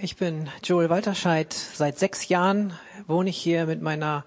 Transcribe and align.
Ich 0.00 0.14
bin 0.14 0.48
Joel 0.62 0.90
Walterscheid. 0.90 1.52
Seit 1.52 1.98
sechs 1.98 2.28
Jahren 2.28 2.72
wohne 3.08 3.30
ich 3.30 3.36
hier 3.36 3.66
mit 3.66 3.82
meiner 3.82 4.24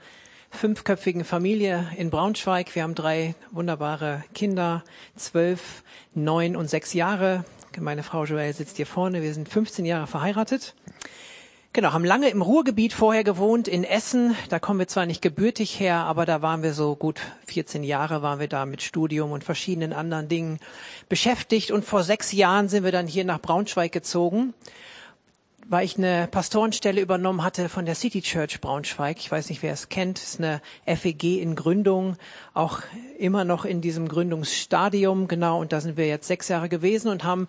fünfköpfigen 0.49 1.23
Familie 1.23 1.87
in 1.95 2.09
Braunschweig. 2.09 2.75
Wir 2.75 2.83
haben 2.83 2.93
drei 2.93 3.35
wunderbare 3.51 4.25
Kinder, 4.35 4.83
zwölf, 5.15 5.83
neun 6.13 6.57
und 6.57 6.69
sechs 6.69 6.91
Jahre. 6.91 7.45
Meine 7.79 8.03
Frau 8.03 8.25
Joel 8.25 8.53
sitzt 8.53 8.75
hier 8.75 8.85
vorne. 8.85 9.21
Wir 9.21 9.33
sind 9.33 9.47
15 9.47 9.85
Jahre 9.85 10.07
verheiratet. 10.07 10.75
Genau, 11.71 11.93
haben 11.93 12.03
lange 12.03 12.27
im 12.27 12.41
Ruhrgebiet 12.41 12.91
vorher 12.91 13.23
gewohnt, 13.23 13.69
in 13.69 13.85
Essen. 13.85 14.35
Da 14.49 14.59
kommen 14.59 14.79
wir 14.79 14.89
zwar 14.89 15.05
nicht 15.05 15.21
gebürtig 15.21 15.79
her, 15.79 15.99
aber 15.99 16.25
da 16.25 16.41
waren 16.41 16.63
wir 16.63 16.73
so 16.73 16.97
gut 16.97 17.21
14 17.47 17.85
Jahre 17.85 18.21
waren 18.21 18.41
wir 18.41 18.49
da 18.49 18.65
mit 18.65 18.81
Studium 18.81 19.31
und 19.31 19.45
verschiedenen 19.45 19.93
anderen 19.93 20.27
Dingen 20.27 20.59
beschäftigt. 21.07 21.71
Und 21.71 21.85
vor 21.85 22.03
sechs 22.03 22.33
Jahren 22.33 22.67
sind 22.67 22.83
wir 22.83 22.91
dann 22.91 23.07
hier 23.07 23.23
nach 23.23 23.39
Braunschweig 23.39 23.93
gezogen 23.93 24.53
weil 25.71 25.85
ich 25.85 25.97
eine 25.97 26.27
Pastorenstelle 26.29 26.99
übernommen 26.99 27.45
hatte 27.45 27.69
von 27.69 27.85
der 27.85 27.95
City 27.95 28.21
Church 28.21 28.59
Braunschweig. 28.59 29.19
Ich 29.19 29.31
weiß 29.31 29.47
nicht, 29.47 29.63
wer 29.63 29.71
es 29.71 29.87
kennt. 29.87 30.17
Es 30.17 30.33
ist 30.33 30.39
eine 30.41 30.61
FEG 30.85 31.41
in 31.41 31.55
Gründung, 31.55 32.17
auch 32.53 32.79
immer 33.17 33.45
noch 33.45 33.63
in 33.63 33.79
diesem 33.79 34.09
Gründungsstadium. 34.09 35.29
Genau, 35.29 35.61
und 35.61 35.71
da 35.71 35.79
sind 35.79 35.95
wir 35.95 36.07
jetzt 36.07 36.27
sechs 36.27 36.49
Jahre 36.49 36.67
gewesen 36.67 37.07
und 37.07 37.23
haben 37.23 37.47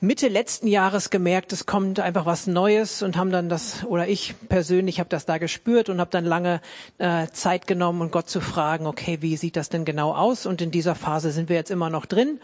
Mitte 0.00 0.26
letzten 0.26 0.66
Jahres 0.66 1.10
gemerkt, 1.10 1.52
es 1.52 1.64
kommt 1.64 2.00
einfach 2.00 2.26
was 2.26 2.48
Neues 2.48 3.02
und 3.02 3.16
haben 3.16 3.30
dann 3.30 3.48
das, 3.48 3.84
oder 3.84 4.08
ich 4.08 4.34
persönlich 4.48 4.98
habe 4.98 5.08
das 5.08 5.24
da 5.24 5.38
gespürt 5.38 5.88
und 5.88 6.00
habe 6.00 6.10
dann 6.10 6.24
lange 6.24 6.60
äh, 6.98 7.28
Zeit 7.28 7.68
genommen, 7.68 8.02
um 8.02 8.10
Gott 8.10 8.28
zu 8.28 8.40
fragen, 8.40 8.88
okay, 8.88 9.18
wie 9.20 9.36
sieht 9.36 9.54
das 9.54 9.68
denn 9.68 9.84
genau 9.84 10.12
aus? 10.12 10.44
Und 10.44 10.60
in 10.60 10.72
dieser 10.72 10.96
Phase 10.96 11.30
sind 11.30 11.48
wir 11.48 11.54
jetzt 11.54 11.70
immer 11.70 11.88
noch 11.88 12.06
drin. 12.06 12.40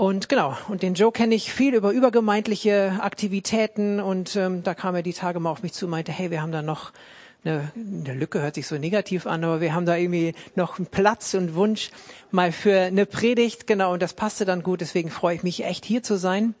Und 0.00 0.30
genau, 0.30 0.56
und 0.68 0.82
den 0.82 0.94
Joe 0.94 1.12
kenne 1.12 1.34
ich 1.34 1.52
viel 1.52 1.74
über 1.74 1.90
übergemeindliche 1.90 3.00
Aktivitäten 3.02 4.00
und 4.00 4.34
ähm, 4.34 4.62
da 4.62 4.72
kam 4.72 4.94
er 4.94 5.02
die 5.02 5.12
Tage 5.12 5.40
mal 5.40 5.50
auf 5.50 5.62
mich 5.62 5.74
zu 5.74 5.84
und 5.84 5.90
meinte, 5.90 6.10
hey, 6.10 6.30
wir 6.30 6.40
haben 6.40 6.52
da 6.52 6.62
noch 6.62 6.92
eine, 7.44 7.70
eine 7.76 8.14
Lücke, 8.14 8.40
hört 8.40 8.54
sich 8.54 8.66
so 8.66 8.78
negativ 8.78 9.26
an, 9.26 9.44
aber 9.44 9.60
wir 9.60 9.74
haben 9.74 9.84
da 9.84 9.96
irgendwie 9.96 10.34
noch 10.54 10.78
einen 10.78 10.86
Platz 10.86 11.34
und 11.34 11.54
Wunsch 11.54 11.90
mal 12.30 12.50
für 12.50 12.80
eine 12.80 13.04
Predigt, 13.04 13.66
genau, 13.66 13.92
und 13.92 14.00
das 14.00 14.14
passte 14.14 14.46
dann 14.46 14.62
gut, 14.62 14.80
deswegen 14.80 15.10
freue 15.10 15.36
ich 15.36 15.42
mich 15.42 15.66
echt 15.66 15.84
hier 15.84 16.02
zu 16.02 16.16
sein. 16.16 16.54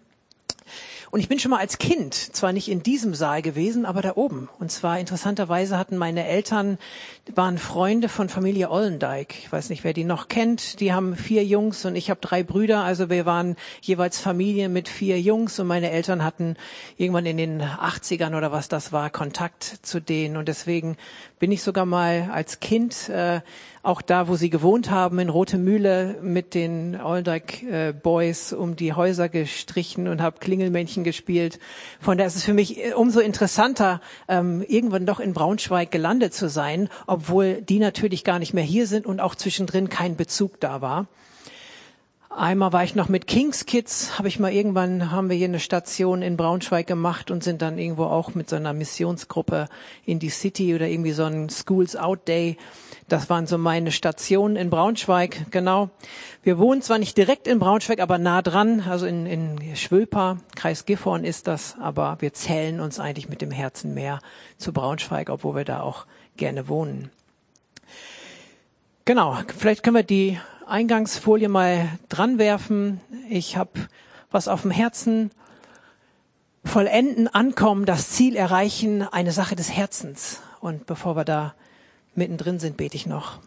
Und 1.12 1.18
ich 1.18 1.28
bin 1.28 1.40
schon 1.40 1.50
mal 1.50 1.58
als 1.58 1.78
Kind, 1.78 2.14
zwar 2.14 2.52
nicht 2.52 2.68
in 2.70 2.84
diesem 2.84 3.14
Saal 3.14 3.42
gewesen, 3.42 3.84
aber 3.84 4.00
da 4.00 4.12
oben. 4.14 4.48
Und 4.60 4.70
zwar 4.70 5.00
interessanterweise 5.00 5.76
hatten 5.76 5.96
meine 5.96 6.24
Eltern, 6.24 6.78
waren 7.34 7.58
Freunde 7.58 8.08
von 8.08 8.28
Familie 8.28 8.70
Ollendijk. 8.70 9.34
Ich 9.40 9.50
weiß 9.50 9.70
nicht, 9.70 9.82
wer 9.82 9.92
die 9.92 10.04
noch 10.04 10.28
kennt. 10.28 10.78
Die 10.78 10.92
haben 10.92 11.16
vier 11.16 11.44
Jungs 11.44 11.84
und 11.84 11.96
ich 11.96 12.10
habe 12.10 12.20
drei 12.20 12.44
Brüder. 12.44 12.84
Also 12.84 13.10
wir 13.10 13.26
waren 13.26 13.56
jeweils 13.80 14.20
Familie 14.20 14.68
mit 14.68 14.88
vier 14.88 15.20
Jungs 15.20 15.58
und 15.58 15.66
meine 15.66 15.90
Eltern 15.90 16.22
hatten 16.22 16.56
irgendwann 16.96 17.26
in 17.26 17.38
den 17.38 17.60
80ern 17.60 18.36
oder 18.36 18.52
was 18.52 18.68
das 18.68 18.92
war, 18.92 19.10
Kontakt 19.10 19.64
zu 19.82 20.00
denen. 20.00 20.36
Und 20.36 20.46
deswegen 20.46 20.96
bin 21.40 21.50
ich 21.50 21.64
sogar 21.64 21.86
mal 21.86 22.30
als 22.32 22.60
Kind 22.60 23.08
äh, 23.08 23.40
auch 23.82 24.02
da, 24.02 24.28
wo 24.28 24.36
sie 24.36 24.50
gewohnt 24.50 24.90
haben, 24.90 25.18
in 25.18 25.30
Rote 25.30 25.56
Mühle 25.56 26.18
mit 26.22 26.54
den 26.54 26.96
Alldyke 26.96 27.66
äh, 27.88 27.92
Boys 27.92 28.52
um 28.52 28.76
die 28.76 28.92
Häuser 28.92 29.28
gestrichen 29.28 30.06
und 30.06 30.20
habe 30.20 30.38
Klingelmännchen 30.38 31.02
gespielt. 31.02 31.58
Von 31.98 32.18
daher 32.18 32.28
ist 32.28 32.36
es 32.36 32.44
für 32.44 32.52
mich 32.52 32.78
äh, 32.78 32.92
umso 32.92 33.20
interessanter, 33.20 34.00
ähm, 34.28 34.62
irgendwann 34.68 35.06
doch 35.06 35.18
in 35.18 35.32
Braunschweig 35.32 35.90
gelandet 35.90 36.34
zu 36.34 36.48
sein, 36.48 36.88
obwohl 37.06 37.62
die 37.62 37.78
natürlich 37.78 38.22
gar 38.22 38.38
nicht 38.38 38.52
mehr 38.52 38.64
hier 38.64 38.86
sind 38.86 39.06
und 39.06 39.20
auch 39.20 39.34
zwischendrin 39.34 39.88
kein 39.88 40.16
Bezug 40.16 40.60
da 40.60 40.82
war. 40.82 41.06
Einmal 42.32 42.72
war 42.72 42.84
ich 42.84 42.94
noch 42.94 43.08
mit 43.08 43.26
Kings 43.26 43.66
Kids, 43.66 44.16
habe 44.16 44.28
ich 44.28 44.38
mal 44.38 44.52
irgendwann, 44.52 45.10
haben 45.10 45.28
wir 45.28 45.36
hier 45.36 45.48
eine 45.48 45.58
Station 45.58 46.22
in 46.22 46.36
Braunschweig 46.36 46.86
gemacht 46.86 47.32
und 47.32 47.42
sind 47.42 47.60
dann 47.60 47.76
irgendwo 47.76 48.04
auch 48.04 48.36
mit 48.36 48.48
so 48.48 48.54
einer 48.54 48.72
Missionsgruppe 48.72 49.66
in 50.06 50.20
die 50.20 50.28
City 50.28 50.76
oder 50.76 50.86
irgendwie 50.86 51.10
so 51.10 51.24
ein 51.24 51.50
Schools 51.50 51.96
Out 51.96 52.28
Day. 52.28 52.56
Das 53.08 53.28
waren 53.30 53.48
so 53.48 53.58
meine 53.58 53.90
Stationen 53.90 54.54
in 54.54 54.70
Braunschweig, 54.70 55.50
genau. 55.50 55.90
Wir 56.44 56.58
wohnen 56.58 56.82
zwar 56.82 56.98
nicht 56.98 57.16
direkt 57.16 57.48
in 57.48 57.58
Braunschweig, 57.58 57.98
aber 57.98 58.16
nah 58.16 58.42
dran, 58.42 58.84
also 58.88 59.06
in, 59.06 59.26
in 59.26 59.74
Schwülpa, 59.74 60.38
Kreis 60.54 60.86
Gifhorn 60.86 61.24
ist 61.24 61.48
das, 61.48 61.74
aber 61.80 62.18
wir 62.20 62.32
zählen 62.32 62.78
uns 62.78 63.00
eigentlich 63.00 63.28
mit 63.28 63.42
dem 63.42 63.50
Herzen 63.50 63.92
mehr 63.92 64.20
zu 64.56 64.72
Braunschweig, 64.72 65.30
obwohl 65.30 65.56
wir 65.56 65.64
da 65.64 65.80
auch 65.80 66.06
gerne 66.36 66.68
wohnen. 66.68 67.10
Genau, 69.04 69.36
vielleicht 69.58 69.82
können 69.82 69.96
wir 69.96 70.04
die 70.04 70.38
Eingangsfolie 70.70 71.48
mal 71.48 71.88
dran 72.08 72.38
werfen. 72.38 73.00
Ich 73.28 73.56
habe 73.56 73.72
was 74.30 74.48
auf 74.48 74.62
dem 74.62 74.70
Herzen. 74.70 75.30
Vollenden, 76.64 77.26
ankommen, 77.26 77.86
das 77.86 78.10
Ziel 78.10 78.36
erreichen, 78.36 79.02
eine 79.02 79.32
Sache 79.32 79.56
des 79.56 79.70
Herzens. 79.70 80.40
Und 80.60 80.86
bevor 80.86 81.16
wir 81.16 81.24
da 81.24 81.54
mittendrin 82.14 82.58
sind, 82.58 82.76
bete 82.76 82.96
ich 82.96 83.06
noch. 83.06 83.40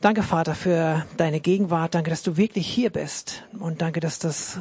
Danke, 0.00 0.22
Vater, 0.22 0.54
für 0.54 1.04
deine 1.16 1.40
Gegenwart. 1.40 1.94
Danke, 1.94 2.10
dass 2.10 2.22
du 2.22 2.36
wirklich 2.36 2.66
hier 2.66 2.90
bist. 2.90 3.42
Und 3.58 3.82
danke, 3.82 4.00
dass 4.00 4.18
das 4.18 4.60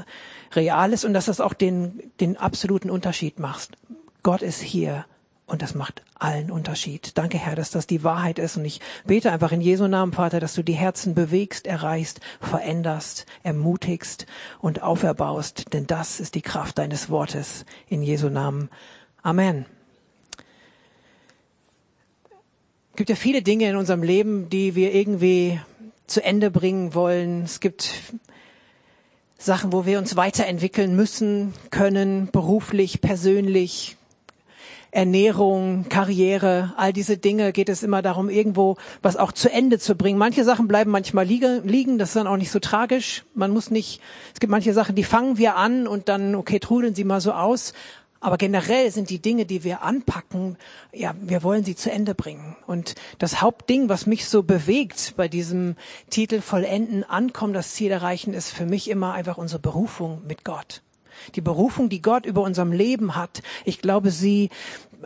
real 0.54 0.94
ist 0.94 1.06
und 1.06 1.14
dass 1.14 1.26
das 1.26 1.40
auch 1.40 1.54
den, 1.54 2.12
den 2.20 2.38
absoluten 2.38 2.90
Unterschied 2.90 3.40
macht. 3.40 3.78
Gott 4.24 4.42
ist 4.42 4.62
hier. 4.62 5.06
Und 5.46 5.62
das 5.62 5.76
macht 5.76 6.04
allen 6.18 6.50
Unterschied. 6.50 7.18
Danke, 7.18 7.38
Herr, 7.38 7.56
dass 7.56 7.70
das 7.70 7.86
die 7.86 8.04
Wahrheit 8.04 8.40
ist. 8.40 8.56
Und 8.56 8.64
ich 8.64 8.80
bete 9.06 9.32
einfach 9.32 9.52
in 9.52 9.60
Jesu 9.60 9.88
Namen, 9.88 10.14
Vater, 10.14 10.40
dass 10.40 10.54
du 10.54 10.64
die 10.64 10.74
Herzen 10.74 11.16
bewegst, 11.16 11.68
erreichst, 11.68 12.22
veränderst, 12.40 13.26
ermutigst 13.44 14.26
und 14.60 14.82
auferbaust. 14.82 15.74
Denn 15.74 15.86
das 15.86 16.22
ist 16.22 16.36
die 16.36 16.42
Kraft 16.42 16.78
deines 16.78 17.10
Wortes. 17.10 17.66
In 17.90 18.02
Jesu 18.04 18.30
Namen. 18.30 18.70
Amen. 19.22 19.66
Es 22.92 22.98
gibt 22.98 23.10
ja 23.10 23.16
viele 23.16 23.42
Dinge 23.42 23.70
in 23.70 23.76
unserem 23.76 24.04
Leben, 24.04 24.50
die 24.50 24.76
wir 24.76 24.94
irgendwie 24.94 25.60
zu 26.08 26.24
Ende 26.24 26.52
bringen 26.52 26.94
wollen. 26.94 27.44
Es 27.44 27.60
gibt 27.60 27.92
Sachen, 29.38 29.74
wo 29.74 29.86
wir 29.86 29.98
uns 29.98 30.16
weiterentwickeln 30.16 30.96
müssen, 30.96 31.54
können, 31.70 32.30
beruflich, 32.32 33.02
persönlich, 33.02 33.98
Ernährung, 34.94 35.86
Karriere, 35.90 36.74
all 36.78 36.94
diese 36.94 37.18
Dinge 37.18 37.52
geht 37.52 37.68
es 37.68 37.82
immer 37.82 38.04
darum, 38.04 38.30
irgendwo 38.30 38.78
was 39.02 39.18
auch 39.18 39.32
zu 39.32 39.52
Ende 39.52 39.80
zu 39.80 39.96
bringen. 39.96 40.20
Manche 40.20 40.44
Sachen 40.44 40.68
bleiben 40.68 40.92
manchmal 40.92 41.26
liegen, 41.26 41.98
das 41.98 42.10
ist 42.10 42.16
dann 42.16 42.28
auch 42.28 42.38
nicht 42.38 42.52
so 42.52 42.60
tragisch. 42.60 43.26
Man 43.34 43.52
muss 43.52 43.72
nicht, 43.72 44.02
es 44.34 44.40
gibt 44.40 44.52
manche 44.52 44.72
Sachen, 44.74 44.96
die 44.96 45.04
fangen 45.04 45.40
wir 45.40 45.56
an 45.56 45.88
und 45.88 46.10
dann, 46.10 46.36
okay, 46.36 46.60
trudeln 46.60 46.94
sie 46.94 47.06
mal 47.06 47.22
so 47.22 47.32
aus. 47.32 47.74
Aber 48.20 48.38
generell 48.38 48.90
sind 48.92 49.10
die 49.10 49.20
Dinge, 49.20 49.46
die 49.46 49.64
wir 49.64 49.82
anpacken, 49.82 50.58
ja, 50.94 51.14
wir 51.20 51.44
wollen 51.44 51.66
sie 51.66 51.76
zu 51.76 51.92
Ende 51.92 52.16
bringen. 52.16 52.56
Und 52.68 52.96
das 53.18 53.42
Hauptding, 53.42 53.90
was 53.90 54.06
mich 54.06 54.28
so 54.30 54.44
bewegt 54.44 55.16
bei 55.18 55.28
diesem 55.28 55.76
Titel 56.10 56.40
Vollenden, 56.40 57.04
Ankommen, 57.04 57.54
das 57.54 57.74
Ziel 57.74 57.92
erreichen, 57.92 58.34
ist 58.34 58.52
für 58.52 58.66
mich 58.66 58.90
immer 58.90 59.14
einfach 59.14 59.38
unsere 59.38 59.60
Berufung 59.60 60.22
mit 60.26 60.46
Gott. 60.46 60.84
Die 61.36 61.42
Berufung, 61.42 61.90
die 61.90 62.02
Gott 62.02 62.26
über 62.26 62.42
unserem 62.42 62.72
Leben 62.72 63.16
hat, 63.16 63.42
ich 63.66 63.80
glaube, 63.80 64.12
sie 64.12 64.50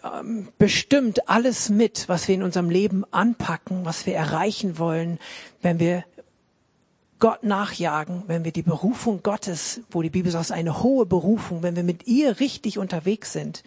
ähm, 0.03 0.49
bestimmt 0.57 1.29
alles 1.29 1.69
mit, 1.69 2.07
was 2.07 2.27
wir 2.27 2.35
in 2.35 2.43
unserem 2.43 2.69
Leben 2.69 3.03
anpacken, 3.11 3.85
was 3.85 4.05
wir 4.05 4.15
erreichen 4.15 4.77
wollen, 4.77 5.19
wenn 5.61 5.79
wir 5.79 6.03
Gott 7.19 7.43
nachjagen, 7.43 8.23
wenn 8.27 8.43
wir 8.43 8.51
die 8.51 8.61
Berufung 8.61 9.23
Gottes, 9.23 9.81
wo 9.89 10.01
die 10.01 10.09
Bibel 10.09 10.31
sagt, 10.31 10.51
eine 10.51 10.83
hohe 10.83 11.05
Berufung, 11.05 11.63
wenn 11.63 11.75
wir 11.75 11.83
mit 11.83 12.05
ihr 12.05 12.39
richtig 12.39 12.77
unterwegs 12.77 13.33
sind, 13.33 13.63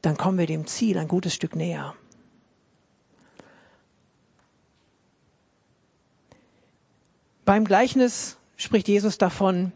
dann 0.00 0.16
kommen 0.16 0.38
wir 0.38 0.46
dem 0.46 0.66
Ziel 0.66 0.98
ein 0.98 1.08
gutes 1.08 1.34
Stück 1.34 1.56
näher. 1.56 1.94
Beim 7.44 7.64
Gleichnis 7.64 8.36
spricht 8.56 8.88
Jesus 8.88 9.18
davon, 9.18 9.72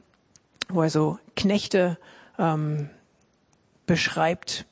wo 0.68 0.82
er 0.82 0.90
so 0.90 1.18
Knechte 1.36 1.98
ähm, 2.38 2.90
beschreibt. 3.86 4.66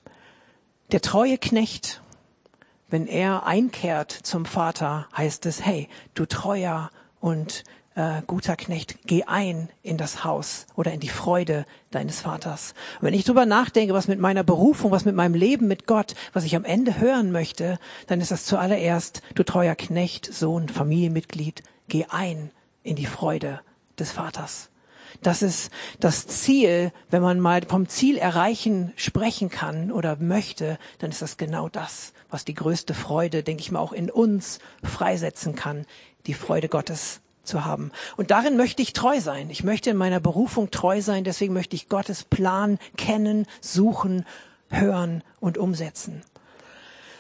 Der 0.93 1.01
treue 1.01 1.39
Knecht, 1.39 2.03
wenn 2.89 3.07
er 3.07 3.47
einkehrt 3.47 4.13
zum 4.13 4.45
Vater, 4.45 5.09
heißt 5.17 5.47
es, 5.47 5.65
hey, 5.65 5.89
du 6.15 6.27
treuer 6.27 6.91
und 7.21 7.65
äh, 7.97 8.23
guter 8.27 8.57
Knecht, 8.57 8.99
geh 9.07 9.25
ein 9.25 9.71
in 9.83 9.97
das 9.97 10.23
Haus 10.23 10.67
oder 10.77 10.93
in 10.93 11.01
die 11.01 11.09
Freude 11.09 11.65
deines 11.91 12.21
Vaters. 12.21 12.75
Und 13.01 13.07
wenn 13.07 13.15
ich 13.15 13.25
drüber 13.25 13.47
nachdenke, 13.47 13.95
was 13.95 14.07
mit 14.07 14.21
meiner 14.21 14.45
Berufung, 14.45 14.93
was 14.93 15.07
mit 15.07 15.17
meinem 15.17 15.35
Leben 15.35 15.67
mit 15.67 15.87
Gott, 15.87 16.15
was 16.33 16.45
ich 16.45 16.55
am 16.55 16.65
Ende 16.65 17.01
hören 17.01 17.33
möchte, 17.33 17.79
dann 18.07 18.21
ist 18.21 18.31
das 18.31 18.45
zuallererst, 18.45 19.23
du 19.35 19.43
treuer 19.43 19.75
Knecht, 19.75 20.33
Sohn, 20.33 20.69
Familienmitglied, 20.69 21.63
geh 21.89 22.05
ein 22.09 22.51
in 22.83 22.97
die 22.97 23.07
Freude 23.07 23.61
des 23.99 24.13
Vaters. 24.13 24.69
Das 25.23 25.43
ist 25.43 25.71
das 26.01 26.27
Ziel. 26.27 26.93
Wenn 27.11 27.23
man 27.23 27.41
mal 27.41 27.63
vom 27.67 27.89
Ziel 27.89 28.19
erreichen 28.19 28.93
sprechen 28.97 29.51
kann 29.51 29.91
oder 29.91 30.17
möchte, 30.17 30.79
dann 30.99 31.11
ist 31.11 31.23
das 31.23 31.37
genau 31.37 31.69
das, 31.69 32.13
was 32.31 32.45
die 32.45 32.55
größte 32.55 32.95
Freude, 32.95 33.43
denke 33.43 33.61
ich 33.61 33.71
mal, 33.71 33.81
auch 33.81 33.93
in 33.93 34.11
uns 34.11 34.59
freisetzen 34.83 35.55
kann. 35.55 35.87
Die 36.27 36.35
Freude 36.35 36.69
Gottes 36.69 37.21
zu 37.45 37.65
haben. 37.65 37.93
Und 38.17 38.31
darin 38.31 38.57
möchte 38.57 38.83
ich 38.83 38.93
treu 38.93 39.21
sein. 39.21 39.51
Ich 39.51 39.65
möchte 39.65 39.91
in 39.91 39.97
meiner 39.97 40.21
Berufung 40.21 40.71
treu 40.71 41.01
sein. 41.01 41.25
Deswegen 41.25 41.55
möchte 41.55 41.77
ich 41.77 41.89
Gottes 41.89 42.25
Plan 42.25 42.79
kennen, 42.97 43.47
suchen, 43.61 44.27
hören 44.69 45.23
und 45.41 45.59
umsetzen. 45.59 46.23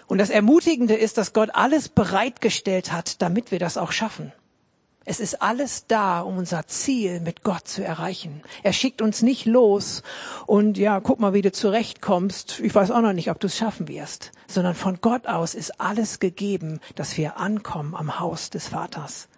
Und 0.06 0.18
das 0.18 0.30
Ermutigende 0.30 0.94
ist, 0.94 1.18
dass 1.18 1.32
Gott 1.32 1.50
alles 1.52 1.88
bereitgestellt 1.88 2.92
hat, 2.92 3.22
damit 3.22 3.50
wir 3.50 3.58
das 3.58 3.76
auch 3.76 3.92
schaffen. 3.92 4.32
Es 5.08 5.20
ist 5.20 5.40
alles 5.40 5.86
da, 5.86 6.20
um 6.20 6.36
unser 6.36 6.66
Ziel 6.66 7.20
mit 7.20 7.44
Gott 7.44 7.68
zu 7.68 7.84
erreichen. 7.84 8.42
Er 8.64 8.72
schickt 8.72 9.00
uns 9.00 9.22
nicht 9.22 9.46
los 9.46 10.02
und 10.46 10.76
ja, 10.78 10.98
guck 10.98 11.20
mal, 11.20 11.32
wie 11.32 11.42
du 11.42 11.52
zurechtkommst. 11.52 12.58
Ich 12.58 12.74
weiß 12.74 12.90
auch 12.90 13.00
noch 13.00 13.12
nicht, 13.12 13.30
ob 13.30 13.38
du 13.38 13.46
es 13.46 13.56
schaffen 13.56 13.86
wirst, 13.86 14.32
sondern 14.48 14.74
von 14.74 15.00
Gott 15.00 15.28
aus 15.28 15.54
ist 15.54 15.80
alles 15.80 16.18
gegeben, 16.18 16.80
dass 16.96 17.16
wir 17.16 17.38
ankommen 17.38 17.94
am 17.94 18.18
Haus 18.18 18.50
des 18.50 18.66
Vaters. 18.66 19.28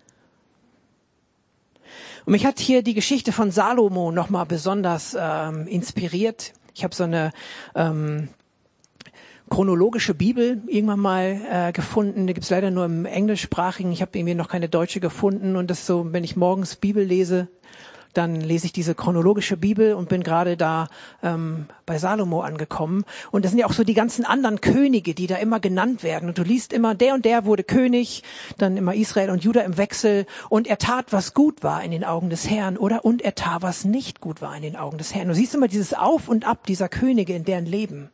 Und 2.25 2.33
mich 2.33 2.47
hat 2.47 2.59
hier 2.61 2.83
die 2.83 2.95
Geschichte 2.95 3.33
von 3.33 3.51
Salomo 3.51 4.11
nochmal 4.11 4.47
besonders 4.47 5.15
ähm, 5.21 5.67
inspiriert. 5.67 6.55
Ich 6.75 6.83
habe 6.83 6.95
so 6.95 7.05
eine 7.05 7.33
ähm, 7.75 8.31
chronologische 9.49 10.15
Bibel 10.15 10.63
irgendwann 10.67 11.01
mal 11.01 11.41
äh, 11.51 11.73
gefunden. 11.73 12.27
Die 12.27 12.35
gibt's 12.35 12.51
leider 12.51 12.71
nur 12.71 12.85
im 12.85 13.05
englischsprachigen. 13.05 13.93
Ich 13.93 14.03
habe 14.03 14.17
irgendwie 14.19 14.35
noch 14.35 14.49
keine 14.49 14.69
deutsche 14.69 15.01
gefunden. 15.01 15.57
Und 15.57 15.71
das 15.71 15.87
so, 15.87 16.13
wenn 16.13 16.25
ich 16.25 16.37
morgens 16.37 16.77
Bibel 16.77 17.05
lese, 17.05 17.49
dann 18.15 18.41
lese 18.41 18.67
ich 18.67 18.73
diese 18.73 18.95
chronologische 18.95 19.57
Bibel 19.57 19.95
und 19.95 20.09
bin 20.09 20.23
gerade 20.23 20.57
da 20.57 20.89
ähm, 21.23 21.67
bei 21.87 21.99
Salomo 21.99 22.41
angekommen. 22.41 23.05
Und 23.31 23.45
das 23.45 23.53
sind 23.53 23.61
ja 23.61 23.67
auch 23.67 23.73
so 23.73 23.85
die 23.85 23.95
ganzen 23.95 24.25
anderen 24.25 24.61
Könige, 24.61 25.15
die 25.15 25.27
da 25.27 25.37
immer 25.37 25.61
genannt 25.61 26.03
werden. 26.03 26.29
Und 26.29 26.39
du 26.39 26.43
liest 26.43 26.73
immer, 26.73 26.95
der 26.95 27.15
und 27.15 27.25
der 27.25 27.45
wurde 27.45 27.65
König, 27.65 28.23
dann 28.57 28.77
immer 28.77 28.95
Israel 28.95 29.31
und 29.31 29.45
Juda 29.45 29.61
im 29.61 29.77
Wechsel. 29.77 30.27
Und 30.49 30.67
er 30.67 30.79
tat, 30.79 31.13
was 31.13 31.35
gut 31.35 31.63
war 31.63 31.83
in 31.83 31.91
den 31.91 32.05
Augen 32.05 32.31
des 32.31 32.49
Herrn, 32.49 32.77
oder? 32.77 33.05
Und 33.05 33.23
er 33.23 33.35
tat, 33.35 33.63
was 33.63 33.85
nicht 33.85 34.21
gut 34.21 34.41
war 34.43 34.57
in 34.57 34.63
den 34.63 34.77
Augen 34.77 34.99
des 34.99 35.15
Herrn. 35.15 35.29
Du 35.29 35.35
siehst 35.35 35.55
immer 35.55 35.69
dieses 35.69 35.95
Auf 35.95 36.29
und 36.29 36.47
Ab 36.47 36.67
dieser 36.67 36.89
Könige 36.89 37.35
in 37.35 37.45
deren 37.45 37.67
Leben. 37.67 38.11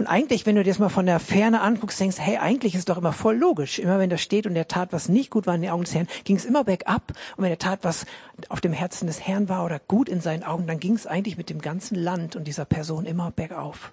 Und 0.00 0.06
eigentlich, 0.06 0.46
wenn 0.46 0.56
du 0.56 0.64
dir 0.64 0.70
das 0.70 0.78
mal 0.78 0.88
von 0.88 1.04
der 1.04 1.20
Ferne 1.20 1.60
anguckst, 1.60 2.00
denkst, 2.00 2.16
hey, 2.18 2.38
eigentlich 2.38 2.72
ist 2.72 2.78
es 2.78 2.84
doch 2.86 2.96
immer 2.96 3.12
voll 3.12 3.36
logisch. 3.36 3.78
Immer 3.78 3.98
wenn 3.98 4.08
da 4.08 4.16
steht 4.16 4.46
und 4.46 4.54
der 4.54 4.66
tat, 4.66 4.94
was 4.94 5.10
nicht 5.10 5.28
gut 5.28 5.46
war 5.46 5.54
in 5.54 5.60
den 5.60 5.70
Augen 5.70 5.84
des 5.84 5.94
Herrn, 5.94 6.08
ging 6.24 6.36
es 6.36 6.46
immer 6.46 6.64
bergab. 6.64 7.12
Und 7.36 7.44
wenn 7.44 7.50
er 7.50 7.58
tat, 7.58 7.80
was 7.82 8.06
auf 8.48 8.62
dem 8.62 8.72
Herzen 8.72 9.08
des 9.08 9.20
Herrn 9.20 9.50
war 9.50 9.62
oder 9.62 9.78
gut 9.78 10.08
in 10.08 10.22
seinen 10.22 10.42
Augen, 10.42 10.66
dann 10.66 10.80
ging 10.80 10.94
es 10.94 11.06
eigentlich 11.06 11.36
mit 11.36 11.50
dem 11.50 11.60
ganzen 11.60 11.96
Land 11.96 12.34
und 12.34 12.44
dieser 12.44 12.64
Person 12.64 13.04
immer 13.04 13.30
bergauf. 13.30 13.92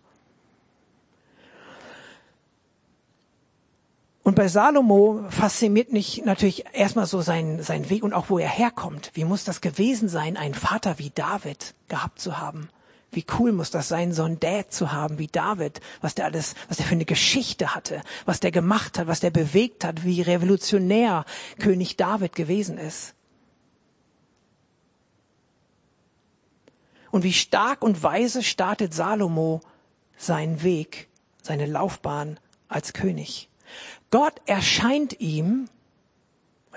Und 4.23 4.35
bei 4.35 4.47
Salomo 4.47 5.25
fasziniert 5.27 5.91
mich 5.91 6.23
natürlich 6.23 6.63
erstmal 6.71 7.05
so 7.05 7.19
sein, 7.19 7.61
sein 7.61 7.89
Weg 7.89 8.01
und 8.01 8.13
auch 8.13 8.29
wo 8.29 8.39
er 8.39 8.47
herkommt. 8.47 9.11
Wie 9.13 9.25
muss 9.25 9.43
das 9.43 9.59
gewesen 9.59 10.07
sein, 10.07 10.37
einen 10.37 10.53
Vater 10.53 10.99
wie 10.99 11.09
David 11.09 11.75
gehabt 11.89 12.21
zu 12.21 12.39
haben? 12.39 12.69
Wie 13.17 13.25
cool 13.39 13.51
muss 13.51 13.71
das 13.71 13.87
sein, 13.87 14.13
so 14.13 14.25
einen 14.25 14.39
Dad 14.39 14.71
zu 14.71 14.91
haben 14.91 15.17
wie 15.17 15.25
David, 15.25 15.81
was 16.01 16.13
der 16.13 16.25
alles, 16.25 16.53
was 16.67 16.77
der 16.77 16.85
für 16.85 16.93
eine 16.93 17.03
Geschichte 17.03 17.73
hatte, 17.73 18.03
was 18.25 18.39
der 18.39 18.51
gemacht 18.51 18.99
hat, 18.99 19.07
was 19.07 19.21
der 19.21 19.31
bewegt 19.31 19.83
hat, 19.83 20.03
wie 20.03 20.21
revolutionär 20.21 21.25
König 21.57 21.97
David 21.97 22.35
gewesen 22.35 22.77
ist. 22.77 23.15
Und 27.09 27.23
wie 27.23 27.33
stark 27.33 27.81
und 27.81 28.03
weise 28.03 28.43
startet 28.43 28.93
Salomo 28.93 29.61
seinen 30.15 30.61
Weg, 30.61 31.07
seine 31.41 31.65
Laufbahn 31.65 32.39
als 32.67 32.93
König. 32.93 33.49
Gott 34.11 34.39
erscheint 34.45 35.19
ihm 35.19 35.69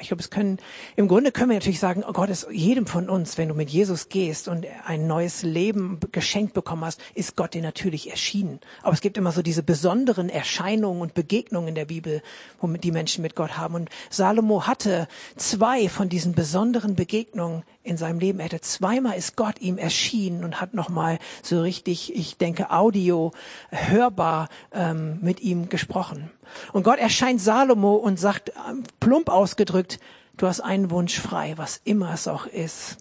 ich 0.00 0.08
glaube, 0.08 0.22
es 0.22 0.30
können, 0.30 0.58
im 0.96 1.08
Grunde 1.08 1.32
können 1.32 1.50
wir 1.50 1.56
natürlich 1.56 1.80
sagen, 1.80 2.04
oh 2.06 2.12
Gott 2.12 2.30
ist 2.30 2.46
jedem 2.50 2.86
von 2.86 3.08
uns, 3.08 3.38
wenn 3.38 3.48
du 3.48 3.54
mit 3.54 3.70
Jesus 3.70 4.08
gehst 4.08 4.48
und 4.48 4.66
ein 4.86 5.06
neues 5.06 5.42
Leben 5.42 5.98
geschenkt 6.12 6.54
bekommen 6.54 6.84
hast, 6.84 7.00
ist 7.14 7.36
Gott 7.36 7.54
dir 7.54 7.62
natürlich 7.62 8.10
erschienen. 8.10 8.60
Aber 8.82 8.92
es 8.94 9.00
gibt 9.00 9.16
immer 9.16 9.32
so 9.32 9.42
diese 9.42 9.62
besonderen 9.62 10.28
Erscheinungen 10.28 11.02
und 11.02 11.14
Begegnungen 11.14 11.68
in 11.68 11.74
der 11.74 11.84
Bibel, 11.84 12.22
womit 12.60 12.84
die 12.84 12.92
Menschen 12.92 13.22
mit 13.22 13.36
Gott 13.36 13.56
haben. 13.56 13.74
Und 13.74 13.90
Salomo 14.08 14.66
hatte 14.66 15.08
zwei 15.36 15.88
von 15.88 16.08
diesen 16.08 16.32
besonderen 16.32 16.94
Begegnungen 16.94 17.62
in 17.82 17.96
seinem 17.96 18.18
Leben. 18.18 18.40
Er 18.40 18.46
hatte 18.46 18.60
zweimal 18.60 19.16
ist 19.16 19.36
Gott 19.36 19.60
ihm 19.60 19.78
erschienen 19.78 20.44
und 20.44 20.60
hat 20.60 20.74
nochmal 20.74 21.18
so 21.42 21.60
richtig, 21.60 22.14
ich 22.14 22.36
denke, 22.36 22.70
audio 22.70 23.32
hörbar 23.70 24.48
ähm, 24.72 25.18
mit 25.22 25.40
ihm 25.40 25.68
gesprochen. 25.68 26.30
Und 26.72 26.82
Gott 26.82 26.98
erscheint 26.98 27.40
Salomo 27.40 27.94
und 27.94 28.18
sagt, 28.18 28.52
ähm, 28.68 28.82
plump 29.00 29.28
ausgedrückt, 29.28 30.00
du 30.36 30.46
hast 30.46 30.60
einen 30.60 30.90
Wunsch 30.90 31.18
frei, 31.18 31.54
was 31.56 31.80
immer 31.84 32.12
es 32.12 32.28
auch 32.28 32.46
ist. 32.46 32.98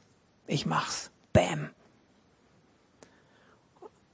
Ich 0.48 0.66
mach's. 0.66 1.12
Bam. 1.32 1.70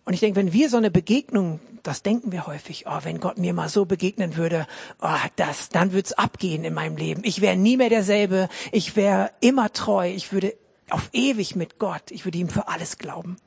Und 0.06 0.14
ich 0.14 0.20
denke, 0.20 0.38
wenn 0.38 0.54
wir 0.54 0.70
so 0.70 0.78
eine 0.78 0.92
Begegnung, 0.92 1.60
das 1.82 2.04
denken 2.04 2.32
wir 2.32 2.46
häufig, 2.46 2.86
oh, 2.88 3.00
wenn 3.04 3.20
Gott 3.20 3.38
mir 3.38 3.54
mal 3.54 3.70
so 3.70 3.86
begegnen 3.86 4.38
würde, 4.38 4.68
oh, 5.02 5.18
das, 5.36 5.70
dann 5.70 5.94
wird's 5.94 6.14
abgehen 6.14 6.64
in 6.64 6.74
meinem 6.74 6.98
Leben. 6.98 7.22
Ich 7.24 7.42
wäre 7.42 7.56
nie 7.56 7.78
mehr 7.78 7.90
derselbe. 7.90 8.50
Ich 8.72 8.96
wäre 8.96 9.32
immer 9.40 9.74
treu. 9.74 10.10
Ich 10.10 10.32
würde 10.32 10.56
auf 10.90 11.10
ewig 11.14 11.56
mit 11.56 11.80
Gott. 11.80 12.12
Ich 12.12 12.26
würde 12.26 12.38
ihm 12.38 12.50
für 12.50 12.68
alles 12.68 12.98
glauben. 12.98 13.38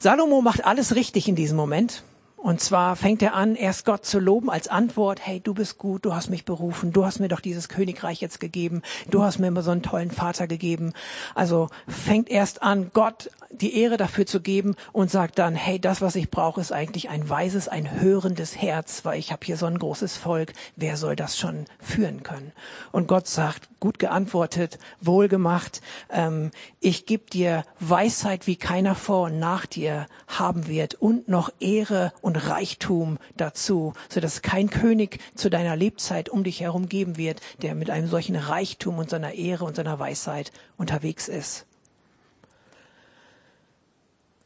Salomo 0.00 0.40
macht 0.40 0.64
alles 0.64 0.94
richtig 0.94 1.28
in 1.28 1.36
diesem 1.36 1.56
Moment. 1.56 2.02
Und 2.38 2.60
zwar 2.60 2.94
fängt 2.94 3.20
er 3.20 3.34
an, 3.34 3.56
erst 3.56 3.84
Gott 3.84 4.06
zu 4.06 4.20
loben 4.20 4.48
als 4.48 4.68
Antwort, 4.68 5.20
hey, 5.20 5.40
du 5.40 5.54
bist 5.54 5.76
gut, 5.76 6.04
du 6.04 6.14
hast 6.14 6.30
mich 6.30 6.44
berufen, 6.44 6.92
du 6.92 7.04
hast 7.04 7.18
mir 7.18 7.26
doch 7.28 7.40
dieses 7.40 7.68
Königreich 7.68 8.20
jetzt 8.20 8.38
gegeben, 8.38 8.82
du 9.10 9.22
hast 9.22 9.40
mir 9.40 9.48
immer 9.48 9.62
so 9.62 9.72
einen 9.72 9.82
tollen 9.82 10.12
Vater 10.12 10.46
gegeben. 10.46 10.92
Also 11.34 11.68
fängt 11.88 12.30
erst 12.30 12.62
an, 12.62 12.92
Gott 12.94 13.30
die 13.50 13.80
Ehre 13.80 13.96
dafür 13.96 14.26
zu 14.26 14.40
geben 14.40 14.76
und 14.92 15.10
sagt 15.10 15.38
dann, 15.38 15.54
hey, 15.54 15.80
das, 15.80 16.00
was 16.00 16.16
ich 16.16 16.30
brauche, 16.30 16.60
ist 16.60 16.72
eigentlich 16.72 17.08
ein 17.08 17.28
weises, 17.28 17.66
ein 17.66 18.00
hörendes 18.00 18.56
Herz, 18.56 19.04
weil 19.04 19.18
ich 19.18 19.32
habe 19.32 19.44
hier 19.44 19.56
so 19.56 19.66
ein 19.66 19.78
großes 19.78 20.16
Volk, 20.16 20.52
wer 20.76 20.96
soll 20.96 21.16
das 21.16 21.38
schon 21.38 21.64
führen 21.80 22.22
können? 22.22 22.52
Und 22.92 23.08
Gott 23.08 23.26
sagt, 23.26 23.68
gut 23.80 23.98
geantwortet, 23.98 24.78
wohlgemacht, 25.00 25.80
ähm, 26.10 26.50
ich 26.80 27.06
gebe 27.06 27.30
dir 27.30 27.64
Weisheit, 27.80 28.46
wie 28.46 28.56
keiner 28.56 28.94
vor 28.94 29.26
und 29.26 29.38
nach 29.38 29.66
dir 29.66 30.06
haben 30.26 30.66
wird 30.66 30.94
und 30.94 31.28
noch 31.28 31.50
Ehre 31.60 32.12
und 32.20 32.36
Reichtum 32.36 33.18
dazu, 33.36 33.94
so 34.08 34.20
dass 34.20 34.42
kein 34.42 34.70
König 34.70 35.20
zu 35.34 35.50
deiner 35.50 35.76
Lebzeit 35.76 36.28
um 36.28 36.44
dich 36.44 36.60
herum 36.60 36.88
geben 36.88 37.16
wird, 37.16 37.40
der 37.62 37.74
mit 37.74 37.90
einem 37.90 38.08
solchen 38.08 38.36
Reichtum 38.36 38.98
und 38.98 39.10
seiner 39.10 39.34
Ehre 39.34 39.64
und 39.64 39.76
seiner 39.76 39.98
Weisheit 39.98 40.52
unterwegs 40.76 41.28
ist. 41.28 41.66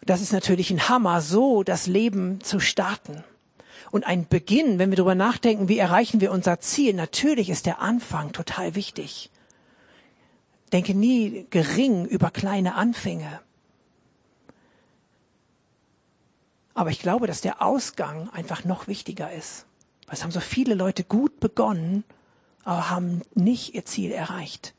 Das 0.05 0.20
ist 0.20 0.32
natürlich 0.32 0.70
ein 0.70 0.88
Hammer, 0.88 1.20
so 1.20 1.62
das 1.62 1.86
Leben 1.86 2.41
zu 2.41 2.58
starten. 2.58 3.22
Und 3.93 4.05
ein 4.05 4.27
Beginn, 4.27 4.79
wenn 4.79 4.91
wir 4.91 4.96
darüber 4.96 5.15
nachdenken, 5.15 5.69
wie 5.69 5.77
erreichen 5.77 6.22
wir 6.22 6.32
unser 6.32 6.58
Ziel, 6.61 6.94
natürlich 6.94 7.51
ist 7.51 7.67
der 7.67 7.81
Anfang 7.81 8.32
total 8.32 8.75
wichtig. 8.75 9.31
Denke 10.72 10.94
nie 10.94 11.46
gering 11.51 12.06
über 12.06 12.31
kleine 12.31 12.75
Anfänge. 12.75 13.41
Aber 16.72 16.89
ich 16.89 17.01
glaube, 17.01 17.27
dass 17.27 17.43
der 17.43 17.61
Ausgang 17.61 18.31
einfach 18.31 18.65
noch 18.65 18.89
wichtiger 18.89 19.31
ist. 19.31 19.67
Weil 20.06 20.15
es 20.15 20.22
haben 20.22 20.31
so 20.31 20.41
viele 20.41 20.72
Leute 20.72 21.05
gut 21.05 21.39
begonnen, 21.39 22.05
aber 22.65 22.89
haben 22.89 23.20
nicht 23.34 23.75
ihr 23.75 23.84
Ziel 23.84 24.11
erreicht. 24.11 24.72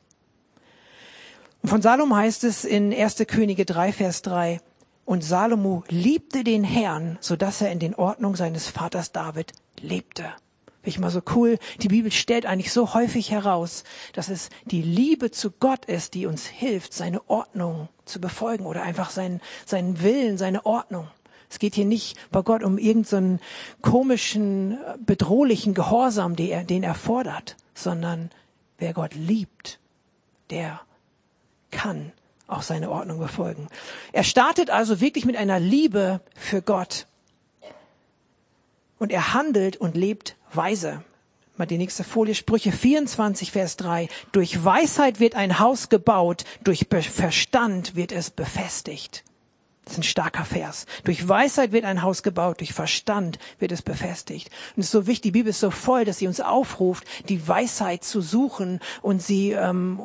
Und 1.62 1.68
von 1.68 1.82
Salom 1.82 2.16
heißt 2.16 2.42
es 2.42 2.64
in 2.64 2.92
1. 2.92 3.24
Könige 3.28 3.64
3, 3.64 3.92
Vers 3.92 4.22
3, 4.22 4.60
und 5.04 5.22
Salomo 5.22 5.84
liebte 5.88 6.44
den 6.44 6.64
Herrn, 6.64 7.18
so 7.20 7.36
dass 7.36 7.60
er 7.60 7.70
in 7.70 7.78
den 7.78 7.94
Ordnungen 7.94 8.36
seines 8.36 8.68
Vaters 8.68 9.12
David 9.12 9.52
lebte. 9.80 10.24
Finde 10.84 10.96
ich 10.96 10.98
mal 10.98 11.10
so 11.10 11.22
cool. 11.34 11.58
Die 11.80 11.88
Bibel 11.88 12.12
stellt 12.12 12.44
eigentlich 12.44 12.72
so 12.72 12.92
häufig 12.92 13.30
heraus, 13.30 13.84
dass 14.12 14.28
es 14.28 14.50
die 14.66 14.82
Liebe 14.82 15.30
zu 15.30 15.50
Gott 15.50 15.86
ist, 15.86 16.12
die 16.12 16.26
uns 16.26 16.46
hilft, 16.46 16.92
seine 16.92 17.28
Ordnung 17.30 17.88
zu 18.04 18.20
befolgen 18.20 18.66
oder 18.66 18.82
einfach 18.82 19.08
seinen, 19.08 19.40
seinen 19.64 20.02
Willen, 20.02 20.36
seine 20.36 20.66
Ordnung. 20.66 21.08
Es 21.48 21.58
geht 21.58 21.74
hier 21.74 21.84
nicht 21.86 22.18
bei 22.30 22.42
Gott 22.42 22.62
um 22.62 22.78
irgendeinen 22.78 23.38
so 23.38 23.44
komischen, 23.90 24.76
bedrohlichen 25.06 25.72
Gehorsam, 25.72 26.36
den 26.36 26.48
er, 26.48 26.64
den 26.64 26.82
er 26.82 26.94
fordert, 26.94 27.56
sondern 27.74 28.30
wer 28.76 28.92
Gott 28.92 29.14
liebt, 29.14 29.78
der 30.50 30.80
kann 31.70 32.12
auch 32.56 32.62
seine 32.62 32.90
Ordnung 32.90 33.18
befolgen. 33.18 33.68
Er 34.12 34.24
startet 34.24 34.70
also 34.70 35.00
wirklich 35.00 35.24
mit 35.24 35.36
einer 35.36 35.60
Liebe 35.60 36.20
für 36.34 36.62
Gott. 36.62 37.06
Und 38.98 39.12
er 39.12 39.34
handelt 39.34 39.76
und 39.76 39.96
lebt 39.96 40.36
weise. 40.52 41.02
Mal 41.56 41.66
die 41.66 41.78
nächste 41.78 42.02
Folie, 42.02 42.34
Sprüche 42.34 42.72
24, 42.72 43.52
Vers 43.52 43.76
3. 43.76 44.08
Durch 44.32 44.64
Weisheit 44.64 45.20
wird 45.20 45.36
ein 45.36 45.60
Haus 45.60 45.88
gebaut, 45.88 46.44
durch 46.64 46.86
Verstand 46.90 47.94
wird 47.94 48.10
es 48.10 48.30
befestigt. 48.30 49.22
Das 49.84 49.92
ist 49.92 49.98
ein 49.98 50.04
starker 50.04 50.44
Vers. 50.44 50.86
Durch 51.04 51.28
Weisheit 51.28 51.72
wird 51.72 51.84
ein 51.84 52.02
Haus 52.02 52.22
gebaut, 52.22 52.60
durch 52.60 52.72
Verstand 52.72 53.38
wird 53.58 53.70
es 53.70 53.82
befestigt. 53.82 54.50
Und 54.74 54.80
es 54.80 54.86
ist 54.86 54.92
so 54.92 55.06
wichtig, 55.06 55.22
die 55.22 55.30
Bibel 55.32 55.50
ist 55.50 55.60
so 55.60 55.70
voll, 55.70 56.04
dass 56.04 56.18
sie 56.18 56.26
uns 56.26 56.40
aufruft, 56.40 57.04
die 57.28 57.46
Weisheit 57.46 58.02
zu 58.02 58.20
suchen 58.20 58.80
und 59.02 59.22
sie 59.22 59.52
ähm, 59.52 60.00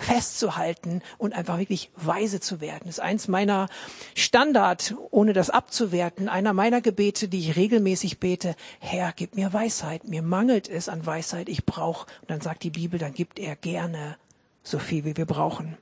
festzuhalten 0.00 1.02
und 1.18 1.34
einfach 1.34 1.58
wirklich 1.58 1.90
weise 1.96 2.40
zu 2.40 2.60
werden. 2.60 2.82
Das 2.86 2.96
ist 2.96 3.00
eins 3.00 3.28
meiner 3.28 3.68
Standard, 4.14 4.94
ohne 5.10 5.32
das 5.32 5.50
abzuwerten, 5.50 6.28
einer 6.28 6.52
meiner 6.52 6.80
Gebete, 6.80 7.28
die 7.28 7.38
ich 7.38 7.56
regelmäßig 7.56 8.18
bete. 8.18 8.56
Herr, 8.78 9.12
gib 9.14 9.36
mir 9.36 9.52
Weisheit. 9.52 10.04
Mir 10.04 10.22
mangelt 10.22 10.68
es 10.68 10.88
an 10.88 11.04
Weisheit. 11.04 11.48
Ich 11.48 11.64
brauche. 11.64 12.06
Und 12.22 12.30
dann 12.30 12.40
sagt 12.40 12.62
die 12.62 12.70
Bibel, 12.70 12.98
dann 12.98 13.14
gibt 13.14 13.38
er 13.38 13.56
gerne 13.56 14.16
so 14.62 14.78
viel, 14.78 15.04
wie 15.04 15.16
wir 15.16 15.26
brauchen. 15.26 15.76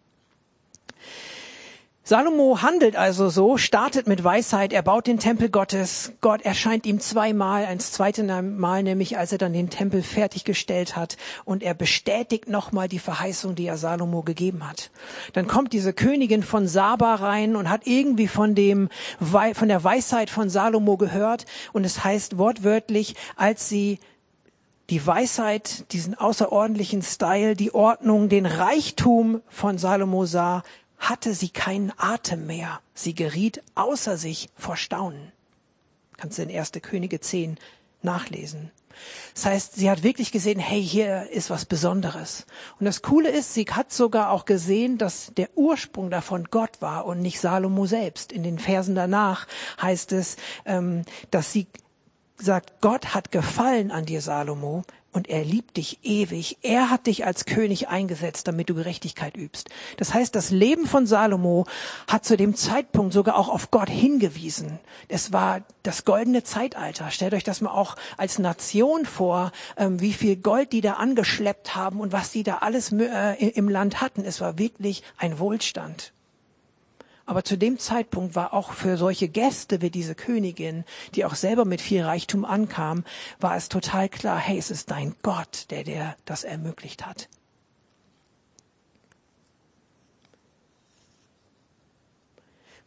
Salomo 2.08 2.62
handelt 2.62 2.96
also 2.96 3.28
so, 3.28 3.58
startet 3.58 4.06
mit 4.06 4.24
Weisheit, 4.24 4.72
er 4.72 4.80
baut 4.80 5.06
den 5.06 5.18
Tempel 5.18 5.50
Gottes. 5.50 6.12
Gott 6.22 6.40
erscheint 6.40 6.86
ihm 6.86 7.00
zweimal, 7.00 7.66
ein 7.66 7.80
zweites 7.80 8.24
Mal 8.24 8.82
nämlich, 8.82 9.18
als 9.18 9.32
er 9.32 9.36
dann 9.36 9.52
den 9.52 9.68
Tempel 9.68 10.02
fertiggestellt 10.02 10.96
hat 10.96 11.18
und 11.44 11.62
er 11.62 11.74
bestätigt 11.74 12.48
nochmal 12.48 12.88
die 12.88 12.98
Verheißung, 12.98 13.56
die 13.56 13.66
er 13.66 13.76
Salomo 13.76 14.22
gegeben 14.22 14.66
hat. 14.66 14.90
Dann 15.34 15.46
kommt 15.46 15.74
diese 15.74 15.92
Königin 15.92 16.42
von 16.42 16.66
Saba 16.66 17.16
rein 17.16 17.56
und 17.56 17.68
hat 17.68 17.86
irgendwie 17.86 18.26
von 18.26 18.54
dem, 18.54 18.88
von 19.20 19.68
der 19.68 19.84
Weisheit 19.84 20.30
von 20.30 20.48
Salomo 20.48 20.96
gehört 20.96 21.44
und 21.74 21.84
es 21.84 22.04
heißt 22.04 22.38
wortwörtlich, 22.38 23.16
als 23.36 23.68
sie 23.68 23.98
die 24.88 25.06
Weisheit, 25.06 25.92
diesen 25.92 26.14
außerordentlichen 26.14 27.02
Style, 27.02 27.54
die 27.54 27.74
Ordnung, 27.74 28.30
den 28.30 28.46
Reichtum 28.46 29.42
von 29.50 29.76
Salomo 29.76 30.24
sah, 30.24 30.62
hatte 30.98 31.34
sie 31.34 31.50
keinen 31.50 31.92
Atem 31.96 32.46
mehr. 32.46 32.80
Sie 32.94 33.14
geriet 33.14 33.62
außer 33.74 34.16
sich 34.16 34.50
vor 34.56 34.76
Staunen. 34.76 35.32
Kannst 36.16 36.38
du 36.38 36.42
in 36.42 36.56
1. 36.56 36.72
Könige 36.82 37.20
10 37.20 37.58
nachlesen. 38.02 38.70
Das 39.34 39.46
heißt, 39.46 39.76
sie 39.76 39.90
hat 39.90 40.02
wirklich 40.02 40.32
gesehen, 40.32 40.58
hey, 40.58 40.82
hier 40.82 41.30
ist 41.30 41.50
was 41.50 41.64
Besonderes. 41.64 42.46
Und 42.80 42.86
das 42.86 43.02
Coole 43.02 43.30
ist, 43.30 43.54
sie 43.54 43.66
hat 43.70 43.92
sogar 43.92 44.30
auch 44.30 44.44
gesehen, 44.44 44.98
dass 44.98 45.32
der 45.36 45.50
Ursprung 45.56 46.10
davon 46.10 46.48
Gott 46.50 46.80
war 46.80 47.06
und 47.06 47.20
nicht 47.20 47.40
Salomo 47.40 47.86
selbst. 47.86 48.32
In 48.32 48.42
den 48.42 48.58
Versen 48.58 48.94
danach 48.94 49.46
heißt 49.80 50.12
es, 50.12 50.36
ähm, 50.64 51.02
dass 51.30 51.52
sie 51.52 51.68
sagt, 52.38 52.80
Gott 52.80 53.14
hat 53.14 53.30
gefallen 53.32 53.90
an 53.90 54.06
dir, 54.06 54.20
Salomo, 54.20 54.84
und 55.12 55.28
er 55.28 55.44
liebt 55.44 55.78
dich 55.78 55.98
ewig. 56.02 56.58
Er 56.62 56.90
hat 56.90 57.06
dich 57.06 57.24
als 57.24 57.46
König 57.46 57.88
eingesetzt, 57.88 58.46
damit 58.46 58.68
du 58.68 58.74
Gerechtigkeit 58.74 59.36
übst. 59.36 59.68
Das 59.96 60.12
heißt, 60.12 60.34
das 60.34 60.50
Leben 60.50 60.86
von 60.86 61.06
Salomo 61.06 61.66
hat 62.06 62.24
zu 62.24 62.36
dem 62.36 62.54
Zeitpunkt 62.54 63.12
sogar 63.14 63.36
auch 63.36 63.48
auf 63.48 63.70
Gott 63.70 63.88
hingewiesen. 63.88 64.78
Es 65.08 65.32
war 65.32 65.62
das 65.82 66.04
goldene 66.04 66.44
Zeitalter. 66.44 67.10
Stellt 67.10 67.34
euch 67.34 67.44
das 67.44 67.60
mal 67.60 67.70
auch 67.70 67.96
als 68.16 68.38
Nation 68.38 69.06
vor, 69.06 69.50
ähm, 69.76 70.00
wie 70.00 70.12
viel 70.12 70.36
Gold 70.36 70.72
die 70.72 70.82
da 70.82 70.94
angeschleppt 70.94 71.74
haben 71.74 72.00
und 72.00 72.12
was 72.12 72.30
die 72.30 72.42
da 72.42 72.58
alles 72.58 72.92
äh, 72.92 73.48
im 73.48 73.68
Land 73.68 74.00
hatten. 74.00 74.24
Es 74.24 74.40
war 74.40 74.58
wirklich 74.58 75.02
ein 75.16 75.38
Wohlstand. 75.38 76.12
Aber 77.28 77.44
zu 77.44 77.58
dem 77.58 77.78
Zeitpunkt 77.78 78.36
war 78.36 78.54
auch 78.54 78.72
für 78.72 78.96
solche 78.96 79.28
Gäste 79.28 79.82
wie 79.82 79.90
diese 79.90 80.14
Königin, 80.14 80.84
die 81.14 81.26
auch 81.26 81.34
selber 81.34 81.66
mit 81.66 81.82
viel 81.82 82.02
Reichtum 82.02 82.46
ankam, 82.46 83.04
war 83.38 83.54
es 83.54 83.68
total 83.68 84.08
klar, 84.08 84.38
hey, 84.38 84.56
es 84.56 84.70
ist 84.70 84.90
dein 84.90 85.14
Gott, 85.20 85.66
der 85.68 85.84
dir 85.84 86.16
das 86.24 86.42
ermöglicht 86.44 87.04
hat. 87.04 87.28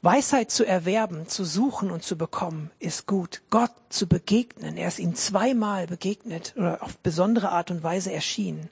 Weisheit 0.01 0.50
zu 0.50 0.65
erwerben, 0.65 1.27
zu 1.27 1.45
suchen 1.45 1.91
und 1.91 2.01
zu 2.01 2.17
bekommen, 2.17 2.71
ist 2.79 3.05
gut. 3.05 3.43
Gott 3.51 3.75
zu 3.89 4.07
begegnen, 4.07 4.75
er 4.75 4.88
ist 4.88 4.98
ihm 4.98 5.13
zweimal 5.13 5.86
begegnet 5.86 6.55
oder 6.57 6.81
auf 6.81 6.98
besondere 6.98 7.50
Art 7.50 7.69
und 7.69 7.83
Weise 7.83 8.12
erschienen. 8.12 8.69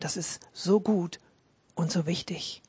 Das 0.00 0.16
ist 0.16 0.40
so 0.54 0.80
gut 0.80 1.20
und 1.74 1.92
so 1.92 2.06
wichtig. 2.06 2.62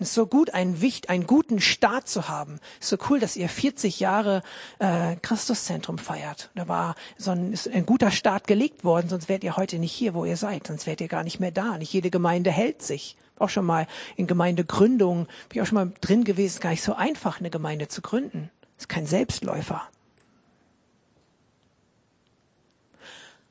Es 0.00 0.08
ist 0.08 0.14
so 0.14 0.26
gut, 0.26 0.54
einen, 0.54 0.80
Wicht, 0.80 1.10
einen 1.10 1.26
guten 1.26 1.60
Start 1.60 2.08
zu 2.08 2.28
haben. 2.28 2.60
Es 2.78 2.86
ist 2.86 3.00
so 3.00 3.06
cool, 3.10 3.18
dass 3.18 3.36
ihr 3.36 3.48
40 3.48 3.98
Jahre 3.98 4.42
äh, 4.78 5.16
Christuszentrum 5.16 5.98
feiert. 5.98 6.50
Da 6.54 6.68
war 6.68 6.94
so 7.16 7.32
ein, 7.32 7.52
ist 7.52 7.68
ein 7.68 7.84
guter 7.84 8.12
Start 8.12 8.46
gelegt 8.46 8.84
worden, 8.84 9.08
sonst 9.08 9.28
wärt 9.28 9.42
ihr 9.42 9.56
heute 9.56 9.78
nicht 9.78 9.92
hier, 9.92 10.14
wo 10.14 10.24
ihr 10.24 10.36
seid. 10.36 10.68
Sonst 10.68 10.86
wärt 10.86 11.00
ihr 11.00 11.08
gar 11.08 11.24
nicht 11.24 11.40
mehr 11.40 11.50
da. 11.50 11.78
Nicht 11.78 11.92
jede 11.92 12.10
Gemeinde 12.10 12.52
hält 12.52 12.82
sich. 12.82 13.16
Auch 13.38 13.48
schon 13.48 13.66
mal 13.66 13.88
in 14.16 14.28
Gemeindegründung, 14.28 15.26
bin 15.48 15.56
ich 15.56 15.62
auch 15.62 15.66
schon 15.66 15.76
mal 15.76 15.92
drin 16.00 16.24
gewesen, 16.24 16.60
gar 16.60 16.70
nicht 16.70 16.82
so 16.82 16.94
einfach, 16.94 17.40
eine 17.40 17.50
Gemeinde 17.50 17.88
zu 17.88 18.00
gründen. 18.00 18.50
Ist 18.78 18.88
kein 18.88 19.06
Selbstläufer. 19.06 19.82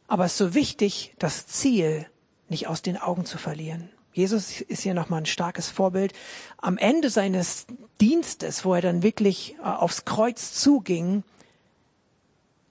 Aber 0.07 0.25
es 0.25 0.33
ist 0.33 0.37
so 0.37 0.53
wichtig, 0.53 1.13
das 1.19 1.47
Ziel 1.47 2.05
nicht 2.47 2.67
aus 2.67 2.81
den 2.81 2.97
Augen 2.97 3.25
zu 3.25 3.37
verlieren. 3.37 3.89
Jesus 4.17 4.61
ist 4.61 4.81
hier 4.81 4.95
nochmal 4.95 5.21
ein 5.21 5.25
starkes 5.27 5.69
Vorbild. 5.69 6.11
Am 6.57 6.79
Ende 6.79 7.11
seines 7.11 7.67
Dienstes, 8.01 8.65
wo 8.65 8.73
er 8.73 8.81
dann 8.81 9.03
wirklich 9.03 9.55
äh, 9.59 9.63
aufs 9.63 10.05
Kreuz 10.05 10.53
zuging, 10.53 11.23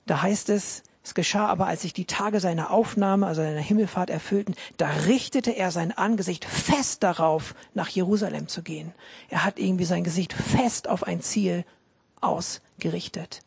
da 0.06 0.22
heißt 0.22 0.50
es, 0.50 0.82
es 1.04 1.14
geschah 1.14 1.46
aber, 1.46 1.68
als 1.68 1.82
sich 1.82 1.92
die 1.92 2.04
Tage 2.04 2.40
seiner 2.40 2.72
Aufnahme, 2.72 3.28
also 3.28 3.40
seiner 3.40 3.60
Himmelfahrt 3.60 4.10
erfüllten, 4.10 4.56
da 4.76 4.88
richtete 5.06 5.52
er 5.52 5.70
sein 5.70 5.96
Angesicht 5.96 6.44
fest 6.44 7.04
darauf, 7.04 7.54
nach 7.74 7.88
Jerusalem 7.88 8.48
zu 8.48 8.62
gehen. 8.62 8.92
Er 9.28 9.44
hat 9.44 9.60
irgendwie 9.60 9.84
sein 9.84 10.02
Gesicht 10.02 10.32
fest 10.32 10.88
auf 10.88 11.04
ein 11.04 11.20
Ziel 11.20 11.64
ausgerichtet. 12.20 13.42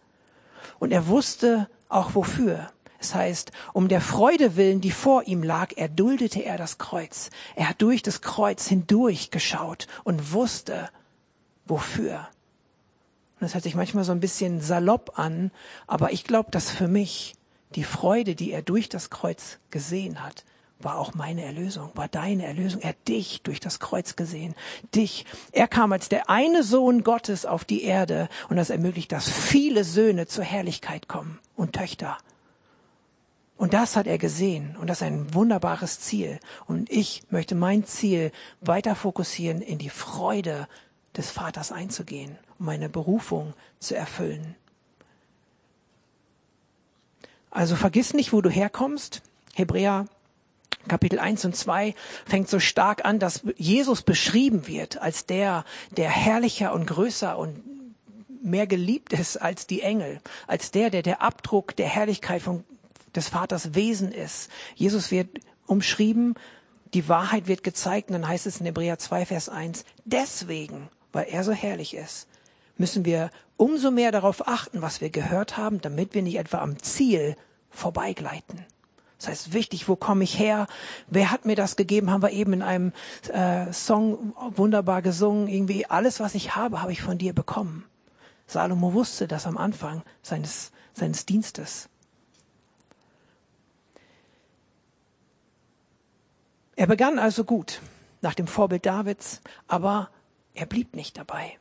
Und 0.79 0.93
er 0.93 1.07
wusste 1.07 1.67
auch 1.89 2.15
wofür. 2.15 2.71
Es 2.99 3.15
heißt, 3.15 3.51
um 3.73 3.87
der 3.87 4.01
Freude 4.01 4.57
willen, 4.57 4.81
die 4.81 4.91
vor 4.91 5.23
ihm 5.23 5.41
lag, 5.41 5.71
erduldete 5.77 6.43
er 6.43 6.57
das 6.57 6.77
Kreuz. 6.77 7.29
Er 7.55 7.69
hat 7.69 7.81
durch 7.81 8.01
das 8.03 8.21
Kreuz 8.21 8.67
hindurch 8.67 9.31
geschaut 9.31 9.87
und 10.03 10.33
wusste, 10.33 10.89
wofür. 11.65 12.27
Und 13.39 13.45
das 13.45 13.53
hört 13.53 13.63
sich 13.63 13.75
manchmal 13.75 14.03
so 14.03 14.11
ein 14.11 14.19
bisschen 14.19 14.59
salopp 14.59 15.17
an, 15.17 15.51
aber 15.87 16.11
ich 16.11 16.25
glaube, 16.25 16.51
dass 16.51 16.69
für 16.69 16.89
mich 16.89 17.35
die 17.75 17.85
Freude, 17.85 18.35
die 18.35 18.51
er 18.51 18.61
durch 18.61 18.89
das 18.89 19.09
Kreuz 19.09 19.59
gesehen 19.69 20.21
hat, 20.21 20.43
war 20.79 20.97
auch 20.97 21.13
meine 21.13 21.43
Erlösung, 21.43 21.91
war 21.95 22.07
deine 22.07 22.45
Erlösung. 22.45 22.81
Er 22.81 22.89
hat 22.89 23.07
dich 23.07 23.41
durch 23.43 23.59
das 23.59 23.79
Kreuz 23.79 24.15
gesehen. 24.15 24.55
Dich. 24.95 25.25
Er 25.51 25.67
kam 25.67 25.91
als 25.91 26.09
der 26.09 26.29
eine 26.29 26.63
Sohn 26.63 27.03
Gottes 27.03 27.45
auf 27.45 27.65
die 27.65 27.83
Erde 27.83 28.29
und 28.49 28.55
das 28.55 28.69
ermöglicht, 28.69 29.11
dass 29.11 29.29
viele 29.29 29.83
Söhne 29.83 30.27
zur 30.27 30.45
Herrlichkeit 30.45 31.07
kommen 31.07 31.39
und 31.55 31.73
Töchter. 31.73 32.17
Und 33.59 33.73
das 33.73 33.97
hat 33.97 34.07
er 34.07 34.17
gesehen 34.17 34.77
und 34.79 34.87
das 34.87 35.01
ist 35.01 35.03
ein 35.07 35.33
wunderbares 35.33 35.99
Ziel. 35.99 36.39
Und 36.65 36.89
ich 36.89 37.23
möchte 37.29 37.55
mein 37.55 37.83
Ziel 37.83 38.31
weiter 38.61 38.95
fokussieren, 38.95 39.61
in 39.61 39.77
die 39.77 39.89
Freude 39.89 40.69
des 41.17 41.29
Vaters 41.29 41.73
einzugehen, 41.73 42.37
um 42.57 42.67
meine 42.67 42.87
Berufung 42.87 43.53
zu 43.77 43.97
erfüllen. 43.97 44.55
Also 47.51 47.75
vergiss 47.75 48.13
nicht, 48.13 48.31
wo 48.31 48.39
du 48.39 48.49
herkommst. 48.49 49.23
Hebräer 49.55 50.05
Kapitel 50.87 51.19
1 51.19 51.43
und 51.43 51.53
2 51.53 51.95
fängt 52.25 52.47
so 52.47 52.61
stark 52.61 53.03
an, 53.03 53.19
dass 53.19 53.41
Jesus 53.57 54.03
beschrieben 54.03 54.67
wird 54.67 55.01
als 55.01 55.25
der, 55.25 55.65
der 55.97 56.09
herrlicher 56.09 56.71
und 56.71 56.85
größer 56.85 57.37
und 57.37 57.61
mehr 58.41 58.67
geliebt 58.67 59.11
ist 59.11 59.35
als 59.35 59.67
die 59.67 59.81
Engel, 59.81 60.21
als 60.47 60.71
der, 60.71 60.89
der 60.89 61.01
der 61.01 61.21
Abdruck 61.21 61.75
der 61.75 61.87
Herrlichkeit 61.87 62.41
von 62.41 62.63
des 63.15 63.29
Vaters 63.29 63.75
Wesen 63.75 64.11
ist. 64.11 64.49
Jesus 64.75 65.11
wird 65.11 65.29
umschrieben, 65.65 66.35
die 66.93 67.07
Wahrheit 67.07 67.47
wird 67.47 67.63
gezeigt 67.63 68.09
und 68.09 68.13
dann 68.13 68.27
heißt 68.27 68.47
es 68.47 68.59
in 68.59 68.65
Hebräer 68.65 68.97
2, 68.97 69.25
Vers 69.27 69.49
1, 69.49 69.85
deswegen, 70.05 70.89
weil 71.11 71.27
er 71.29 71.43
so 71.43 71.51
herrlich 71.51 71.95
ist, 71.95 72.27
müssen 72.77 73.05
wir 73.05 73.29
umso 73.57 73.91
mehr 73.91 74.11
darauf 74.11 74.47
achten, 74.47 74.81
was 74.81 75.01
wir 75.01 75.09
gehört 75.09 75.57
haben, 75.57 75.81
damit 75.81 76.13
wir 76.13 76.21
nicht 76.21 76.37
etwa 76.37 76.59
am 76.59 76.79
Ziel 76.81 77.35
vorbeigleiten. 77.69 78.65
Das 79.19 79.27
heißt, 79.27 79.53
wichtig, 79.53 79.89
wo 79.89 79.97
komme 79.97 80.23
ich 80.23 80.39
her? 80.39 80.65
Wer 81.07 81.29
hat 81.29 81.45
mir 81.45 81.57
das 81.57 81.75
gegeben? 81.75 82.09
Haben 82.09 82.23
wir 82.23 82.31
eben 82.31 82.53
in 82.53 82.61
einem 82.61 82.93
äh, 83.33 83.71
Song 83.73 84.33
wunderbar 84.55 85.01
gesungen. 85.01 85.49
Irgendwie 85.49 85.85
alles, 85.85 86.21
was 86.21 86.35
ich 86.35 86.55
habe, 86.55 86.81
habe 86.81 86.93
ich 86.93 87.01
von 87.01 87.17
dir 87.17 87.33
bekommen. 87.33 87.83
Salomo 88.47 88.93
wusste 88.93 89.27
das 89.27 89.45
am 89.45 89.57
Anfang 89.57 90.03
seines, 90.21 90.71
seines 90.93 91.25
Dienstes. 91.25 91.89
Er 96.79 96.87
begann 96.87 97.19
also 97.19 97.43
gut, 97.43 97.81
nach 98.21 98.33
dem 98.33 98.47
Vorbild 98.47 98.85
Davids, 98.85 99.41
aber 99.67 100.09
er 100.53 100.65
blieb 100.65 100.95
nicht 100.95 101.17
dabei. 101.17 101.57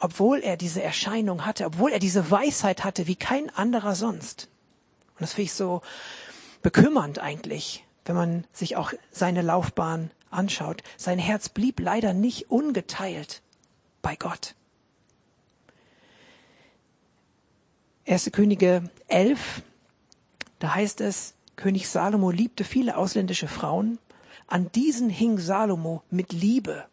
Obwohl 0.00 0.40
er 0.40 0.56
diese 0.56 0.82
Erscheinung 0.82 1.46
hatte, 1.46 1.66
obwohl 1.66 1.92
er 1.92 2.00
diese 2.00 2.32
Weisheit 2.32 2.82
hatte 2.82 3.06
wie 3.06 3.14
kein 3.14 3.48
anderer 3.50 3.94
sonst. 3.94 4.48
Und 5.10 5.20
das 5.20 5.34
finde 5.34 5.44
ich 5.44 5.52
so 5.52 5.82
bekümmernd 6.62 7.20
eigentlich, 7.20 7.84
wenn 8.06 8.16
man 8.16 8.44
sich 8.52 8.74
auch 8.74 8.92
seine 9.12 9.42
Laufbahn 9.42 10.10
anschaut. 10.30 10.82
Sein 10.96 11.20
Herz 11.20 11.48
blieb 11.48 11.78
leider 11.78 12.12
nicht 12.12 12.50
ungeteilt 12.50 13.42
bei 14.02 14.16
Gott. 14.16 14.56
1. 18.08 18.32
Könige 18.32 18.90
11, 19.06 19.62
da 20.58 20.74
heißt 20.74 21.02
es, 21.02 21.34
König 21.54 21.88
Salomo 21.88 22.32
liebte 22.32 22.64
viele 22.64 22.96
ausländische 22.96 23.46
Frauen. 23.46 24.00
An 24.46 24.70
diesen 24.72 25.10
hing 25.10 25.38
Salomo 25.38 26.02
mit 26.10 26.32
Liebe, 26.32 26.84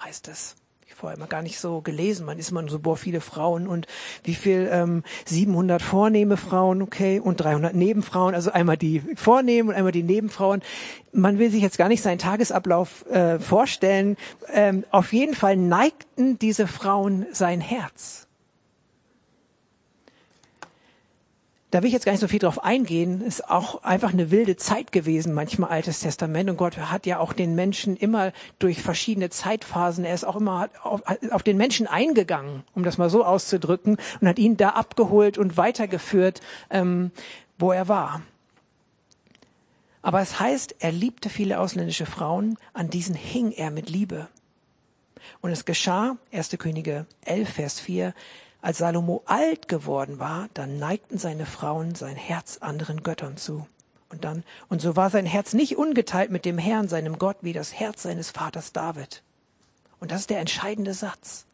heißt 0.00 0.28
es 0.28 0.56
vorher 1.02 1.18
mal 1.18 1.26
gar 1.26 1.42
nicht 1.42 1.58
so 1.58 1.80
gelesen. 1.80 2.26
Man 2.26 2.38
ist 2.38 2.52
immer 2.52 2.66
so, 2.68 2.78
boah, 2.78 2.96
viele 2.96 3.20
Frauen 3.20 3.66
und 3.66 3.88
wie 4.22 4.36
viel, 4.36 4.68
ähm, 4.70 5.02
700 5.24 5.82
vornehme 5.82 6.36
Frauen, 6.36 6.80
okay, 6.80 7.18
und 7.18 7.40
300 7.40 7.74
Nebenfrauen, 7.74 8.36
also 8.36 8.52
einmal 8.52 8.76
die 8.76 9.02
Vornehmen 9.16 9.70
und 9.70 9.74
einmal 9.74 9.90
die 9.90 10.04
Nebenfrauen. 10.04 10.62
Man 11.12 11.40
will 11.40 11.50
sich 11.50 11.60
jetzt 11.60 11.76
gar 11.76 11.88
nicht 11.88 12.02
seinen 12.02 12.18
Tagesablauf 12.18 13.04
äh, 13.06 13.40
vorstellen. 13.40 14.16
Ähm, 14.52 14.84
auf 14.92 15.12
jeden 15.12 15.34
Fall 15.34 15.56
neigten 15.56 16.38
diese 16.38 16.68
Frauen 16.68 17.26
sein 17.32 17.60
Herz. 17.60 18.28
Da 21.72 21.80
will 21.80 21.86
ich 21.86 21.94
jetzt 21.94 22.04
gar 22.04 22.12
nicht 22.12 22.20
so 22.20 22.28
viel 22.28 22.38
drauf 22.38 22.62
eingehen, 22.62 23.22
ist 23.22 23.48
auch 23.48 23.82
einfach 23.82 24.12
eine 24.12 24.30
wilde 24.30 24.56
Zeit 24.56 24.92
gewesen, 24.92 25.32
manchmal 25.32 25.70
Altes 25.70 26.00
Testament. 26.00 26.50
Und 26.50 26.58
Gott 26.58 26.76
hat 26.76 27.06
ja 27.06 27.18
auch 27.18 27.32
den 27.32 27.54
Menschen 27.54 27.96
immer 27.96 28.32
durch 28.58 28.82
verschiedene 28.82 29.30
Zeitphasen, 29.30 30.04
er 30.04 30.14
ist 30.14 30.24
auch 30.24 30.36
immer 30.36 30.68
auf, 30.82 31.00
auf 31.30 31.42
den 31.42 31.56
Menschen 31.56 31.86
eingegangen, 31.86 32.62
um 32.74 32.84
das 32.84 32.98
mal 32.98 33.08
so 33.08 33.24
auszudrücken, 33.24 33.96
und 34.20 34.28
hat 34.28 34.38
ihn 34.38 34.58
da 34.58 34.70
abgeholt 34.70 35.38
und 35.38 35.56
weitergeführt, 35.56 36.42
ähm, 36.68 37.10
wo 37.58 37.72
er 37.72 37.88
war. 37.88 38.20
Aber 40.02 40.20
es 40.20 40.38
heißt, 40.38 40.76
er 40.80 40.92
liebte 40.92 41.30
viele 41.30 41.58
ausländische 41.58 42.04
Frauen, 42.04 42.58
an 42.74 42.90
diesen 42.90 43.14
hing 43.14 43.50
er 43.50 43.70
mit 43.70 43.88
Liebe. 43.88 44.28
Und 45.40 45.52
es 45.52 45.64
geschah, 45.64 46.18
1. 46.32 46.50
Könige 46.58 47.06
11, 47.24 47.48
Vers 47.48 47.80
4, 47.80 48.12
als 48.62 48.78
Salomo 48.78 49.22
alt 49.26 49.66
geworden 49.66 50.20
war, 50.20 50.48
dann 50.54 50.78
neigten 50.78 51.18
seine 51.18 51.46
Frauen 51.46 51.96
sein 51.96 52.16
Herz 52.16 52.58
anderen 52.58 53.02
Göttern 53.02 53.36
zu. 53.36 53.66
Und 54.08 54.24
dann, 54.24 54.44
und 54.68 54.80
so 54.80 54.94
war 54.94 55.10
sein 55.10 55.26
Herz 55.26 55.52
nicht 55.52 55.76
ungeteilt 55.76 56.30
mit 56.30 56.44
dem 56.44 56.58
Herrn, 56.58 56.88
seinem 56.88 57.18
Gott, 57.18 57.38
wie 57.40 57.52
das 57.52 57.72
Herz 57.72 58.02
seines 58.02 58.30
Vaters 58.30 58.72
David. 58.72 59.22
Und 59.98 60.12
das 60.12 60.20
ist 60.20 60.30
der 60.30 60.38
entscheidende 60.38 60.94
Satz. 60.94 61.46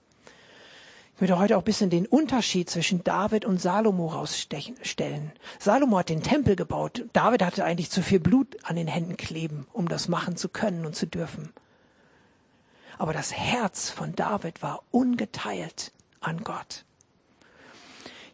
Ich 1.15 1.21
möchte 1.21 1.39
heute 1.39 1.57
auch 1.57 1.63
ein 1.63 1.65
bisschen 1.65 1.91
den 1.91 2.07
Unterschied 2.07 2.69
zwischen 2.69 3.03
David 3.03 3.45
und 3.45 3.61
Salomo 3.61 4.09
rausstellen. 4.09 5.33
Salomo 5.59 5.99
hat 5.99 6.11
den 6.11 6.23
Tempel 6.23 6.57
gebaut. 6.57 7.07
David 7.13 7.43
hatte 7.43 7.65
eigentlich 7.65 7.91
zu 7.91 8.03
viel 8.03 8.21
Blut 8.21 8.57
an 8.65 8.77
den 8.77 8.87
Händen 8.87 9.17
kleben, 9.17 9.67
um 9.73 9.89
das 9.89 10.09
machen 10.09 10.37
zu 10.37 10.49
können 10.49 10.85
und 10.85 10.95
zu 10.95 11.07
dürfen. 11.07 11.53
Aber 12.99 13.13
das 13.13 13.33
Herz 13.33 13.89
von 13.89 14.15
David 14.15 14.63
war 14.63 14.83
ungeteilt 14.91 15.93
an 16.21 16.45
Gott 16.45 16.85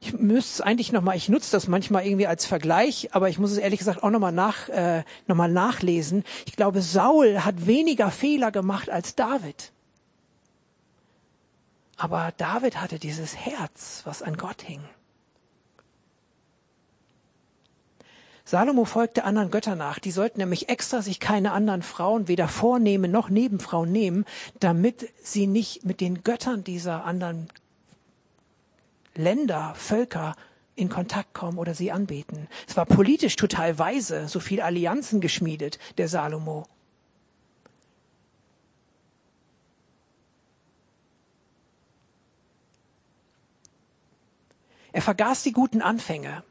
ich 0.05 0.13
müsste 0.13 0.53
es 0.53 0.61
eigentlich 0.61 0.93
nochmal, 0.93 1.17
ich 1.17 1.29
nutze 1.29 1.51
das 1.53 1.67
manchmal 1.67 2.05
irgendwie 2.05 2.27
als 2.27 2.45
Vergleich, 2.45 3.15
aber 3.15 3.29
ich 3.31 3.39
muss 3.39 3.53
es 3.53 3.59
ehrlich 3.59 3.79
gesagt 3.79 4.03
auch 4.03 4.11
nochmal 4.11 4.33
nach, 4.33 4.69
äh, 4.69 5.03
noch 5.27 5.37
nachlesen. 5.49 6.25
Ich 6.45 6.57
glaube, 6.57 6.83
Saul 6.83 7.41
hat 7.45 7.67
weniger 7.67 8.11
Fehler 8.11 8.51
gemacht 8.51 8.91
als 8.91 9.15
David. 9.15 9.73
Aber 11.97 12.33
David 12.37 12.81
hatte 12.81 12.99
dieses 12.99 13.37
Herz, 13.37 14.03
was 14.05 14.21
an 14.23 14.37
Gott 14.37 14.63
hing. 14.63 14.81
Salomo 18.45 18.85
folgte 18.85 19.25
anderen 19.25 19.51
Göttern 19.51 19.79
nach. 19.79 19.99
Die 19.99 20.11
sollten 20.11 20.41
nämlich 20.41 20.69
extra 20.69 21.01
sich 21.01 21.19
keine 21.19 21.53
anderen 21.53 21.83
Frauen, 21.83 22.29
weder 22.29 22.47
Vornehmen 22.47 23.11
noch 23.11 23.31
Nebenfrauen 23.31 23.91
nehmen, 23.91 24.27
damit 24.61 25.09
sie 25.23 25.47
nicht 25.47 25.87
mit 25.87 26.03
den 26.03 26.23
Göttern 26.25 26.63
dieser 26.63 27.07
anderen 27.07 27.49
Länder, 29.15 29.75
Völker 29.77 30.35
in 30.77 30.89
Kontakt 30.89 31.35
kommen 31.35 31.59
oder 31.59 31.75
sie 31.75 31.93
anbeten. 31.93 32.49
Es 32.67 32.77
war 32.77 32.85
politisch 32.85 33.37
total 33.37 33.79
weise, 33.79 34.29
so 34.29 34.41
viel 34.41 34.61
Allianzen 34.61 35.21
geschmiedet, 35.21 35.79
der 35.99 36.09
Salomo. 36.09 36.67
Er 44.93 45.03
vergaß 45.03 45.43
die 45.43 45.53
guten 45.53 45.83
Anfänge. 45.83 46.45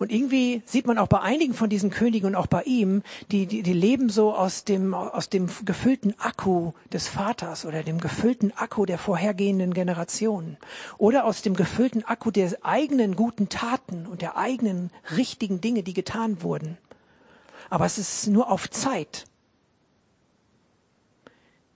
Und 0.00 0.10
irgendwie 0.10 0.62
sieht 0.64 0.86
man 0.86 0.96
auch 0.96 1.08
bei 1.08 1.20
einigen 1.20 1.52
von 1.52 1.68
diesen 1.68 1.90
Königen 1.90 2.28
und 2.28 2.34
auch 2.34 2.46
bei 2.46 2.62
ihm, 2.62 3.02
die, 3.30 3.44
die, 3.44 3.62
die 3.62 3.74
leben 3.74 4.08
so 4.08 4.34
aus 4.34 4.64
dem, 4.64 4.94
aus 4.94 5.28
dem 5.28 5.50
gefüllten 5.66 6.18
Akku 6.18 6.72
des 6.90 7.06
Vaters 7.06 7.66
oder 7.66 7.82
dem 7.82 8.00
gefüllten 8.00 8.50
Akku 8.56 8.86
der 8.86 8.96
vorhergehenden 8.96 9.74
Generationen 9.74 10.56
oder 10.96 11.26
aus 11.26 11.42
dem 11.42 11.54
gefüllten 11.54 12.02
Akku 12.02 12.30
der 12.30 12.56
eigenen 12.62 13.14
guten 13.14 13.50
Taten 13.50 14.06
und 14.06 14.22
der 14.22 14.38
eigenen 14.38 14.90
richtigen 15.18 15.60
Dinge, 15.60 15.82
die 15.82 15.92
getan 15.92 16.42
wurden. 16.42 16.78
Aber 17.68 17.84
es 17.84 17.98
ist 17.98 18.26
nur 18.26 18.50
auf 18.50 18.70
Zeit. 18.70 19.26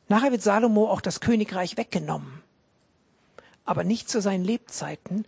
Nachher 0.08 0.32
wird 0.32 0.40
Salomo 0.40 0.88
auch 0.88 1.02
das 1.02 1.20
Königreich 1.20 1.76
weggenommen. 1.76 2.42
Aber 3.66 3.84
nicht 3.84 4.08
zu 4.08 4.22
seinen 4.22 4.44
Lebzeiten. 4.44 5.26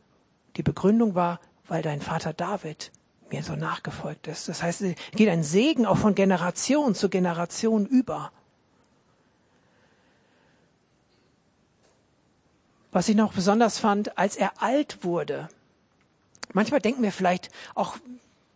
Die 0.57 0.63
Begründung 0.63 1.15
war, 1.15 1.41
weil 1.69 1.83
dein 1.83 2.01
Vater 2.01 2.33
David 2.33 2.93
mir 3.31 3.43
so 3.43 3.57
nachgefolgt 3.57 4.27
ist. 4.29 4.49
Das 4.49 4.63
heißt, 4.63 4.83
es 4.83 4.95
geht 5.13 5.29
ein 5.29 5.43
Segen 5.43 5.87
auch 5.87 5.99
von 5.99 6.15
Generation 6.15 6.95
zu 6.95 7.09
Generation 7.09 7.87
über. 7.87 8.31
Was 12.93 13.09
ich 13.09 13.17
noch 13.17 13.33
besonders 13.33 13.79
fand, 13.79 14.17
als 14.17 14.37
er 14.37 14.63
alt 14.63 15.05
wurde. 15.05 15.49
Manchmal 16.53 16.81
denken 16.81 17.03
wir 17.03 17.13
vielleicht 17.13 17.51
auch, 17.75 17.99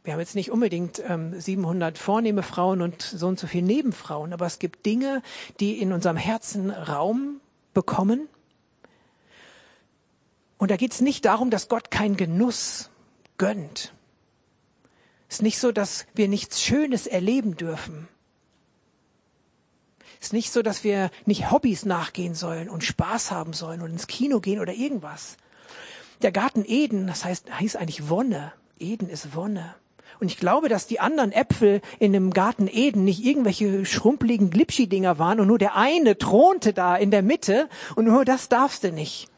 wir 0.05 0.15
haben 0.15 0.21
jetzt 0.21 0.35
nicht 0.35 0.51
unbedingt 0.51 1.03
ähm, 1.07 1.39
700 1.39 1.99
vornehme 1.99 2.43
Frauen 2.43 2.81
und 2.81 3.03
so 3.03 3.27
und 3.27 3.39
so 3.39 3.47
viele 3.47 3.67
Nebenfrauen, 3.67 4.33
aber 4.33 4.47
es 4.47 4.59
gibt 4.59 4.87
Dinge, 4.87 5.23
die 5.59 5.81
in 5.81 5.93
unserem 5.93 6.17
Herzen 6.17 6.71
Raum 6.71 7.41
bekommen. 7.75 8.29
Und 10.57 10.71
da 10.71 10.77
geht 10.77 10.93
es 10.93 11.01
nicht 11.01 11.25
darum, 11.25 11.51
dass 11.51 11.69
Gott 11.69 11.91
keinen 11.91 12.17
Genuss 12.17 12.91
gönnt. 13.41 13.95
Es 15.27 15.37
ist 15.37 15.43
nicht 15.43 15.59
so, 15.59 15.73
dass 15.73 16.05
wir 16.15 16.29
nichts 16.29 16.63
Schönes 16.63 17.07
erleben 17.07 17.57
dürfen. 17.57 18.07
Es 20.21 20.27
ist 20.27 20.33
nicht 20.35 20.53
so, 20.53 20.61
dass 20.61 20.85
wir 20.85 21.11
nicht 21.25 21.51
Hobbys 21.51 21.87
nachgehen 21.87 22.35
sollen 22.35 22.69
und 22.69 22.85
Spaß 22.85 23.31
haben 23.31 23.55
sollen 23.55 23.81
und 23.81 23.93
ins 23.93 24.07
Kino 24.09 24.41
gehen 24.41 24.61
oder 24.61 24.75
irgendwas. 24.75 25.39
Der 26.21 26.33
Garten 26.33 26.65
Eden, 26.67 27.07
das 27.07 27.25
heißt, 27.25 27.59
heißt 27.59 27.79
eigentlich 27.79 28.11
Wonne. 28.11 28.53
Eden 28.79 29.09
ist 29.09 29.35
Wonne. 29.35 29.75
Und 30.21 30.31
ich 30.31 30.37
glaube, 30.37 30.69
dass 30.69 30.87
die 30.87 31.01
anderen 31.01 31.33
Äpfel 31.33 31.81
in 31.99 32.13
dem 32.13 32.33
Garten 32.35 32.69
Eden 32.71 33.05
nicht 33.05 33.25
irgendwelche 33.25 33.87
schrumpeligen 33.87 34.51
Glipschi-Dinger 34.51 35.19
waren 35.19 35.41
und 35.41 35.47
nur 35.47 35.59
der 35.59 35.77
eine 35.77 36.19
thronte 36.19 36.75
da 36.75 36.95
in 36.95 37.11
der 37.11 37.23
Mitte 37.23 37.71
und 37.95 38.05
nur 38.05 38.27
das 38.27 38.51
darfst 38.51 38.85
du 38.85 38.93
nicht 38.93 39.31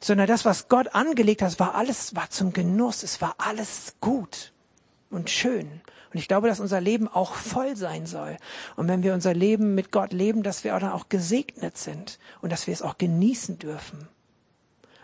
sondern 0.00 0.26
das, 0.26 0.44
was 0.44 0.68
Gott 0.68 0.94
angelegt 0.94 1.42
hat, 1.42 1.58
war 1.58 1.74
alles, 1.74 2.14
war 2.14 2.30
zum 2.30 2.52
Genuss, 2.52 3.02
es 3.02 3.20
war 3.20 3.36
alles 3.38 3.96
gut 4.00 4.52
und 5.10 5.30
schön. 5.30 5.80
Und 6.12 6.20
ich 6.20 6.28
glaube, 6.28 6.48
dass 6.48 6.60
unser 6.60 6.80
Leben 6.80 7.08
auch 7.08 7.34
voll 7.34 7.76
sein 7.76 8.06
soll. 8.06 8.36
Und 8.76 8.88
wenn 8.88 9.02
wir 9.02 9.12
unser 9.12 9.34
Leben 9.34 9.74
mit 9.74 9.92
Gott 9.92 10.12
leben, 10.12 10.42
dass 10.42 10.64
wir 10.64 10.78
dann 10.78 10.92
auch 10.92 11.08
gesegnet 11.08 11.76
sind 11.76 12.18
und 12.40 12.50
dass 12.50 12.66
wir 12.66 12.74
es 12.74 12.82
auch 12.82 12.96
genießen 12.96 13.58
dürfen. 13.58 14.08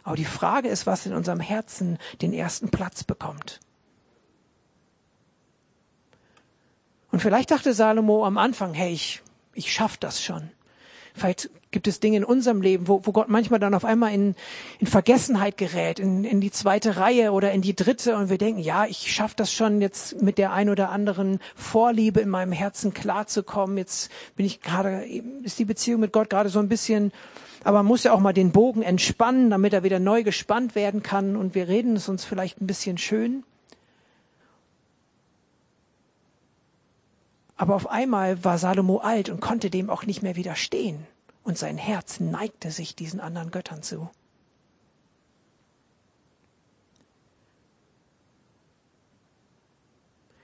Aber 0.04 0.16
die 0.16 0.24
Frage 0.24 0.68
ist, 0.68 0.86
was 0.86 1.06
in 1.06 1.12
unserem 1.12 1.40
Herzen 1.40 1.98
den 2.22 2.32
ersten 2.32 2.70
Platz 2.70 3.04
bekommt. 3.04 3.60
Und 7.10 7.20
vielleicht 7.20 7.50
dachte 7.50 7.74
Salomo 7.74 8.24
am 8.24 8.38
Anfang, 8.38 8.72
hey, 8.72 8.92
ich, 8.92 9.22
ich 9.52 9.72
schaff 9.72 9.98
das 9.98 10.22
schon. 10.22 10.50
Vielleicht 11.14 11.50
gibt 11.72 11.88
es 11.88 12.00
Dinge 12.00 12.18
in 12.18 12.24
unserem 12.24 12.62
Leben, 12.62 12.86
wo, 12.86 13.00
wo 13.04 13.12
Gott 13.12 13.28
manchmal 13.28 13.58
dann 13.58 13.74
auf 13.74 13.84
einmal 13.84 14.14
in, 14.14 14.34
in 14.78 14.86
Vergessenheit 14.86 15.56
gerät, 15.56 15.98
in, 15.98 16.24
in 16.24 16.40
die 16.40 16.50
zweite 16.50 16.98
Reihe 16.98 17.32
oder 17.32 17.52
in 17.52 17.62
die 17.62 17.74
dritte 17.74 18.16
und 18.16 18.30
wir 18.30 18.38
denken, 18.38 18.60
ja, 18.60 18.86
ich 18.86 19.12
schaffe 19.12 19.34
das 19.36 19.52
schon 19.52 19.80
jetzt 19.80 20.22
mit 20.22 20.38
der 20.38 20.52
ein 20.52 20.70
oder 20.70 20.90
anderen 20.90 21.40
Vorliebe 21.56 22.20
in 22.20 22.28
meinem 22.28 22.52
Herzen 22.52 22.94
klarzukommen. 22.94 23.78
Jetzt 23.78 24.10
bin 24.36 24.46
ich 24.46 24.60
gerade, 24.60 25.04
ist 25.42 25.58
die 25.58 25.64
Beziehung 25.64 26.00
mit 26.00 26.12
Gott 26.12 26.30
gerade 26.30 26.50
so 26.50 26.58
ein 26.58 26.68
bisschen, 26.68 27.12
aber 27.64 27.78
man 27.78 27.86
muss 27.86 28.04
ja 28.04 28.12
auch 28.12 28.20
mal 28.20 28.32
den 28.32 28.52
Bogen 28.52 28.82
entspannen, 28.82 29.50
damit 29.50 29.72
er 29.72 29.82
wieder 29.82 29.98
neu 29.98 30.22
gespannt 30.22 30.74
werden 30.74 31.02
kann 31.02 31.36
und 31.36 31.54
wir 31.54 31.68
reden 31.68 31.96
es 31.96 32.08
uns 32.08 32.24
vielleicht 32.24 32.60
ein 32.60 32.66
bisschen 32.66 32.98
schön. 32.98 33.44
Aber 37.62 37.76
auf 37.76 37.88
einmal 37.88 38.42
war 38.42 38.58
Salomo 38.58 38.98
alt 38.98 39.28
und 39.28 39.38
konnte 39.38 39.70
dem 39.70 39.88
auch 39.88 40.04
nicht 40.04 40.20
mehr 40.20 40.34
widerstehen. 40.34 41.06
Und 41.44 41.58
sein 41.58 41.78
Herz 41.78 42.18
neigte 42.18 42.72
sich 42.72 42.96
diesen 42.96 43.20
anderen 43.20 43.52
Göttern 43.52 43.84
zu. 43.84 44.10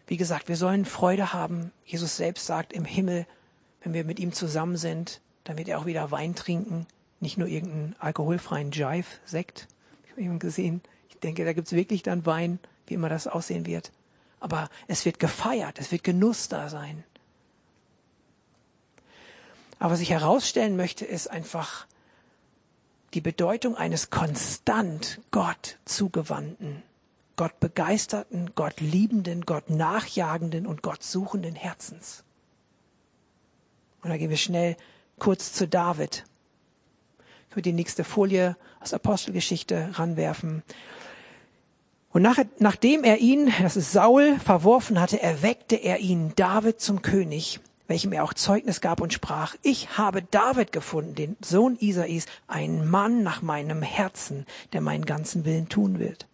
Wie 0.06 0.16
gesagt, 0.16 0.46
wir 0.46 0.54
sollen 0.54 0.84
Freude 0.84 1.32
haben. 1.32 1.72
Jesus 1.84 2.16
selbst 2.16 2.46
sagt 2.46 2.72
im 2.72 2.84
Himmel, 2.84 3.26
wenn 3.82 3.94
wir 3.94 4.04
mit 4.04 4.20
ihm 4.20 4.32
zusammen 4.32 4.76
sind, 4.76 5.20
dann 5.42 5.58
wird 5.58 5.66
er 5.66 5.80
auch 5.80 5.86
wieder 5.86 6.12
Wein 6.12 6.36
trinken, 6.36 6.86
nicht 7.18 7.36
nur 7.36 7.48
irgendeinen 7.48 7.96
alkoholfreien 7.98 8.70
Jive-Sekt. 8.70 9.66
Ich 10.04 10.12
habe 10.12 10.20
ihn 10.20 10.38
gesehen. 10.38 10.82
Ich 11.08 11.18
denke, 11.18 11.44
da 11.44 11.52
gibt's 11.52 11.72
wirklich 11.72 12.04
dann 12.04 12.26
Wein, 12.26 12.60
wie 12.86 12.94
immer 12.94 13.08
das 13.08 13.26
aussehen 13.26 13.66
wird. 13.66 13.90
Aber 14.40 14.68
es 14.86 15.04
wird 15.04 15.18
gefeiert, 15.18 15.78
es 15.78 15.90
wird 15.90 16.04
Genuss 16.04 16.48
da 16.48 16.68
sein. 16.68 17.04
Aber 19.78 19.92
was 19.92 20.00
ich 20.00 20.10
herausstellen 20.10 20.76
möchte, 20.76 21.04
ist 21.04 21.28
einfach 21.28 21.86
die 23.14 23.20
Bedeutung 23.20 23.76
eines 23.76 24.10
konstant 24.10 25.20
Gott 25.30 25.78
zugewandten, 25.84 26.82
Gott 27.36 27.58
begeisterten, 27.60 28.52
Gott 28.54 28.80
liebenden, 28.80 29.42
Gott 29.42 29.70
nachjagenden 29.70 30.66
und 30.66 30.82
Gott 30.82 31.02
suchenden 31.02 31.54
Herzens. 31.54 32.24
Und 34.02 34.10
da 34.10 34.16
gehen 34.16 34.30
wir 34.30 34.36
schnell 34.36 34.76
kurz 35.18 35.52
zu 35.52 35.66
David. 35.66 36.24
Ich 37.48 37.56
würde 37.56 37.70
die 37.70 37.72
nächste 37.72 38.04
Folie 38.04 38.56
aus 38.80 38.92
Apostelgeschichte 38.92 39.90
ranwerfen. 39.94 40.62
Und 42.10 42.22
nach, 42.22 42.38
nachdem 42.58 43.04
er 43.04 43.18
ihn, 43.18 43.52
das 43.62 43.76
ist 43.76 43.92
Saul, 43.92 44.38
verworfen 44.38 45.00
hatte, 45.00 45.20
erweckte 45.20 45.76
er 45.76 45.98
ihn 45.98 46.32
David 46.36 46.80
zum 46.80 47.02
König 47.02 47.60
welchem 47.88 48.12
er 48.12 48.22
auch 48.22 48.34
Zeugnis 48.34 48.80
gab 48.80 49.00
und 49.00 49.12
sprach, 49.12 49.56
ich 49.62 49.98
habe 49.98 50.22
David 50.22 50.72
gefunden, 50.72 51.14
den 51.14 51.36
Sohn 51.40 51.76
Isais, 51.80 52.26
einen 52.46 52.88
Mann 52.88 53.22
nach 53.22 53.42
meinem 53.42 53.82
Herzen, 53.82 54.46
der 54.72 54.82
meinen 54.82 55.06
ganzen 55.06 55.44
Willen 55.44 55.68
tun 55.68 55.98
wird. 55.98 56.28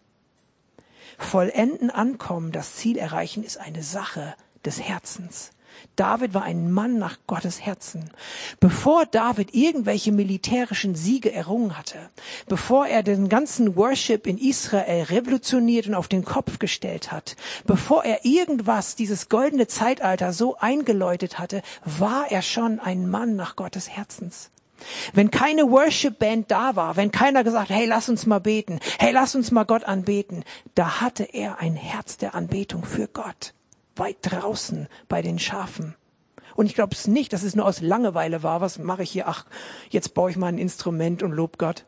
Vollenden 1.17 1.89
ankommen, 1.89 2.51
das 2.51 2.75
Ziel 2.75 2.97
erreichen, 2.97 3.43
ist 3.43 3.57
eine 3.57 3.83
Sache 3.83 4.35
des 4.65 4.81
Herzens. 4.81 5.51
David 5.95 6.33
war 6.33 6.43
ein 6.43 6.71
Mann 6.71 6.97
nach 6.97 7.17
Gottes 7.27 7.61
Herzen. 7.61 8.09
Bevor 8.59 9.05
David 9.05 9.53
irgendwelche 9.53 10.11
militärischen 10.11 10.95
Siege 10.95 11.31
errungen 11.31 11.77
hatte, 11.77 11.97
bevor 12.47 12.87
er 12.87 13.03
den 13.03 13.29
ganzen 13.29 13.75
Worship 13.75 14.27
in 14.27 14.37
Israel 14.37 15.03
revolutioniert 15.03 15.87
und 15.87 15.95
auf 15.95 16.07
den 16.07 16.25
Kopf 16.25 16.59
gestellt 16.59 17.11
hat, 17.11 17.35
bevor 17.65 18.03
er 18.03 18.25
irgendwas, 18.25 18.95
dieses 18.95 19.29
goldene 19.29 19.67
Zeitalter 19.67 20.33
so 20.33 20.57
eingeläutet 20.57 21.39
hatte, 21.39 21.61
war 21.83 22.29
er 22.29 22.41
schon 22.41 22.79
ein 22.79 23.09
Mann 23.09 23.35
nach 23.35 23.55
Gottes 23.55 23.89
Herzens. 23.89 24.51
Wenn 25.13 25.31
keine 25.31 25.71
Worship-Band 25.71 26.51
da 26.51 26.75
war, 26.75 26.97
wenn 26.97 27.11
keiner 27.11 27.43
gesagt, 27.43 27.69
hey, 27.69 27.85
lass 27.85 28.09
uns 28.09 28.25
mal 28.25 28.39
beten, 28.39 28.79
hey, 28.99 29.11
lass 29.11 29.35
uns 29.35 29.51
mal 29.51 29.63
Gott 29.63 29.85
anbeten, 29.85 30.43
da 30.75 31.01
hatte 31.01 31.23
er 31.23 31.59
ein 31.59 31.75
Herz 31.75 32.17
der 32.17 32.35
Anbetung 32.35 32.83
für 32.83 33.07
Gott 33.07 33.53
weit 33.95 34.17
draußen 34.21 34.87
bei 35.07 35.21
den 35.21 35.39
Schafen. 35.39 35.95
Und 36.55 36.67
ich 36.67 36.75
glaube 36.75 36.95
es 36.95 37.07
nicht, 37.07 37.33
dass 37.33 37.43
es 37.43 37.55
nur 37.55 37.65
aus 37.65 37.81
Langeweile 37.81 38.41
war. 38.41 38.61
Was 38.61 38.79
mache 38.79 39.03
ich 39.03 39.11
hier? 39.11 39.27
Ach, 39.27 39.45
jetzt 39.89 40.13
baue 40.13 40.31
ich 40.31 40.37
mal 40.37 40.47
ein 40.47 40.57
Instrument 40.57 41.21
und 41.21 41.31
lob 41.31 41.57
Gott. 41.57 41.83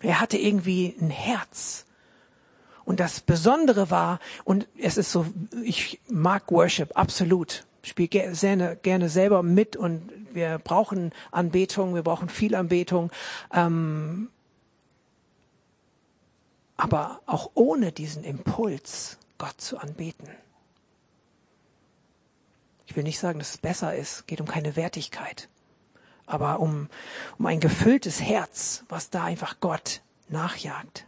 Er 0.00 0.20
hatte 0.20 0.38
irgendwie 0.38 0.96
ein 1.00 1.10
Herz. 1.10 1.84
Und 2.84 3.00
das 3.00 3.20
Besondere 3.20 3.90
war, 3.90 4.20
und 4.44 4.68
es 4.78 4.96
ist 4.96 5.10
so, 5.10 5.26
ich 5.62 6.00
mag 6.08 6.50
Worship, 6.50 6.96
absolut. 6.96 7.64
Spiele 7.82 8.08
gerne, 8.08 8.76
gerne 8.76 9.08
selber 9.08 9.42
mit 9.42 9.76
und 9.76 10.10
wir 10.32 10.58
brauchen 10.58 11.12
Anbetung, 11.30 11.94
wir 11.94 12.02
brauchen 12.02 12.28
viel 12.28 12.54
Anbetung. 12.54 13.10
Ähm, 13.52 14.30
aber 16.76 17.20
auch 17.26 17.50
ohne 17.54 17.92
diesen 17.92 18.24
Impuls 18.24 19.18
Gott 19.38 19.60
zu 19.60 19.78
anbeten. 19.78 20.28
Ich 22.86 22.96
will 22.96 23.02
nicht 23.02 23.18
sagen, 23.18 23.38
dass 23.38 23.50
es 23.50 23.58
besser 23.58 23.94
ist, 23.94 24.26
geht 24.26 24.40
um 24.40 24.46
keine 24.46 24.76
Wertigkeit, 24.76 25.48
aber 26.26 26.60
um, 26.60 26.88
um 27.38 27.46
ein 27.46 27.60
gefülltes 27.60 28.20
Herz, 28.20 28.84
was 28.88 29.10
da 29.10 29.24
einfach 29.24 29.60
Gott 29.60 30.02
nachjagt. 30.28 31.06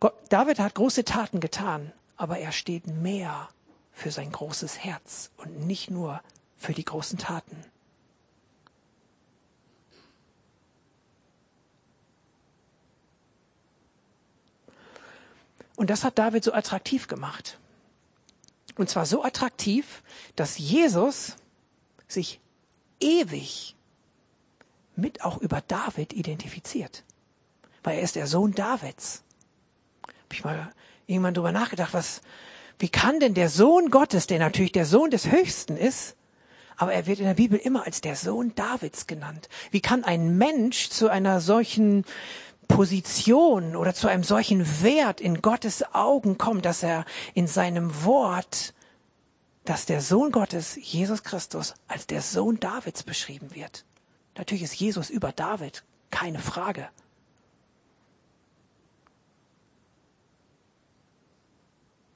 Gott, 0.00 0.14
David 0.30 0.58
hat 0.58 0.74
große 0.74 1.04
Taten 1.04 1.40
getan, 1.40 1.92
aber 2.16 2.38
er 2.38 2.52
steht 2.52 2.86
mehr 2.86 3.50
für 3.92 4.10
sein 4.10 4.32
großes 4.32 4.78
Herz 4.78 5.30
und 5.36 5.66
nicht 5.66 5.90
nur 5.90 6.22
für 6.56 6.72
die 6.72 6.84
großen 6.84 7.18
Taten. 7.18 7.64
Und 15.76 15.90
das 15.90 16.04
hat 16.04 16.18
David 16.18 16.44
so 16.44 16.52
attraktiv 16.52 17.08
gemacht. 17.08 17.58
Und 18.76 18.88
zwar 18.88 19.06
so 19.06 19.24
attraktiv, 19.24 20.02
dass 20.36 20.58
Jesus 20.58 21.36
sich 22.06 22.40
ewig 23.00 23.76
mit 24.96 25.24
auch 25.24 25.38
über 25.38 25.60
David 25.60 26.12
identifiziert. 26.12 27.04
Weil 27.82 27.98
er 27.98 28.02
ist 28.02 28.16
der 28.16 28.26
Sohn 28.26 28.54
Davids. 28.54 29.22
Hab 30.06 30.32
ich 30.32 30.44
mal 30.44 30.72
irgendwann 31.06 31.34
drüber 31.34 31.52
nachgedacht, 31.52 31.94
was, 31.94 32.20
wie 32.78 32.88
kann 32.88 33.20
denn 33.20 33.34
der 33.34 33.48
Sohn 33.48 33.90
Gottes, 33.90 34.26
der 34.26 34.38
natürlich 34.38 34.72
der 34.72 34.86
Sohn 34.86 35.10
des 35.10 35.30
Höchsten 35.30 35.76
ist, 35.76 36.16
aber 36.76 36.94
er 36.94 37.06
wird 37.06 37.18
in 37.18 37.26
der 37.26 37.34
Bibel 37.34 37.58
immer 37.58 37.84
als 37.84 38.00
der 38.00 38.16
Sohn 38.16 38.54
Davids 38.54 39.06
genannt. 39.06 39.50
Wie 39.70 39.82
kann 39.82 40.02
ein 40.02 40.38
Mensch 40.38 40.88
zu 40.88 41.10
einer 41.10 41.42
solchen 41.42 42.06
Position 42.70 43.76
oder 43.76 43.94
zu 43.94 44.08
einem 44.08 44.22
solchen 44.22 44.82
Wert 44.82 45.20
in 45.20 45.42
Gottes 45.42 45.94
Augen 45.94 46.38
kommt, 46.38 46.64
dass 46.64 46.82
er 46.82 47.04
in 47.34 47.46
seinem 47.46 48.04
Wort, 48.04 48.72
dass 49.64 49.86
der 49.86 50.00
Sohn 50.00 50.32
Gottes, 50.32 50.78
Jesus 50.80 51.22
Christus, 51.22 51.74
als 51.88 52.06
der 52.06 52.22
Sohn 52.22 52.58
Davids 52.58 53.02
beschrieben 53.02 53.54
wird. 53.54 53.84
Natürlich 54.36 54.62
ist 54.62 54.74
Jesus 54.74 55.10
über 55.10 55.32
David, 55.32 55.84
keine 56.10 56.38
Frage. 56.38 56.88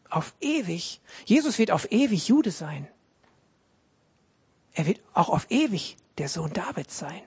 Auf 0.08 0.32
ewig, 0.40 1.00
Jesus 1.26 1.58
wird 1.58 1.72
auf 1.72 1.90
ewig 1.90 2.28
Jude 2.28 2.52
sein. 2.52 2.86
Er 4.72 4.86
wird 4.86 5.00
auch 5.12 5.28
auf 5.28 5.50
ewig 5.50 5.96
der 6.18 6.28
Sohn 6.28 6.52
Davids 6.52 6.98
sein. 6.98 7.22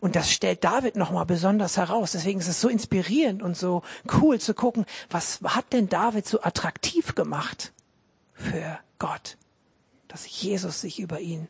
Und 0.00 0.16
das 0.16 0.30
stellt 0.30 0.64
David 0.64 0.96
nochmal 0.96 1.26
besonders 1.26 1.76
heraus. 1.76 2.12
Deswegen 2.12 2.40
ist 2.40 2.48
es 2.48 2.60
so 2.60 2.68
inspirierend 2.68 3.42
und 3.42 3.56
so 3.56 3.82
cool 4.20 4.40
zu 4.40 4.54
gucken, 4.54 4.86
was 5.10 5.40
hat 5.42 5.72
denn 5.72 5.88
David 5.88 6.26
so 6.26 6.40
attraktiv 6.42 7.14
gemacht 7.14 7.72
für 8.32 8.78
Gott, 8.98 9.36
dass 10.06 10.28
Jesus 10.28 10.80
sich 10.80 11.00
über 11.00 11.20
ihn 11.20 11.48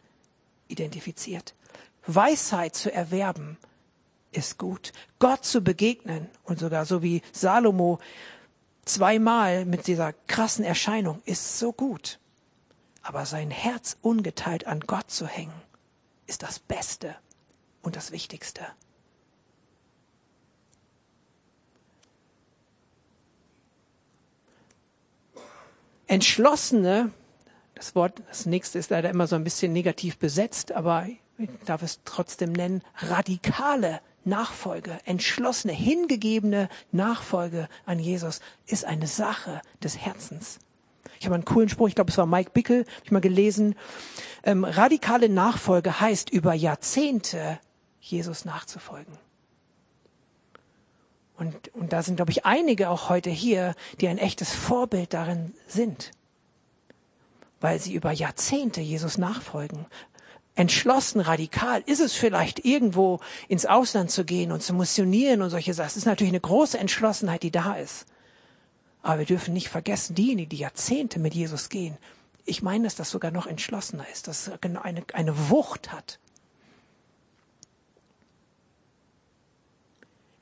identifiziert. 0.68 1.54
Weisheit 2.06 2.74
zu 2.74 2.92
erwerben 2.92 3.58
ist 4.32 4.58
gut. 4.58 4.92
Gott 5.18 5.44
zu 5.44 5.61
begegnen 5.61 6.28
und 6.44 6.58
sogar 6.58 6.87
so 6.87 7.02
wie 7.02 7.22
Salomo 7.32 7.98
zweimal 8.84 9.64
mit 9.66 9.87
dieser 9.87 10.14
krassen 10.26 10.64
Erscheinung 10.64 11.22
ist 11.24 11.58
so 11.58 11.72
gut. 11.72 12.18
Aber 13.02 13.26
sein 13.26 13.50
Herz 13.50 13.96
ungeteilt 14.02 14.66
an 14.66 14.80
Gott 14.80 15.11
zu 15.11 15.26
hängen, 15.26 15.62
ist 16.26 16.42
das 16.42 16.58
Beste 16.58 17.16
und 17.82 17.96
das 17.96 18.12
Wichtigste. 18.12 18.66
Entschlossene, 26.06 27.12
das 27.74 27.94
Wort, 27.94 28.22
das 28.28 28.46
nächste 28.46 28.78
ist 28.78 28.90
leider 28.90 29.10
immer 29.10 29.26
so 29.26 29.36
ein 29.36 29.44
bisschen 29.44 29.72
negativ 29.74 30.18
besetzt, 30.18 30.72
aber 30.72 31.06
ich 31.06 31.50
darf 31.66 31.82
es 31.82 32.00
trotzdem 32.04 32.52
nennen, 32.52 32.82
radikale 32.96 34.00
Nachfolge, 34.24 34.98
entschlossene, 35.04 35.72
hingegebene 35.72 36.68
Nachfolge 36.92 37.68
an 37.84 37.98
Jesus 37.98 38.40
ist 38.66 38.84
eine 38.84 39.06
Sache 39.06 39.60
des 39.82 39.98
Herzens. 39.98 40.58
Ich 41.20 41.26
habe 41.26 41.34
einen 41.34 41.44
coolen 41.44 41.68
Spruch, 41.68 41.88
ich 41.88 41.94
glaube, 41.94 42.10
es 42.10 42.18
war 42.18 42.26
Mike 42.26 42.50
Bickel, 42.52 42.80
habe 42.80 43.04
ich 43.04 43.10
mal 43.10 43.20
gelesen. 43.20 43.74
Ähm, 44.44 44.64
radikale 44.64 45.28
Nachfolge 45.28 46.00
heißt 46.00 46.30
über 46.30 46.54
Jahrzehnte 46.54 47.58
Jesus 48.00 48.44
nachzufolgen. 48.44 49.18
Und, 51.37 51.72
und 51.74 51.92
da 51.92 52.02
sind, 52.02 52.16
glaube 52.16 52.32
ich, 52.32 52.44
einige 52.44 52.90
auch 52.90 53.08
heute 53.08 53.30
hier, 53.30 53.74
die 54.00 54.08
ein 54.08 54.18
echtes 54.18 54.52
Vorbild 54.52 55.14
darin 55.14 55.54
sind, 55.68 56.11
weil 57.61 57.78
sie 57.78 57.94
über 57.94 58.11
Jahrzehnte 58.11 58.80
Jesus 58.80 59.18
nachfolgen. 59.18 59.87
Entschlossen, 60.56 61.20
radikal 61.20 61.82
ist 61.87 62.00
es 62.00 62.14
vielleicht, 62.14 62.64
irgendwo 62.64 63.20
ins 63.46 63.66
Ausland 63.66 64.11
zu 64.11 64.24
gehen 64.24 64.50
und 64.50 64.64
zu 64.64 64.74
missionieren 64.74 65.40
und 65.40 65.50
solche 65.50 65.72
Sachen. 65.72 65.87
Es 65.87 65.96
ist 65.96 66.06
natürlich 66.06 66.32
eine 66.32 66.40
große 66.40 66.76
Entschlossenheit, 66.76 67.44
die 67.44 67.52
da 67.52 67.74
ist. 67.74 68.06
Aber 69.02 69.20
wir 69.20 69.26
dürfen 69.26 69.54
nicht 69.54 69.68
vergessen, 69.68 70.16
diejenigen, 70.16 70.48
die 70.50 70.56
Jahrzehnte 70.56 71.20
mit 71.20 71.34
Jesus 71.34 71.68
gehen, 71.68 71.96
ich 72.44 72.62
meine, 72.62 72.84
dass 72.84 72.96
das 72.96 73.11
sogar 73.11 73.30
noch 73.30 73.46
entschlossener 73.46 74.08
ist, 74.11 74.26
dass 74.26 74.48
es 74.48 74.62
eine, 74.62 75.04
eine 75.12 75.50
Wucht 75.50 75.92
hat. 75.92 76.18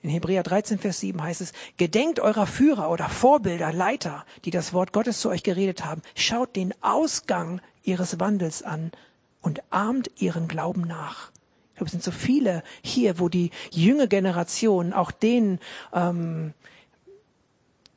In 0.06 0.12
Hebräer 0.12 0.44
13, 0.44 0.78
Vers 0.78 1.00
7 1.00 1.20
heißt 1.20 1.40
es, 1.40 1.52
gedenkt 1.78 2.20
eurer 2.20 2.46
Führer 2.46 2.90
oder 2.90 3.08
Vorbilder, 3.08 3.72
Leiter, 3.72 4.24
die 4.44 4.52
das 4.52 4.72
Wort 4.72 4.92
Gottes 4.92 5.18
zu 5.18 5.28
euch 5.28 5.42
geredet 5.42 5.84
haben. 5.84 6.00
Schaut 6.14 6.54
den 6.54 6.72
Ausgang 6.80 7.60
ihres 7.82 8.20
Wandels 8.20 8.62
an 8.62 8.92
und 9.40 9.64
ahmt 9.70 10.08
ihren 10.14 10.46
Glauben 10.46 10.82
nach. 10.82 11.32
Ich 11.70 11.78
glaube, 11.78 11.86
es 11.86 11.90
sind 11.90 12.04
so 12.04 12.12
viele 12.12 12.62
hier, 12.82 13.18
wo 13.18 13.28
die 13.28 13.50
junge 13.72 14.06
Generation 14.06 14.92
auch 14.92 15.10
denen 15.10 15.58
ähm, 15.92 16.54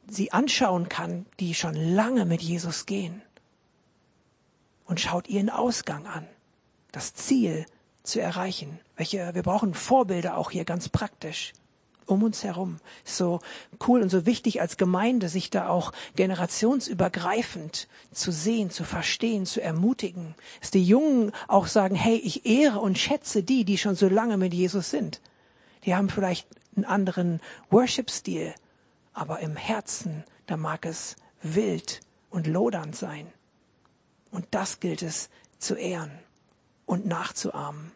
sie 0.08 0.32
anschauen 0.32 0.90
kann, 0.90 1.28
die 1.40 1.54
schon 1.54 1.76
lange 1.76 2.26
mit 2.26 2.42
Jesus 2.42 2.88
gehen. 2.88 3.22
Und 4.86 5.00
schaut 5.00 5.28
ihren 5.28 5.52
Ausgang 5.52 6.08
an, 6.08 6.26
das 6.92 7.14
Ziel 7.14 7.68
zu 8.02 8.20
erreichen. 8.20 8.80
Welche, 8.96 9.36
wir 9.36 9.44
brauchen 9.44 9.76
Vorbilder 9.76 10.40
auch 10.40 10.50
hier 10.50 10.66
ganz 10.66 10.90
praktisch 10.90 11.54
um 12.10 12.24
uns 12.24 12.44
herum. 12.44 12.78
So 13.04 13.40
cool 13.88 14.02
und 14.02 14.10
so 14.10 14.26
wichtig 14.26 14.62
als 14.62 14.78
Gemeinde, 14.78 15.30
sich 15.30 15.50
da 15.50 15.70
auch 15.70 15.92
generationsübergreifend 16.16 17.88
zu 18.12 18.32
sehen, 18.32 18.72
zu 18.72 18.84
verstehen, 18.84 19.46
zu 19.46 19.62
ermutigen. 19.62 20.36
Dass 20.60 20.72
die 20.72 20.84
Jungen 20.84 21.32
auch 21.48 21.68
sagen, 21.68 21.96
hey, 21.96 22.16
ich 22.18 22.46
ehre 22.46 22.80
und 22.80 22.98
schätze 22.98 23.44
die, 23.44 23.64
die 23.64 23.78
schon 23.78 23.96
so 23.96 24.08
lange 24.10 24.38
mit 24.38 24.54
Jesus 24.54 24.90
sind. 24.90 25.22
Die 25.86 25.96
haben 25.96 26.10
vielleicht 26.10 26.48
einen 26.76 26.86
anderen 26.86 27.42
Worship-Stil, 27.70 28.54
aber 29.14 29.40
im 29.40 29.56
Herzen, 29.56 30.24
da 30.48 30.58
mag 30.58 30.86
es 30.86 31.16
wild 31.42 32.02
und 32.30 32.48
lodernd 32.48 32.96
sein. 32.96 33.28
Und 34.32 34.46
das 34.52 34.80
gilt 34.80 35.02
es 35.02 35.30
zu 35.58 35.76
ehren 35.76 36.12
und 36.86 37.06
nachzuahmen. 37.06 37.92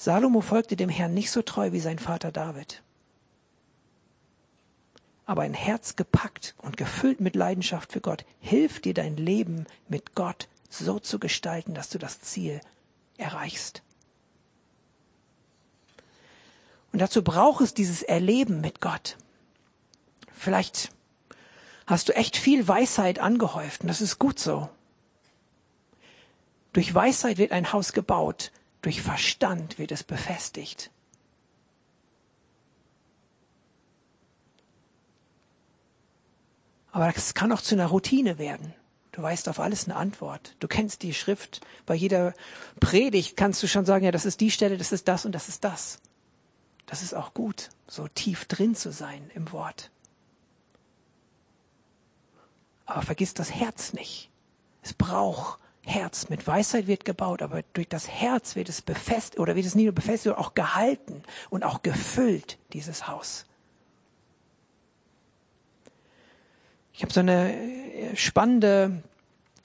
Salomo 0.00 0.40
folgte 0.40 0.76
dem 0.76 0.88
Herrn 0.88 1.12
nicht 1.12 1.30
so 1.30 1.42
treu 1.42 1.72
wie 1.72 1.80
sein 1.80 1.98
Vater 1.98 2.32
David. 2.32 2.82
Aber 5.26 5.42
ein 5.42 5.52
Herz 5.52 5.94
gepackt 5.94 6.54
und 6.56 6.78
gefüllt 6.78 7.20
mit 7.20 7.36
Leidenschaft 7.36 7.92
für 7.92 8.00
Gott 8.00 8.24
hilft 8.38 8.86
dir 8.86 8.94
dein 8.94 9.18
Leben 9.18 9.66
mit 9.88 10.14
Gott 10.14 10.48
so 10.70 11.00
zu 11.00 11.18
gestalten, 11.18 11.74
dass 11.74 11.90
du 11.90 11.98
das 11.98 12.18
Ziel 12.22 12.62
erreichst. 13.18 13.82
Und 16.92 17.00
dazu 17.00 17.22
braucht 17.22 17.60
es 17.60 17.74
dieses 17.74 18.02
Erleben 18.02 18.62
mit 18.62 18.80
Gott. 18.80 19.18
Vielleicht 20.32 20.92
hast 21.86 22.08
du 22.08 22.16
echt 22.16 22.38
viel 22.38 22.66
Weisheit 22.66 23.18
angehäuft 23.18 23.82
und 23.82 23.88
das 23.88 24.00
ist 24.00 24.18
gut 24.18 24.38
so. 24.38 24.70
Durch 26.72 26.94
Weisheit 26.94 27.36
wird 27.36 27.52
ein 27.52 27.74
Haus 27.74 27.92
gebaut, 27.92 28.50
durch 28.82 29.02
Verstand 29.02 29.78
wird 29.78 29.92
es 29.92 30.04
befestigt. 30.04 30.90
Aber 36.92 37.12
es 37.14 37.34
kann 37.34 37.52
auch 37.52 37.60
zu 37.60 37.74
einer 37.74 37.86
Routine 37.86 38.38
werden. 38.38 38.74
Du 39.12 39.22
weißt 39.22 39.48
auf 39.48 39.60
alles 39.60 39.84
eine 39.84 39.96
Antwort. 39.96 40.54
Du 40.60 40.68
kennst 40.68 41.02
die 41.02 41.14
Schrift. 41.14 41.60
Bei 41.86 41.94
jeder 41.94 42.34
Predigt 42.78 43.36
kannst 43.36 43.62
du 43.62 43.68
schon 43.68 43.84
sagen, 43.84 44.04
ja, 44.04 44.12
das 44.12 44.24
ist 44.24 44.40
die 44.40 44.50
Stelle, 44.50 44.78
das 44.78 44.92
ist 44.92 45.08
das 45.08 45.24
und 45.24 45.32
das 45.32 45.48
ist 45.48 45.64
das. 45.64 45.98
Das 46.86 47.02
ist 47.02 47.14
auch 47.14 47.34
gut, 47.34 47.70
so 47.86 48.08
tief 48.08 48.46
drin 48.46 48.74
zu 48.74 48.92
sein 48.92 49.30
im 49.34 49.52
Wort. 49.52 49.90
Aber 52.86 53.02
vergiss 53.02 53.34
das 53.34 53.52
Herz 53.52 53.92
nicht. 53.92 54.30
Es 54.82 54.92
braucht 54.94 55.60
Herz. 55.84 56.28
Mit 56.28 56.46
Weisheit 56.46 56.86
wird 56.86 57.04
gebaut, 57.04 57.42
aber 57.42 57.62
durch 57.72 57.88
das 57.88 58.08
Herz 58.08 58.56
wird 58.56 58.68
es 58.68 58.82
befestigt 58.82 59.38
oder 59.38 59.56
wird 59.56 59.66
es 59.66 59.74
nicht 59.74 59.86
nur 59.86 59.94
befestigt, 59.94 60.24
sondern 60.24 60.44
auch 60.44 60.54
gehalten 60.54 61.22
und 61.48 61.64
auch 61.64 61.82
gefüllt, 61.82 62.58
dieses 62.72 63.08
Haus. 63.08 63.46
Ich 66.92 67.02
habe 67.02 67.12
so 67.12 67.20
eine 67.20 67.54
äh, 67.54 68.16
spannende 68.16 69.02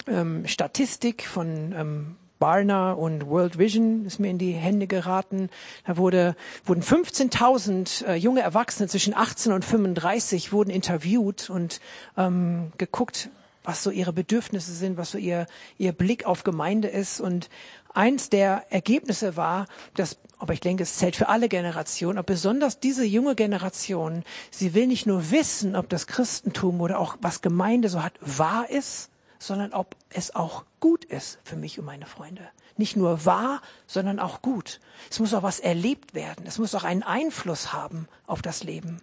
ähm, 0.08 0.48
Statistik 0.48 1.26
von 1.26 1.74
ähm, 1.74 2.16
Barna 2.40 2.94
und 2.94 3.28
World 3.28 3.58
Vision 3.58 4.06
ist 4.06 4.20
mir 4.20 4.30
in 4.30 4.38
die 4.38 4.52
Hände 4.52 4.88
geraten. 4.88 5.50
Da 5.86 5.98
wurde, 5.98 6.36
wurden 6.66 6.82
15.000 6.82 8.06
äh, 8.06 8.16
junge 8.16 8.42
Erwachsene 8.42 8.88
zwischen 8.88 9.16
18 9.16 9.52
und 9.52 9.66
35 9.66 10.52
wurden 10.52 10.70
interviewt 10.70 11.50
und 11.50 11.80
ähm, 12.18 12.72
geguckt, 12.78 13.30
was 13.66 13.84
so 13.84 13.90
ihre 13.90 14.14
Bedürfnisse 14.14 14.74
sind, 14.74 14.98
was 14.98 15.12
so 15.12 15.18
ihr, 15.18 15.48
ihr 15.78 15.92
Blick 15.92 16.26
auf 16.26 16.44
Gemeinde 16.44 16.88
ist. 16.88 17.20
Und 17.20 17.50
eins 17.94 18.30
der 18.30 18.66
Ergebnisse 18.70 19.36
war, 19.36 19.68
dass, 19.96 20.18
aber 20.38 20.54
ich 20.54 20.60
denke, 20.60 20.84
es 20.84 20.98
zählt 20.98 21.16
für 21.16 21.30
alle 21.30 21.50
Generationen, 21.50 22.18
aber 22.18 22.28
besonders 22.28 22.80
diese 22.80 23.06
junge 23.06 23.36
Generation, 23.36 24.24
sie 24.52 24.74
will 24.74 24.88
nicht 24.88 25.06
nur 25.06 25.32
wissen, 25.32 25.76
ob 25.76 25.90
das 25.90 26.08
Christentum 26.08 26.82
oder 26.82 27.00
auch 27.00 27.18
was 27.22 27.42
Gemeinde 27.42 27.90
so 27.90 28.04
hat, 28.04 28.14
wahr 28.22 28.70
ist, 28.70 29.10
sondern 29.40 29.74
ob 29.74 29.96
es 30.10 30.36
auch 30.36 30.66
gut 30.80 31.06
ist 31.06 31.40
für 31.44 31.56
mich 31.56 31.80
und 31.80 31.86
meine 31.86 32.06
Freunde. 32.06 32.48
Nicht 32.78 32.98
nur 32.98 33.26
wahr, 33.26 33.62
sondern 33.88 34.20
auch 34.20 34.42
gut. 34.42 34.80
Es 35.10 35.20
muss 35.20 35.34
auch 35.34 35.44
was 35.44 35.60
erlebt 35.60 36.14
werden. 36.14 36.46
Es 36.46 36.58
muss 36.58 36.76
auch 36.76 36.84
einen 36.84 37.04
Einfluss 37.04 37.72
haben 37.72 38.08
auf 38.28 38.42
das 38.42 38.64
Leben. 38.64 39.02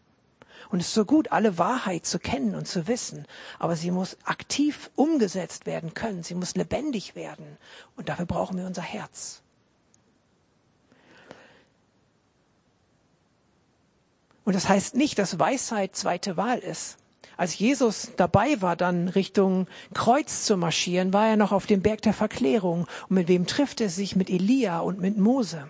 Und 0.70 0.80
es 0.80 0.88
ist 0.88 0.94
so 0.94 1.04
gut, 1.04 1.32
alle 1.32 1.58
Wahrheit 1.58 2.06
zu 2.06 2.18
kennen 2.18 2.54
und 2.54 2.66
zu 2.66 2.86
wissen, 2.88 3.26
aber 3.58 3.76
sie 3.76 3.90
muss 3.90 4.16
aktiv 4.24 4.90
umgesetzt 4.96 5.66
werden 5.66 5.94
können. 5.94 6.22
Sie 6.22 6.34
muss 6.34 6.54
lebendig 6.54 7.14
werden. 7.14 7.58
Und 7.96 8.08
dafür 8.08 8.26
brauchen 8.26 8.56
wir 8.58 8.66
unser 8.66 8.82
Herz. 8.82 9.42
Und 14.44 14.56
das 14.56 14.68
heißt 14.68 14.96
nicht, 14.96 15.18
dass 15.18 15.38
Weisheit 15.38 15.94
zweite 15.94 16.36
Wahl 16.36 16.58
ist. 16.58 16.96
Als 17.36 17.58
Jesus 17.58 18.10
dabei 18.16 18.60
war, 18.60 18.76
dann 18.76 19.08
Richtung 19.08 19.66
Kreuz 19.94 20.44
zu 20.44 20.56
marschieren, 20.56 21.12
war 21.12 21.28
er 21.28 21.36
noch 21.36 21.52
auf 21.52 21.66
dem 21.66 21.80
Berg 21.80 22.02
der 22.02 22.12
Verklärung. 22.12 22.86
Und 23.08 23.16
mit 23.16 23.28
wem 23.28 23.46
trifft 23.46 23.80
er 23.80 23.88
sich? 23.88 24.16
Mit 24.16 24.30
Elia 24.30 24.80
und 24.80 25.00
mit 25.00 25.16
Mose 25.16 25.68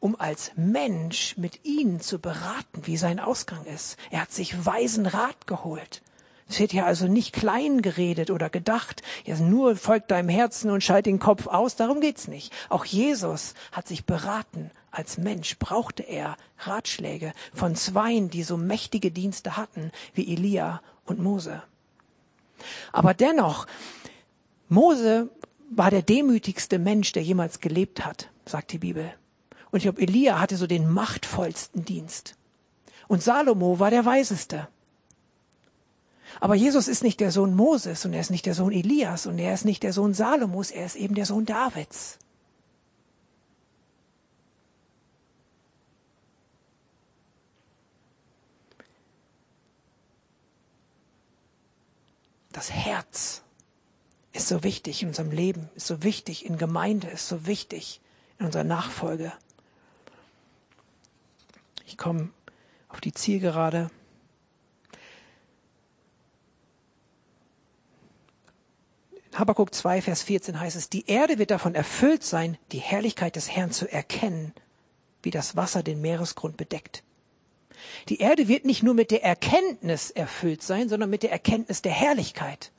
um 0.00 0.18
als 0.18 0.52
Mensch 0.56 1.36
mit 1.36 1.64
ihnen 1.64 2.00
zu 2.00 2.18
beraten, 2.18 2.86
wie 2.86 2.96
sein 2.96 3.20
Ausgang 3.20 3.64
ist. 3.66 3.96
Er 4.10 4.22
hat 4.22 4.32
sich 4.32 4.64
weisen 4.66 5.06
Rat 5.06 5.46
geholt. 5.46 6.02
Es 6.48 6.60
wird 6.60 6.72
ja 6.72 6.84
also 6.84 7.06
nicht 7.08 7.32
klein 7.32 7.80
geredet 7.80 8.30
oder 8.30 8.50
gedacht, 8.50 9.02
ja 9.24 9.36
nur 9.36 9.76
folgt 9.76 10.10
deinem 10.10 10.28
Herzen 10.28 10.70
und 10.70 10.84
schalt 10.84 11.06
den 11.06 11.18
Kopf 11.18 11.46
aus, 11.46 11.76
darum 11.76 12.00
geht's 12.00 12.28
nicht. 12.28 12.52
Auch 12.68 12.84
Jesus 12.84 13.54
hat 13.72 13.88
sich 13.88 14.04
beraten. 14.04 14.70
Als 14.90 15.18
Mensch 15.18 15.58
brauchte 15.58 16.02
er 16.02 16.36
Ratschläge 16.58 17.32
von 17.52 17.74
Zweien, 17.76 18.30
die 18.30 18.42
so 18.42 18.56
mächtige 18.56 19.10
Dienste 19.10 19.56
hatten 19.56 19.90
wie 20.12 20.32
Elia 20.32 20.82
und 21.04 21.18
Mose. 21.18 21.62
Aber 22.92 23.14
dennoch, 23.14 23.66
Mose 24.68 25.30
war 25.70 25.90
der 25.90 26.02
demütigste 26.02 26.78
Mensch, 26.78 27.12
der 27.12 27.22
jemals 27.22 27.60
gelebt 27.60 28.04
hat, 28.04 28.30
sagt 28.46 28.72
die 28.72 28.78
Bibel. 28.78 29.12
Und 29.74 29.78
ich 29.78 29.82
glaube, 29.86 30.02
Elia 30.02 30.38
hatte 30.38 30.56
so 30.56 30.68
den 30.68 30.88
machtvollsten 30.88 31.84
Dienst. 31.84 32.36
Und 33.08 33.24
Salomo 33.24 33.80
war 33.80 33.90
der 33.90 34.04
Weiseste. 34.04 34.68
Aber 36.38 36.54
Jesus 36.54 36.86
ist 36.86 37.02
nicht 37.02 37.18
der 37.18 37.32
Sohn 37.32 37.56
Moses 37.56 38.04
und 38.04 38.12
er 38.12 38.20
ist 38.20 38.30
nicht 38.30 38.46
der 38.46 38.54
Sohn 38.54 38.70
Elias 38.70 39.26
und 39.26 39.36
er 39.36 39.52
ist 39.52 39.64
nicht 39.64 39.82
der 39.82 39.92
Sohn 39.92 40.14
Salomos, 40.14 40.70
er 40.70 40.86
ist 40.86 40.94
eben 40.94 41.16
der 41.16 41.26
Sohn 41.26 41.44
Davids. 41.44 42.20
Das 52.52 52.70
Herz 52.70 53.42
ist 54.32 54.46
so 54.46 54.62
wichtig 54.62 55.02
in 55.02 55.08
unserem 55.08 55.32
Leben, 55.32 55.68
ist 55.74 55.88
so 55.88 56.04
wichtig 56.04 56.46
in 56.46 56.58
Gemeinde, 56.58 57.08
ist 57.08 57.26
so 57.26 57.48
wichtig 57.48 58.00
in 58.38 58.46
unserer 58.46 58.62
Nachfolge. 58.62 59.32
Ich 61.86 61.98
komme 61.98 62.30
auf 62.88 63.00
die 63.00 63.12
Zielgerade. 63.12 63.90
In 69.30 69.38
Habakkuk 69.38 69.74
2, 69.74 70.02
Vers 70.02 70.22
14 70.22 70.60
heißt 70.60 70.76
es, 70.76 70.88
die 70.88 71.06
Erde 71.08 71.38
wird 71.38 71.50
davon 71.50 71.74
erfüllt 71.74 72.22
sein, 72.22 72.56
die 72.72 72.78
Herrlichkeit 72.78 73.36
des 73.36 73.50
Herrn 73.50 73.72
zu 73.72 73.90
erkennen, 73.90 74.52
wie 75.22 75.30
das 75.30 75.56
Wasser 75.56 75.82
den 75.82 76.00
Meeresgrund 76.00 76.56
bedeckt. 76.56 77.02
Die 78.08 78.20
Erde 78.20 78.48
wird 78.48 78.64
nicht 78.64 78.82
nur 78.82 78.94
mit 78.94 79.10
der 79.10 79.24
Erkenntnis 79.24 80.10
erfüllt 80.10 80.62
sein, 80.62 80.88
sondern 80.88 81.10
mit 81.10 81.22
der 81.22 81.32
Erkenntnis 81.32 81.82
der 81.82 81.92
Herrlichkeit. 81.92 82.70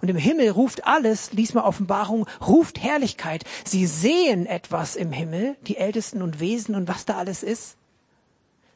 Und 0.00 0.08
im 0.08 0.16
Himmel 0.16 0.50
ruft 0.50 0.86
alles, 0.86 1.32
lies 1.32 1.54
mal 1.54 1.64
Offenbarung, 1.64 2.26
ruft 2.46 2.80
Herrlichkeit. 2.80 3.44
Sie 3.64 3.86
sehen 3.86 4.46
etwas 4.46 4.94
im 4.94 5.10
Himmel, 5.10 5.56
die 5.62 5.78
Ältesten 5.78 6.22
und 6.22 6.38
Wesen 6.38 6.74
und 6.74 6.86
was 6.86 7.06
da 7.06 7.16
alles 7.16 7.42
ist. 7.42 7.76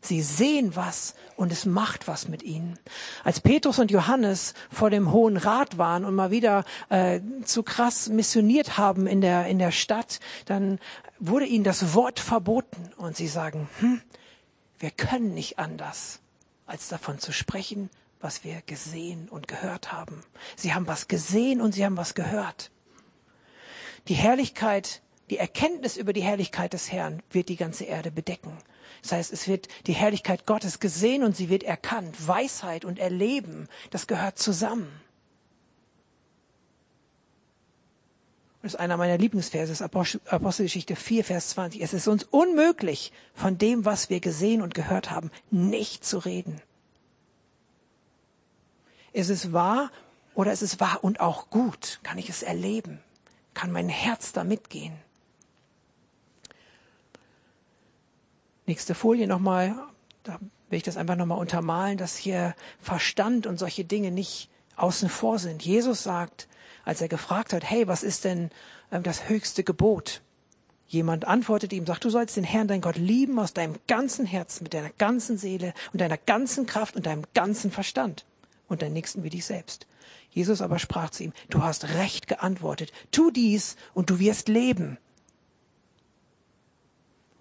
Sie 0.02 0.22
sehen 0.22 0.76
was 0.76 1.14
und 1.36 1.52
es 1.52 1.66
macht 1.66 2.08
was 2.08 2.28
mit 2.28 2.42
ihnen. 2.42 2.78
Als 3.22 3.40
Petrus 3.40 3.78
und 3.78 3.90
Johannes 3.90 4.54
vor 4.70 4.90
dem 4.90 5.12
Hohen 5.12 5.36
Rat 5.36 5.78
waren 5.78 6.04
und 6.04 6.14
mal 6.14 6.30
wieder 6.30 6.64
äh, 6.88 7.20
zu 7.44 7.62
krass 7.62 8.08
missioniert 8.08 8.78
haben 8.78 9.06
in 9.06 9.20
der, 9.20 9.46
in 9.46 9.58
der 9.58 9.72
Stadt, 9.72 10.20
dann 10.46 10.78
wurde 11.18 11.46
ihnen 11.46 11.64
das 11.64 11.94
Wort 11.94 12.18
verboten 12.18 12.90
und 12.96 13.16
sie 13.16 13.28
sagen, 13.28 13.68
hm, 13.78 14.00
wir 14.78 14.90
können 14.90 15.34
nicht 15.34 15.58
anders, 15.58 16.20
als 16.66 16.88
davon 16.88 17.18
zu 17.18 17.32
sprechen, 17.32 17.90
was 18.20 18.44
wir 18.44 18.62
gesehen 18.62 19.28
und 19.28 19.48
gehört 19.48 19.92
haben. 19.92 20.22
Sie 20.56 20.74
haben 20.74 20.86
was 20.86 21.08
gesehen 21.08 21.60
und 21.60 21.72
sie 21.72 21.84
haben 21.84 21.96
was 21.96 22.14
gehört. 22.14 22.70
Die 24.08 24.14
Herrlichkeit 24.14 25.02
Die 25.30 25.38
Erkenntnis 25.38 25.96
über 25.96 26.12
die 26.12 26.22
Herrlichkeit 26.22 26.72
des 26.72 26.90
Herrn 26.90 27.22
wird 27.30 27.48
die 27.48 27.56
ganze 27.56 27.84
Erde 27.84 28.10
bedecken. 28.10 28.52
Das 29.02 29.12
heißt, 29.12 29.32
es 29.32 29.46
wird 29.46 29.68
die 29.86 29.92
Herrlichkeit 29.92 30.44
Gottes 30.44 30.80
gesehen 30.80 31.22
und 31.22 31.36
sie 31.36 31.48
wird 31.48 31.62
erkannt. 31.62 32.26
Weisheit 32.26 32.84
und 32.84 32.98
Erleben, 32.98 33.68
das 33.90 34.08
gehört 34.08 34.38
zusammen. 34.38 34.90
Das 38.62 38.74
ist 38.74 38.80
einer 38.80 38.96
meiner 38.96 39.16
Lieblingsverse, 39.16 39.82
Apostelgeschichte 39.84 40.96
4, 40.96 41.24
Vers 41.24 41.50
20. 41.50 41.80
Es 41.80 41.94
ist 41.94 42.08
uns 42.08 42.24
unmöglich, 42.24 43.12
von 43.32 43.56
dem, 43.56 43.86
was 43.86 44.10
wir 44.10 44.20
gesehen 44.20 44.60
und 44.60 44.74
gehört 44.74 45.10
haben, 45.10 45.30
nicht 45.50 46.04
zu 46.04 46.18
reden. 46.18 46.60
Ist 49.12 49.30
es 49.30 49.52
wahr 49.52 49.90
oder 50.34 50.52
ist 50.52 50.62
es 50.62 50.78
wahr 50.78 50.98
und 51.02 51.20
auch 51.20 51.48
gut? 51.50 52.00
Kann 52.02 52.18
ich 52.18 52.28
es 52.28 52.42
erleben? 52.42 53.00
Kann 53.54 53.72
mein 53.72 53.88
Herz 53.88 54.32
da 54.32 54.44
mitgehen? 54.44 54.92
Nächste 58.70 58.94
Folie 58.94 59.26
nochmal. 59.26 59.74
Da 60.22 60.38
will 60.68 60.76
ich 60.76 60.84
das 60.84 60.96
einfach 60.96 61.16
nochmal 61.16 61.38
untermalen, 61.38 61.98
dass 61.98 62.16
hier 62.16 62.54
Verstand 62.80 63.48
und 63.48 63.58
solche 63.58 63.84
Dinge 63.84 64.12
nicht 64.12 64.48
außen 64.76 65.08
vor 65.08 65.40
sind. 65.40 65.64
Jesus 65.64 66.04
sagt, 66.04 66.46
als 66.84 67.00
er 67.00 67.08
gefragt 67.08 67.52
hat, 67.52 67.68
hey, 67.68 67.88
was 67.88 68.04
ist 68.04 68.22
denn 68.24 68.52
äh, 68.92 69.00
das 69.00 69.28
höchste 69.28 69.64
Gebot? 69.64 70.22
Jemand 70.86 71.24
antwortet 71.24 71.72
ihm, 71.72 71.84
sagt, 71.84 72.04
du 72.04 72.10
sollst 72.10 72.36
den 72.36 72.44
Herrn, 72.44 72.68
dein 72.68 72.80
Gott, 72.80 72.94
lieben 72.94 73.40
aus 73.40 73.54
deinem 73.54 73.74
ganzen 73.88 74.24
Herzen, 74.24 74.62
mit 74.62 74.72
deiner 74.72 74.90
ganzen 74.90 75.36
Seele 75.36 75.74
und 75.92 76.00
deiner 76.00 76.18
ganzen 76.18 76.66
Kraft 76.66 76.94
und 76.94 77.06
deinem 77.06 77.24
ganzen 77.34 77.72
Verstand 77.72 78.24
und 78.68 78.82
deinen 78.82 78.92
Nächsten 78.92 79.24
wie 79.24 79.30
dich 79.30 79.46
selbst. 79.46 79.88
Jesus 80.30 80.62
aber 80.62 80.78
sprach 80.78 81.10
zu 81.10 81.24
ihm, 81.24 81.32
du 81.48 81.64
hast 81.64 81.94
recht 81.94 82.28
geantwortet, 82.28 82.92
tu 83.10 83.32
dies 83.32 83.74
und 83.94 84.10
du 84.10 84.20
wirst 84.20 84.46
leben. 84.46 84.96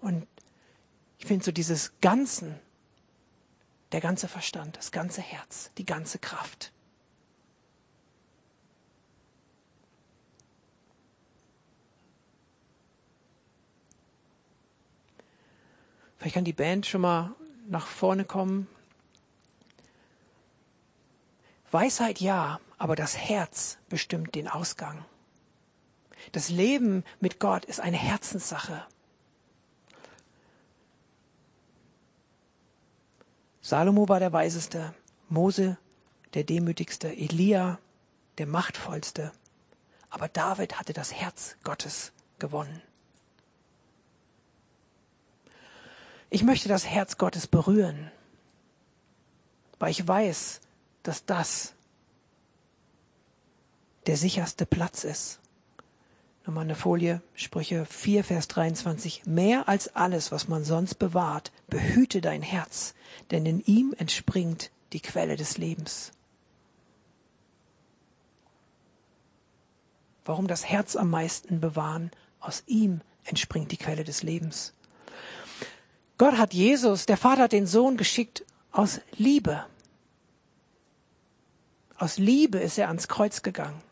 Und 0.00 0.26
ich 1.20 1.26
finde 1.26 1.44
so 1.44 1.52
dieses 1.52 1.92
Ganzen, 2.00 2.58
der 3.92 4.00
ganze 4.00 4.26
Verstand, 4.26 4.78
das 4.78 4.90
ganze 4.90 5.20
Herz, 5.20 5.70
die 5.76 5.84
ganze 5.84 6.18
Kraft. 6.18 6.72
Vielleicht 16.16 16.34
kann 16.34 16.44
die 16.44 16.52
Band 16.54 16.86
schon 16.86 17.02
mal 17.02 17.34
nach 17.68 17.86
vorne 17.86 18.24
kommen. 18.24 18.66
Weisheit 21.70 22.20
ja, 22.20 22.60
aber 22.78 22.96
das 22.96 23.16
Herz 23.16 23.76
bestimmt 23.90 24.34
den 24.34 24.48
Ausgang. 24.48 25.04
Das 26.32 26.48
Leben 26.48 27.04
mit 27.20 27.40
Gott 27.40 27.66
ist 27.66 27.80
eine 27.80 27.96
Herzenssache. 27.98 28.86
Salomo 33.70 34.08
war 34.08 34.18
der 34.18 34.32
Weiseste, 34.32 34.92
Mose 35.28 35.78
der 36.34 36.42
Demütigste, 36.42 37.08
Elia 37.08 37.78
der 38.38 38.48
Machtvollste. 38.48 39.30
Aber 40.08 40.26
David 40.26 40.80
hatte 40.80 40.92
das 40.92 41.12
Herz 41.14 41.54
Gottes 41.62 42.10
gewonnen. 42.40 42.82
Ich 46.30 46.42
möchte 46.42 46.68
das 46.68 46.84
Herz 46.84 47.16
Gottes 47.16 47.46
berühren, 47.46 48.10
weil 49.78 49.92
ich 49.92 50.06
weiß, 50.06 50.60
dass 51.04 51.24
das 51.24 51.74
der 54.08 54.16
sicherste 54.16 54.66
Platz 54.66 55.04
ist. 55.04 55.39
Nochmal 56.46 56.64
eine 56.64 56.74
Folie, 56.74 57.20
Sprüche 57.34 57.84
4, 57.84 58.24
Vers 58.24 58.48
23. 58.48 59.26
Mehr 59.26 59.68
als 59.68 59.94
alles, 59.94 60.32
was 60.32 60.48
man 60.48 60.64
sonst 60.64 60.94
bewahrt, 60.94 61.52
behüte 61.68 62.20
dein 62.20 62.42
Herz, 62.42 62.94
denn 63.30 63.44
in 63.44 63.60
ihm 63.60 63.94
entspringt 63.98 64.70
die 64.92 65.00
Quelle 65.00 65.36
des 65.36 65.58
Lebens. 65.58 66.12
Warum 70.24 70.46
das 70.46 70.64
Herz 70.64 70.96
am 70.96 71.10
meisten 71.10 71.60
bewahren? 71.60 72.10
Aus 72.40 72.62
ihm 72.66 73.02
entspringt 73.24 73.70
die 73.70 73.76
Quelle 73.76 74.04
des 74.04 74.22
Lebens. 74.22 74.72
Gott 76.16 76.38
hat 76.38 76.54
Jesus, 76.54 77.06
der 77.06 77.16
Vater 77.16 77.44
hat 77.44 77.52
den 77.52 77.66
Sohn 77.66 77.96
geschickt 77.96 78.44
aus 78.72 79.00
Liebe. 79.16 79.66
Aus 81.96 82.16
Liebe 82.16 82.58
ist 82.58 82.78
er 82.78 82.88
ans 82.88 83.08
Kreuz 83.08 83.42
gegangen. 83.42 83.82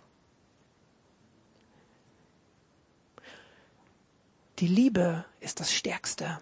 Die 4.59 4.69
Liebe 4.69 5.25
ist 5.41 5.61
das 5.61 5.73
Stärkste. 5.73 6.39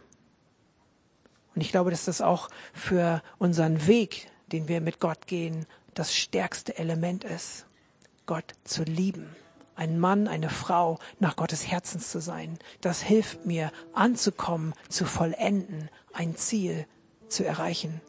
Und 1.55 1.61
ich 1.61 1.71
glaube, 1.71 1.91
dass 1.91 2.07
das 2.07 2.21
auch 2.21 2.49
für 2.73 3.23
unseren 3.39 3.87
Weg, 3.87 4.31
den 4.53 4.69
wir 4.69 4.81
mit 4.81 5.01
Gott 5.01 5.27
gehen, 5.27 5.67
das 5.95 6.15
stärkste 6.15 6.77
Element 6.79 7.25
ist, 7.25 7.67
Gott 8.27 8.55
zu 8.65 8.83
lieben 8.83 9.35
ein 9.77 9.99
Mann, 9.99 10.27
eine 10.27 10.49
Frau 10.49 10.99
nach 11.21 11.37
Gottes 11.37 11.67
Herzens 11.71 12.11
zu 12.11 12.21
sein. 12.21 12.59
Das 12.81 13.03
hilft 13.03 13.47
mir, 13.47 13.71
anzukommen, 13.93 14.73
zu 14.89 15.05
vollenden, 15.05 15.91
ein 16.13 16.35
Ziel 16.35 16.87
zu 17.29 17.45
erreichen. 17.45 18.01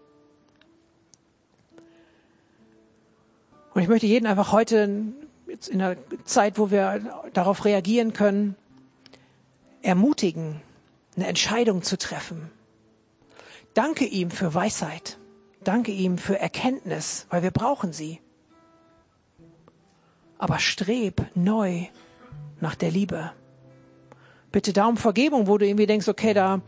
Und 3.73 3.81
ich 3.81 3.89
möchte 3.89 4.07
jeden 4.07 4.25
einfach 4.25 4.51
heute, 4.51 5.13
jetzt 5.45 5.67
in 5.67 5.79
der 5.79 5.97
Zeit, 6.23 6.57
wo 6.57 6.71
wir 6.71 7.29
darauf 7.33 7.65
reagieren 7.65 8.13
können, 8.13 8.55
ermutigen, 9.81 10.61
eine 11.15 11.27
Entscheidung 11.27 11.81
zu 11.81 11.97
treffen. 11.97 12.51
Danke 13.73 14.05
ihm 14.05 14.31
für 14.31 14.53
Weisheit. 14.53 15.17
Danke 15.63 15.91
ihm 15.91 16.17
für 16.17 16.39
Erkenntnis, 16.39 17.27
weil 17.29 17.43
wir 17.43 17.51
brauchen 17.51 17.93
sie 17.93 18.21
aber 20.37 20.59
streb 20.59 21.25
neu 21.35 21.85
nach 22.59 22.75
der 22.75 22.91
Liebe. 22.91 23.31
Bitte 24.51 24.73
da 24.73 24.85
um 24.87 24.97
Vergebung, 24.97 25.47
wo 25.47 25.57
du 25.57 25.67
irgendwie 25.67 25.85
denkst, 25.85 26.07
okay, 26.07 26.33
da 26.33 26.61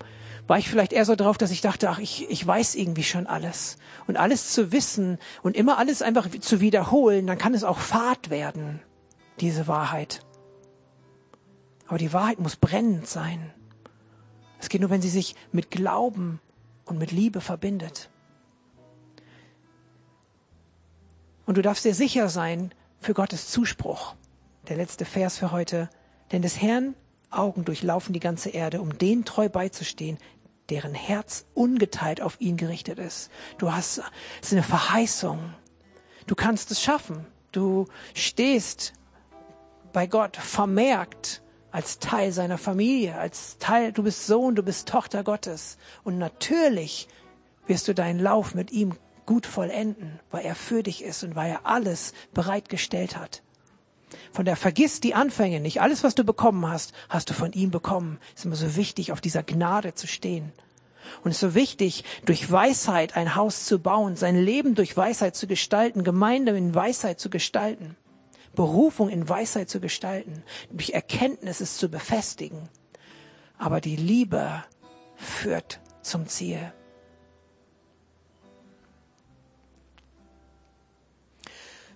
war 0.48 0.58
ich 0.58 0.70
vielleicht 0.70 0.94
eher 0.94 1.06
so 1.06 1.16
drauf, 1.16 1.38
dass 1.38 1.52
ich 1.52 1.62
dachte, 1.62 1.90
ach, 1.90 2.00
ich, 2.00 2.30
ich 2.30 2.46
weiß 2.46 2.76
irgendwie 2.76 3.04
schon 3.04 3.28
alles. 3.28 3.78
Und 4.08 4.18
alles 4.18 4.52
zu 4.52 4.72
wissen 4.72 5.20
und 5.44 5.56
immer 5.56 5.78
alles 5.78 6.02
einfach 6.02 6.28
zu 6.40 6.60
wiederholen, 6.60 7.28
dann 7.28 7.38
kann 7.38 7.54
es 7.54 7.64
auch 7.64 7.78
Fahrt 7.78 8.30
werden, 8.30 8.82
diese 9.40 9.68
Wahrheit. 9.68 10.22
Aber 11.90 11.98
die 11.98 12.14
Wahrheit 12.14 12.40
muss 12.40 12.56
brennend 12.56 13.08
sein. 13.08 13.52
Es 14.60 14.70
geht 14.70 14.80
nur, 14.80 14.92
wenn 14.92 15.02
sie 15.02 15.10
sich 15.10 15.36
mit 15.52 15.72
Glauben 15.72 16.40
und 16.86 17.00
mit 17.00 17.12
Liebe 17.12 17.42
verbindet. 17.42 18.12
Und 21.48 21.58
du 21.58 21.64
darfst 21.64 21.86
dir 21.86 21.96
sicher 21.96 22.30
sein, 22.30 22.76
für 23.00 23.16
Gottes 23.16 23.50
Zuspruch. 23.50 24.14
Der 24.68 24.78
letzte 24.78 25.04
Vers 25.04 25.40
für 25.40 25.52
heute. 25.52 25.90
Denn 26.32 26.44
des 26.44 26.62
Herrn 26.62 26.94
Augen 27.32 27.66
durchlaufen 27.66 28.14
die 28.14 28.20
ganze 28.20 28.50
Erde, 28.50 28.82
um 28.82 28.96
den 29.00 29.26
treu 29.26 29.50
beizustehen, 29.50 30.20
deren 30.70 30.94
Herz 30.94 31.48
ungeteilt 31.56 32.22
auf 32.22 32.40
ihn 32.40 32.56
gerichtet 32.56 33.00
ist. 33.00 33.32
Du 33.58 33.74
hast, 33.74 34.04
ist 34.44 34.54
eine 34.54 34.62
Verheißung. 34.62 35.40
Du 36.28 36.36
kannst 36.36 36.70
es 36.70 36.84
schaffen. 36.84 37.26
Du 37.52 37.88
stehst 38.14 38.94
bei 39.92 40.06
Gott 40.06 40.38
vermerkt 40.38 41.42
als 41.72 42.00
Teil 42.00 42.32
seiner 42.32 42.58
Familie, 42.58 43.16
als 43.16 43.58
Teil, 43.60 43.92
du 43.92 44.04
bist 44.04 44.26
Sohn, 44.26 44.56
du 44.56 44.64
bist 44.64 44.88
Tochter 44.88 45.24
Gottes. 45.24 45.78
Und 46.04 46.18
natürlich 46.18 47.08
wirst 47.68 47.88
du 47.88 47.94
deinen 47.94 48.20
Lauf 48.20 48.56
mit 48.56 48.72
ihm 48.72 48.96
gut 49.26 49.46
vollenden, 49.46 50.20
weil 50.32 50.46
er 50.46 50.56
für 50.56 50.82
dich 50.82 51.04
ist 51.04 51.24
und 51.24 51.36
weil 51.36 51.52
er 51.52 51.66
alles 51.66 52.14
bereitgestellt 52.34 53.16
hat. 53.16 53.44
Von 54.32 54.46
der 54.46 54.56
vergiss 54.56 55.02
die 55.02 55.14
Anfänge 55.14 55.60
nicht. 55.60 55.82
Alles, 55.82 56.04
was 56.04 56.16
du 56.16 56.24
bekommen 56.24 56.68
hast, 56.68 56.94
hast 57.10 57.30
du 57.30 57.34
von 57.34 57.54
ihm 57.54 57.70
bekommen. 57.70 58.20
Ist 58.36 58.46
immer 58.46 58.56
so 58.56 58.76
wichtig, 58.76 59.12
auf 59.12 59.22
dieser 59.22 59.44
Gnade 59.44 59.94
zu 59.94 60.08
stehen. 60.08 60.52
Und 61.24 61.32
es 61.32 61.38
ist 61.38 61.42
so 61.42 61.56
wichtig, 61.56 62.04
durch 62.26 62.52
Weisheit 62.52 63.16
ein 63.16 63.36
Haus 63.36 63.66
zu 63.66 63.80
bauen, 63.80 64.16
sein 64.16 64.36
Leben 64.36 64.76
durch 64.76 64.96
Weisheit 64.98 65.36
zu 65.36 65.48
gestalten, 65.48 66.04
Gemeinde 66.04 66.58
in 66.58 66.74
Weisheit 66.74 67.20
zu 67.20 67.30
gestalten, 67.30 67.96
Berufung 68.56 69.10
in 69.10 69.28
Weisheit 69.28 69.70
zu 69.70 69.80
gestalten, 69.80 70.44
durch 70.72 70.92
Erkenntnis 70.92 71.62
es 71.62 71.78
zu 71.78 71.90
befestigen. 71.90 72.70
Aber 73.58 73.82
die 73.82 73.96
Liebe 73.96 74.64
führt 75.16 75.80
zum 76.02 76.28
Ziel. 76.28 76.74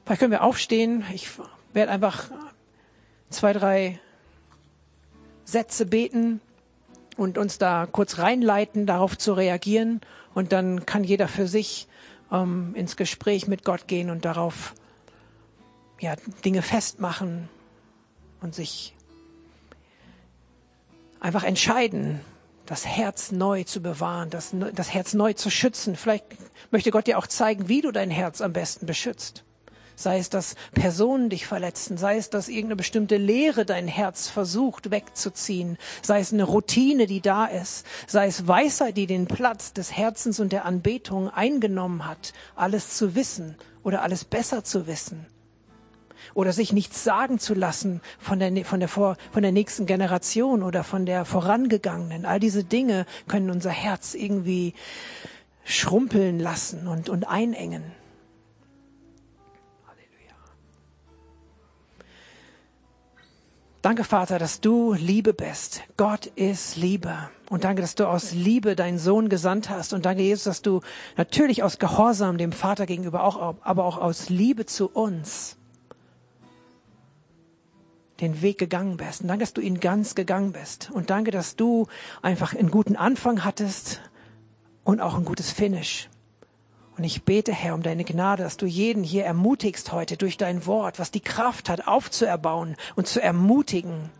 Vielleicht 0.05 0.19
können 0.19 0.31
wir 0.31 0.43
aufstehen. 0.43 1.05
Ich 1.13 1.29
werde 1.71 1.91
einfach 1.91 2.29
zwei, 3.29 3.53
drei 3.53 3.99
Sätze 5.45 5.85
beten 5.85 6.41
und 7.15 7.37
uns 7.37 7.57
da 7.57 7.87
kurz 7.89 8.17
reinleiten, 8.17 8.85
darauf 8.85 9.17
zu 9.17 9.33
reagieren. 9.33 10.01
Und 10.33 10.51
dann 10.51 10.85
kann 10.85 11.03
jeder 11.03 11.27
für 11.27 11.47
sich 11.47 11.87
ähm, 12.31 12.73
ins 12.75 12.97
Gespräch 12.97 13.47
mit 13.47 13.63
Gott 13.63 13.87
gehen 13.87 14.09
und 14.09 14.25
darauf 14.25 14.73
ja, 16.03 16.15
Dinge 16.43 16.61
festmachen 16.61 17.47
und 18.41 18.53
sich 18.53 18.93
einfach 21.21 21.45
entscheiden, 21.45 22.19
das 22.65 22.85
Herz 22.85 23.31
neu 23.31 23.63
zu 23.63 23.81
bewahren, 23.81 24.29
das, 24.29 24.53
das 24.73 24.93
Herz 24.93 25.13
neu 25.13 25.33
zu 25.33 25.49
schützen. 25.49 25.95
Vielleicht 25.95 26.25
möchte 26.71 26.91
Gott 26.91 27.07
dir 27.07 27.17
auch 27.17 27.27
zeigen, 27.27 27.69
wie 27.69 27.81
du 27.81 27.91
dein 27.91 28.09
Herz 28.09 28.41
am 28.41 28.51
besten 28.51 28.85
beschützt. 28.85 29.45
Sei 29.95 30.17
es, 30.17 30.29
dass 30.29 30.55
Personen 30.73 31.29
dich 31.29 31.45
verletzen, 31.45 31.97
sei 31.97 32.17
es, 32.17 32.29
dass 32.29 32.49
irgendeine 32.49 32.77
bestimmte 32.77 33.15
Lehre 33.15 33.63
dein 33.63 33.87
Herz 33.87 34.27
versucht 34.27 34.91
wegzuziehen, 34.91 35.77
sei 36.01 36.19
es 36.19 36.33
eine 36.33 36.43
Routine, 36.43 37.05
die 37.05 37.21
da 37.21 37.45
ist, 37.45 37.85
sei 38.07 38.27
es 38.27 38.47
Weisheit, 38.47 38.97
die 38.97 39.07
den 39.07 39.27
Platz 39.27 39.71
des 39.71 39.95
Herzens 39.95 40.39
und 40.39 40.51
der 40.51 40.65
Anbetung 40.65 41.29
eingenommen 41.29 42.07
hat, 42.07 42.33
alles 42.55 42.97
zu 42.97 43.15
wissen 43.15 43.55
oder 43.83 44.01
alles 44.01 44.25
besser 44.25 44.63
zu 44.63 44.87
wissen 44.87 45.27
oder 46.33 46.53
sich 46.53 46.73
nichts 46.73 47.03
sagen 47.03 47.39
zu 47.39 47.53
lassen 47.53 48.01
von 48.19 48.39
der, 48.39 48.65
von 48.65 48.79
der, 48.79 48.89
vor, 48.89 49.17
von 49.31 49.41
der 49.41 49.51
nächsten 49.51 49.85
Generation 49.85 50.63
oder 50.63 50.83
von 50.83 51.05
der 51.05 51.25
vorangegangenen. 51.25 52.25
All 52.25 52.39
diese 52.39 52.63
Dinge 52.63 53.05
können 53.27 53.49
unser 53.49 53.71
Herz 53.71 54.13
irgendwie 54.13 54.73
schrumpeln 55.65 56.39
lassen 56.39 56.87
und, 56.87 57.09
und 57.09 57.27
einengen. 57.27 57.83
Danke, 63.83 64.05
Vater, 64.05 64.39
dass 64.39 64.61
du 64.61 64.93
Liebe 64.93 65.33
bist. 65.33 65.81
Gott 65.97 66.25
ist 66.25 66.77
Liebe. 66.77 67.29
Und 67.49 67.65
danke, 67.65 67.81
dass 67.81 67.95
du 67.95 68.07
aus 68.07 68.31
Liebe 68.31 68.77
deinen 68.77 68.97
Sohn 68.97 69.27
gesandt 69.27 69.69
hast. 69.69 69.91
Und 69.91 70.05
danke, 70.05 70.21
Jesus, 70.21 70.45
dass 70.45 70.61
du 70.61 70.79
natürlich 71.17 71.63
aus 71.63 71.79
Gehorsam 71.79 72.37
dem 72.37 72.53
Vater 72.53 72.85
gegenüber 72.85 73.25
auch, 73.25 73.55
aber 73.61 73.83
auch 73.83 73.97
aus 73.97 74.29
Liebe 74.29 74.65
zu 74.65 74.89
uns 74.89 75.57
den 78.23 78.41
Weg 78.41 78.57
gegangen 78.57 78.97
bist. 78.97 79.21
Und 79.21 79.27
danke, 79.27 79.43
dass 79.43 79.53
du 79.53 79.61
ihn 79.61 79.79
ganz 79.79 80.15
gegangen 80.15 80.51
bist. 80.51 80.89
Und 80.91 81.09
danke, 81.09 81.31
dass 81.31 81.55
du 81.55 81.87
einfach 82.21 82.55
einen 82.55 82.71
guten 82.71 82.95
Anfang 82.95 83.43
hattest 83.43 84.01
und 84.83 85.01
auch 85.01 85.15
ein 85.15 85.25
gutes 85.25 85.51
Finish. 85.51 86.09
Und 86.97 87.03
ich 87.03 87.23
bete, 87.23 87.51
Herr, 87.51 87.73
um 87.73 87.81
deine 87.81 88.03
Gnade, 88.03 88.43
dass 88.43 88.57
du 88.57 88.65
jeden 88.65 89.03
hier 89.03 89.25
ermutigst 89.25 89.91
heute 89.91 90.15
durch 90.15 90.37
dein 90.37 90.65
Wort, 90.65 90.99
was 90.99 91.11
die 91.11 91.21
Kraft 91.21 91.69
hat, 91.69 91.87
aufzuerbauen 91.87 92.75
und 92.95 93.07
zu 93.07 93.21
ermutigen 93.21 94.11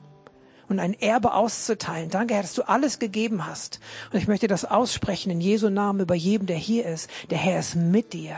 und 0.70 0.80
ein 0.80 0.93
Erbe 0.93 1.34
auszuteilen. 1.34 2.09
Danke, 2.09 2.34
Herr, 2.34 2.41
dass 2.41 2.53
du 2.53 2.64
alles 2.64 2.99
gegeben 2.99 3.45
hast. 3.45 3.80
Und 4.11 4.20
ich 4.20 4.28
möchte 4.28 4.47
das 4.47 4.66
aussprechen 4.66 5.32
in 5.32 5.41
Jesu 5.41 5.70
Namen 5.70 5.99
über 5.99 6.16
jedem, 6.16 6.47
der 6.47 6.57
hier 6.57 6.86
ist. 6.86 7.09
Der 7.30 7.38
Herr 7.38 7.59
ist 7.59 7.76
mit 7.76 8.14
dir. 8.14 8.36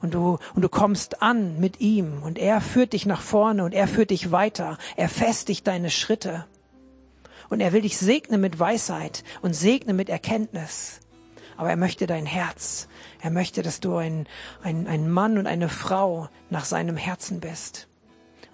Und 0.00 0.14
du, 0.14 0.38
und 0.54 0.62
du 0.62 0.68
kommst 0.68 1.22
an 1.22 1.58
mit 1.58 1.80
ihm. 1.80 2.22
Und 2.22 2.38
er 2.38 2.60
führt 2.60 2.92
dich 2.92 3.06
nach 3.06 3.20
vorne 3.20 3.64
und 3.64 3.72
er 3.72 3.88
führt 3.88 4.10
dich 4.10 4.32
weiter. 4.32 4.78
Er 4.96 5.08
festigt 5.08 5.66
deine 5.66 5.90
Schritte. 5.90 6.46
Und 7.48 7.60
er 7.60 7.72
will 7.72 7.82
dich 7.82 7.98
segnen 7.98 8.40
mit 8.40 8.58
Weisheit 8.58 9.24
und 9.42 9.54
segnen 9.54 9.96
mit 9.96 10.08
Erkenntnis. 10.08 11.00
Aber 11.56 11.68
er 11.68 11.76
möchte 11.76 12.06
dein 12.06 12.26
Herz. 12.26 12.88
Er 13.20 13.30
möchte, 13.30 13.62
dass 13.62 13.80
du 13.80 13.96
ein, 13.96 14.26
ein, 14.62 14.86
ein 14.86 15.10
Mann 15.10 15.38
und 15.38 15.46
eine 15.46 15.68
Frau 15.68 16.28
nach 16.50 16.64
seinem 16.64 16.96
Herzen 16.96 17.40
bist. 17.40 17.88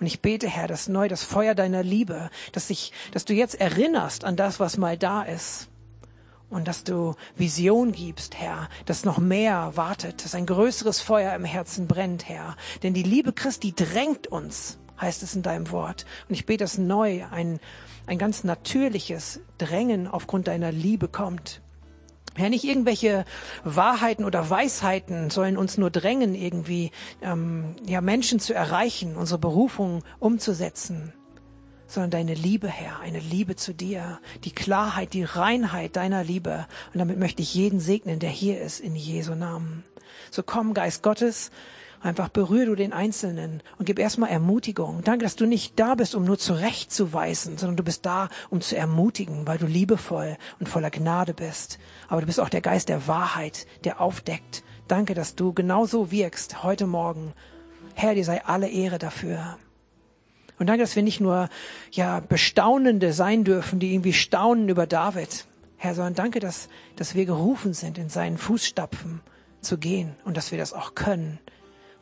Und 0.00 0.06
ich 0.06 0.20
bete, 0.20 0.48
Herr, 0.48 0.68
dass 0.68 0.88
neu 0.88 1.08
das 1.08 1.24
Feuer 1.24 1.54
deiner 1.54 1.82
Liebe, 1.82 2.30
dass 2.52 2.70
ich, 2.70 2.92
dass 3.12 3.24
du 3.24 3.34
jetzt 3.34 3.60
erinnerst 3.60 4.24
an 4.24 4.36
das, 4.36 4.60
was 4.60 4.76
mal 4.76 4.96
da 4.96 5.22
ist. 5.22 5.68
Und 6.50 6.66
dass 6.66 6.82
du 6.82 7.14
Vision 7.36 7.92
gibst, 7.92 8.36
Herr, 8.36 8.68
dass 8.86 9.04
noch 9.04 9.18
mehr 9.18 9.72
wartet, 9.74 10.24
dass 10.24 10.34
ein 10.34 10.46
größeres 10.46 11.00
Feuer 11.00 11.34
im 11.34 11.44
Herzen 11.44 11.86
brennt, 11.86 12.28
Herr. 12.28 12.56
Denn 12.82 12.94
die 12.94 13.02
Liebe 13.02 13.34
Christi 13.34 13.74
drängt 13.74 14.28
uns, 14.28 14.78
heißt 14.98 15.22
es 15.22 15.34
in 15.34 15.42
deinem 15.42 15.70
Wort. 15.70 16.06
Und 16.28 16.34
ich 16.34 16.46
bete, 16.46 16.64
dass 16.64 16.78
neu 16.78 17.24
ein, 17.30 17.60
ein 18.06 18.16
ganz 18.16 18.44
natürliches 18.44 19.40
Drängen 19.58 20.06
aufgrund 20.06 20.48
deiner 20.48 20.72
Liebe 20.72 21.08
kommt. 21.08 21.60
Ja, 22.38 22.48
nicht 22.48 22.64
irgendwelche 22.64 23.24
Wahrheiten 23.64 24.24
oder 24.24 24.48
Weisheiten 24.48 25.28
sollen 25.28 25.56
uns 25.56 25.76
nur 25.76 25.90
drängen, 25.90 26.36
irgendwie 26.36 26.92
ähm, 27.20 27.74
ja 27.84 28.00
Menschen 28.00 28.38
zu 28.38 28.54
erreichen, 28.54 29.16
unsere 29.16 29.40
Berufung 29.40 30.04
umzusetzen, 30.20 31.12
sondern 31.88 32.10
deine 32.10 32.34
Liebe, 32.34 32.68
Herr, 32.68 33.00
eine 33.00 33.18
Liebe 33.18 33.56
zu 33.56 33.74
dir, 33.74 34.20
die 34.44 34.52
Klarheit, 34.52 35.14
die 35.14 35.24
Reinheit 35.24 35.96
deiner 35.96 36.22
Liebe. 36.22 36.66
Und 36.92 37.00
damit 37.00 37.18
möchte 37.18 37.42
ich 37.42 37.54
jeden 37.54 37.80
segnen, 37.80 38.20
der 38.20 38.30
hier 38.30 38.60
ist, 38.60 38.78
in 38.78 38.94
Jesu 38.94 39.34
Namen. 39.34 39.82
So 40.30 40.42
komm, 40.44 40.74
Geist 40.74 41.02
Gottes, 41.02 41.50
Einfach 42.00 42.28
berühr 42.28 42.66
du 42.66 42.76
den 42.76 42.92
Einzelnen 42.92 43.60
und 43.76 43.86
gib 43.86 43.98
erstmal 43.98 44.30
Ermutigung. 44.30 45.02
Danke, 45.02 45.24
dass 45.24 45.34
du 45.34 45.46
nicht 45.46 45.78
da 45.80 45.96
bist, 45.96 46.14
um 46.14 46.24
nur 46.24 46.38
zurechtzuweisen, 46.38 47.58
sondern 47.58 47.76
du 47.76 47.82
bist 47.82 48.06
da, 48.06 48.28
um 48.50 48.60
zu 48.60 48.76
ermutigen, 48.76 49.48
weil 49.48 49.58
du 49.58 49.66
liebevoll 49.66 50.36
und 50.60 50.68
voller 50.68 50.90
Gnade 50.90 51.34
bist. 51.34 51.80
Aber 52.06 52.20
du 52.20 52.28
bist 52.28 52.38
auch 52.38 52.50
der 52.50 52.60
Geist 52.60 52.88
der 52.88 53.08
Wahrheit, 53.08 53.66
der 53.82 54.00
aufdeckt. 54.00 54.62
Danke, 54.86 55.14
dass 55.14 55.34
du 55.34 55.52
genauso 55.52 56.12
wirkst 56.12 56.62
heute 56.62 56.86
Morgen. 56.86 57.32
Herr, 57.94 58.14
dir 58.14 58.24
sei 58.24 58.44
alle 58.44 58.68
Ehre 58.68 58.98
dafür. 58.98 59.58
Und 60.58 60.66
danke, 60.66 60.82
dass 60.82 60.96
wir 60.96 61.02
nicht 61.02 61.20
nur, 61.20 61.48
ja, 61.92 62.20
Bestaunende 62.20 63.12
sein 63.12 63.44
dürfen, 63.44 63.78
die 63.78 63.94
irgendwie 63.94 64.12
staunen 64.12 64.68
über 64.68 64.86
David. 64.86 65.46
Herr, 65.76 65.94
sondern 65.94 66.14
danke, 66.14 66.40
dass, 66.40 66.68
dass 66.96 67.14
wir 67.14 67.24
gerufen 67.24 67.72
sind, 67.72 67.98
in 67.98 68.08
seinen 68.08 68.38
Fußstapfen 68.38 69.20
zu 69.60 69.78
gehen 69.78 70.16
und 70.24 70.36
dass 70.36 70.50
wir 70.50 70.58
das 70.58 70.72
auch 70.72 70.94
können 70.94 71.38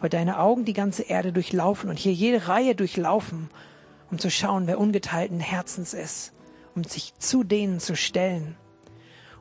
weil 0.00 0.10
deine 0.10 0.38
Augen 0.38 0.64
die 0.64 0.72
ganze 0.72 1.02
Erde 1.02 1.32
durchlaufen 1.32 1.88
und 1.90 1.98
hier 1.98 2.12
jede 2.12 2.48
Reihe 2.48 2.74
durchlaufen, 2.74 3.50
um 4.10 4.18
zu 4.18 4.30
schauen, 4.30 4.66
wer 4.66 4.78
ungeteilten 4.78 5.40
Herzens 5.40 5.94
ist, 5.94 6.32
um 6.74 6.84
sich 6.84 7.14
zu 7.18 7.44
denen 7.44 7.80
zu 7.80 7.96
stellen. 7.96 8.56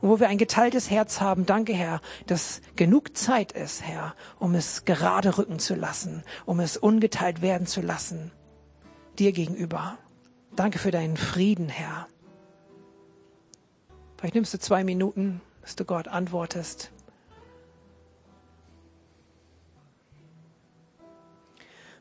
Und 0.02 0.10
wo 0.10 0.20
wir 0.20 0.28
ein 0.28 0.38
geteiltes 0.38 0.90
Herz 0.90 1.22
haben, 1.22 1.46
danke 1.46 1.74
Herr, 1.74 2.02
dass 2.28 2.62
genug 2.76 3.18
Zeit 3.18 3.52
ist, 3.52 3.84
Herr, 3.84 4.16
um 4.40 4.56
es 4.56 4.86
gerade 4.86 5.38
rücken 5.38 5.60
zu 5.60 5.76
lassen, 5.76 6.24
um 6.46 6.60
es 6.60 6.78
ungeteilt 6.78 7.42
werden 7.42 7.68
zu 7.68 7.82
lassen, 7.82 8.32
dir 9.20 9.32
gegenüber. 9.32 9.98
Danke 10.56 10.80
für 10.80 10.92
deinen 10.92 11.18
Frieden, 11.18 11.70
Herr. 11.70 12.08
Vielleicht 14.18 14.36
nimmst 14.36 14.54
du 14.54 14.60
zwei 14.60 14.84
Minuten, 14.84 15.42
dass 15.62 15.76
du 15.76 15.86
Gott 15.86 16.08
antwortest. 16.08 16.92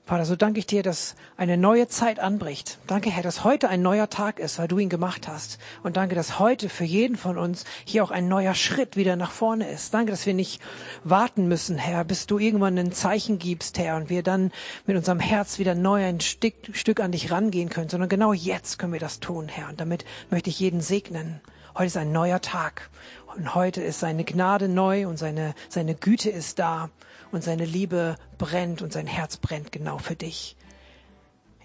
Vater, 0.07 0.27
so 0.27 0.37
danke 0.37 0.59
ich 0.59 0.67
dir, 0.67 0.83
dass 0.83 1.15
eine 1.39 1.57
neue 1.57 1.89
Zeit 1.89 2.21
anbricht. 2.21 2.79
Danke, 2.87 3.11
Herr, 3.11 3.23
dass 3.23 3.43
heute 3.43 3.71
ein 3.71 3.81
neuer 3.81 4.11
Tag 4.11 4.39
ist, 4.39 4.59
weil 4.59 4.69
du 4.69 4.79
ihn 4.79 4.91
gemacht 4.91 5.29
hast. 5.29 5.59
Und 5.83 5.97
danke, 5.97 6.15
dass 6.15 6.39
heute 6.39 6.69
für 6.69 6.85
jeden 6.85 7.17
von 7.17 7.39
uns 7.39 7.65
hier 7.87 8.05
auch 8.05 8.11
ein 8.11 8.29
neuer 8.29 8.55
Schritt 8.55 8.97
wieder 8.99 9.17
nach 9.17 9.31
vorne 9.31 9.67
ist. 9.67 9.95
Danke, 9.95 10.11
dass 10.11 10.27
wir 10.27 10.35
nicht 10.35 10.61
warten 11.05 11.49
müssen, 11.49 11.79
Herr, 11.79 12.05
bis 12.05 12.27
du 12.27 12.39
irgendwann 12.39 12.77
ein 12.77 12.93
Zeichen 12.93 13.39
gibst, 13.39 13.79
Herr, 13.79 13.97
und 13.97 14.11
wir 14.11 14.23
dann 14.23 14.53
mit 14.85 14.95
unserem 14.95 15.21
Herz 15.21 15.59
wieder 15.59 15.75
neu 15.75 16.05
ein 16.05 16.21
Stück, 16.21 16.55
Stück 16.73 17.01
an 17.01 17.13
dich 17.13 17.31
rangehen 17.31 17.71
können, 17.71 17.89
sondern 17.89 18.11
genau 18.11 18.35
jetzt 18.35 18.79
können 18.79 18.93
wir 18.93 19.01
das 19.01 19.21
tun, 19.21 19.49
Herr. 19.49 19.71
Und 19.71 19.81
damit 19.81 20.05
möchte 20.29 20.51
ich 20.51 20.61
jeden 20.61 20.83
segnen. 20.83 21.41
Heute 21.75 21.87
ist 21.87 21.97
ein 21.97 22.13
neuer 22.13 22.43
Tag. 22.43 22.91
Und 23.35 23.55
heute 23.55 23.83
ist 23.83 24.01
seine 24.01 24.25
Gnade 24.25 24.69
neu 24.69 25.09
und 25.09 25.17
seine, 25.17 25.55
seine 25.71 25.95
Güte 25.95 26.29
ist 26.29 26.59
da 26.59 26.91
und 27.35 27.43
seine 27.43 27.65
Liebe 27.65 28.17
brennt 28.39 28.83
und 28.83 28.93
sein 28.93 29.07
Herz 29.07 29.37
brennt 29.37 29.73
genau 29.73 29.99
für 29.99 30.17
dich. 30.17 30.57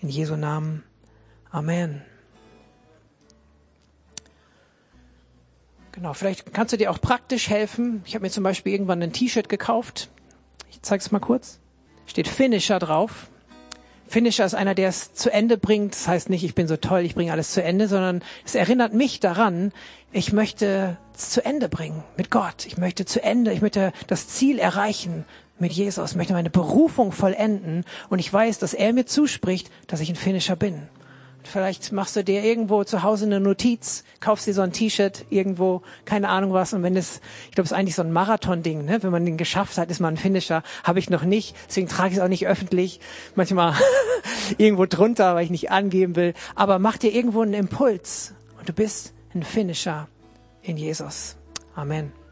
In 0.02 0.10
Jesu 0.10 0.36
Namen. 0.36 0.84
Amen. 1.52 2.02
Genau, 5.92 6.14
vielleicht 6.14 6.54
kannst 6.54 6.72
du 6.72 6.78
dir 6.78 6.92
auch 6.92 7.02
praktisch 7.02 7.50
helfen. 7.50 8.02
Ich 8.06 8.16
habe 8.16 8.24
mir 8.24 8.32
zum 8.32 8.44
Beispiel 8.44 8.72
irgendwann 8.72 9.02
ein 9.02 9.12
T-Shirt 9.12 9.50
gekauft. 9.50 10.10
Ich 10.70 10.82
zeige 10.82 11.02
es 11.02 11.12
mal 11.12 11.20
kurz. 11.20 11.60
Steht 12.06 12.28
Finisher 12.28 12.80
drauf. 12.80 13.28
Finisher 14.08 14.46
ist 14.46 14.56
einer, 14.56 14.74
der 14.74 14.90
es 14.90 15.14
zu 15.14 15.32
Ende 15.32 15.58
bringt. 15.58 15.94
Das 15.94 16.08
heißt 16.08 16.30
nicht, 16.30 16.44
ich 16.44 16.56
bin 16.56 16.68
so 16.68 16.78
toll, 16.78 17.02
ich 17.02 17.16
bringe 17.16 17.32
alles 17.32 17.52
zu 17.52 17.62
Ende, 17.62 17.88
sondern 17.88 18.24
es 18.46 18.56
erinnert 18.56 18.94
mich 18.94 19.20
daran, 19.20 19.72
ich 20.12 20.34
möchte 20.34 20.98
es 21.16 21.30
zu 21.30 21.46
Ende 21.46 21.70
bringen 21.70 22.04
mit 22.18 22.32
Gott. 22.32 22.66
Ich 22.66 22.78
möchte 22.78 23.06
zu 23.06 23.22
Ende, 23.22 23.52
ich 23.52 23.62
möchte 23.62 23.92
das 24.08 24.28
Ziel 24.28 24.58
erreichen 24.58 25.26
mit 25.60 25.72
Jesus, 25.72 26.16
möchte 26.16 26.34
meine 26.34 26.50
Berufung 26.50 27.12
vollenden 27.12 27.84
und 28.10 28.20
ich 28.20 28.32
weiß, 28.32 28.60
dass 28.60 28.74
er 28.74 28.94
mir 28.94 29.06
zuspricht, 29.06 29.70
dass 29.88 30.00
ich 30.00 30.10
ein 30.10 30.16
Finisher 30.16 30.56
bin. 30.56 30.88
Vielleicht 31.44 31.92
machst 31.92 32.16
du 32.16 32.24
dir 32.24 32.44
irgendwo 32.44 32.84
zu 32.84 33.02
Hause 33.02 33.26
eine 33.26 33.40
Notiz, 33.40 34.04
kaufst 34.20 34.46
dir 34.46 34.54
so 34.54 34.62
ein 34.62 34.74
T-Shirt 34.74 35.26
irgendwo, 35.30 35.82
keine 36.06 36.30
Ahnung 36.30 36.54
was. 36.54 36.74
Und 36.74 36.84
wenn 36.84 36.96
es, 36.96 37.22
ich 37.46 37.56
glaube, 37.56 37.66
es 37.66 37.72
ist 37.72 37.78
eigentlich 37.78 37.96
so 37.96 38.02
ein 38.02 38.12
Marathon-Ding, 38.12 38.86
ne? 38.86 39.02
Wenn 39.02 39.12
man 39.12 39.26
den 39.26 39.38
geschafft 39.38 39.78
hat, 39.78 39.90
ist 39.90 40.00
man 40.00 40.16
ein 40.16 40.18
Finisher. 40.18 40.64
Habe 40.84 41.00
ich 41.00 41.10
noch 41.10 41.24
nicht, 41.24 41.56
deswegen 41.68 41.88
trage 41.88 42.10
ich 42.10 42.18
es 42.18 42.24
auch 42.24 42.28
nicht 42.28 42.46
öffentlich. 42.46 43.00
Manchmal 43.36 43.74
irgendwo 44.58 44.86
drunter, 44.86 45.34
weil 45.36 45.46
ich 45.46 45.50
nicht 45.50 45.72
angeben 45.72 46.16
will. 46.16 46.34
Aber 46.56 46.78
mach 46.78 46.98
dir 46.98 47.14
irgendwo 47.14 47.42
einen 47.42 47.54
Impuls 47.54 48.34
und 48.60 48.68
du 48.68 48.74
bist 48.74 49.14
ein 49.34 49.44
Finisher 49.44 50.08
in 50.62 50.78
Jesus. 50.78 51.38
Amen. 51.76 52.19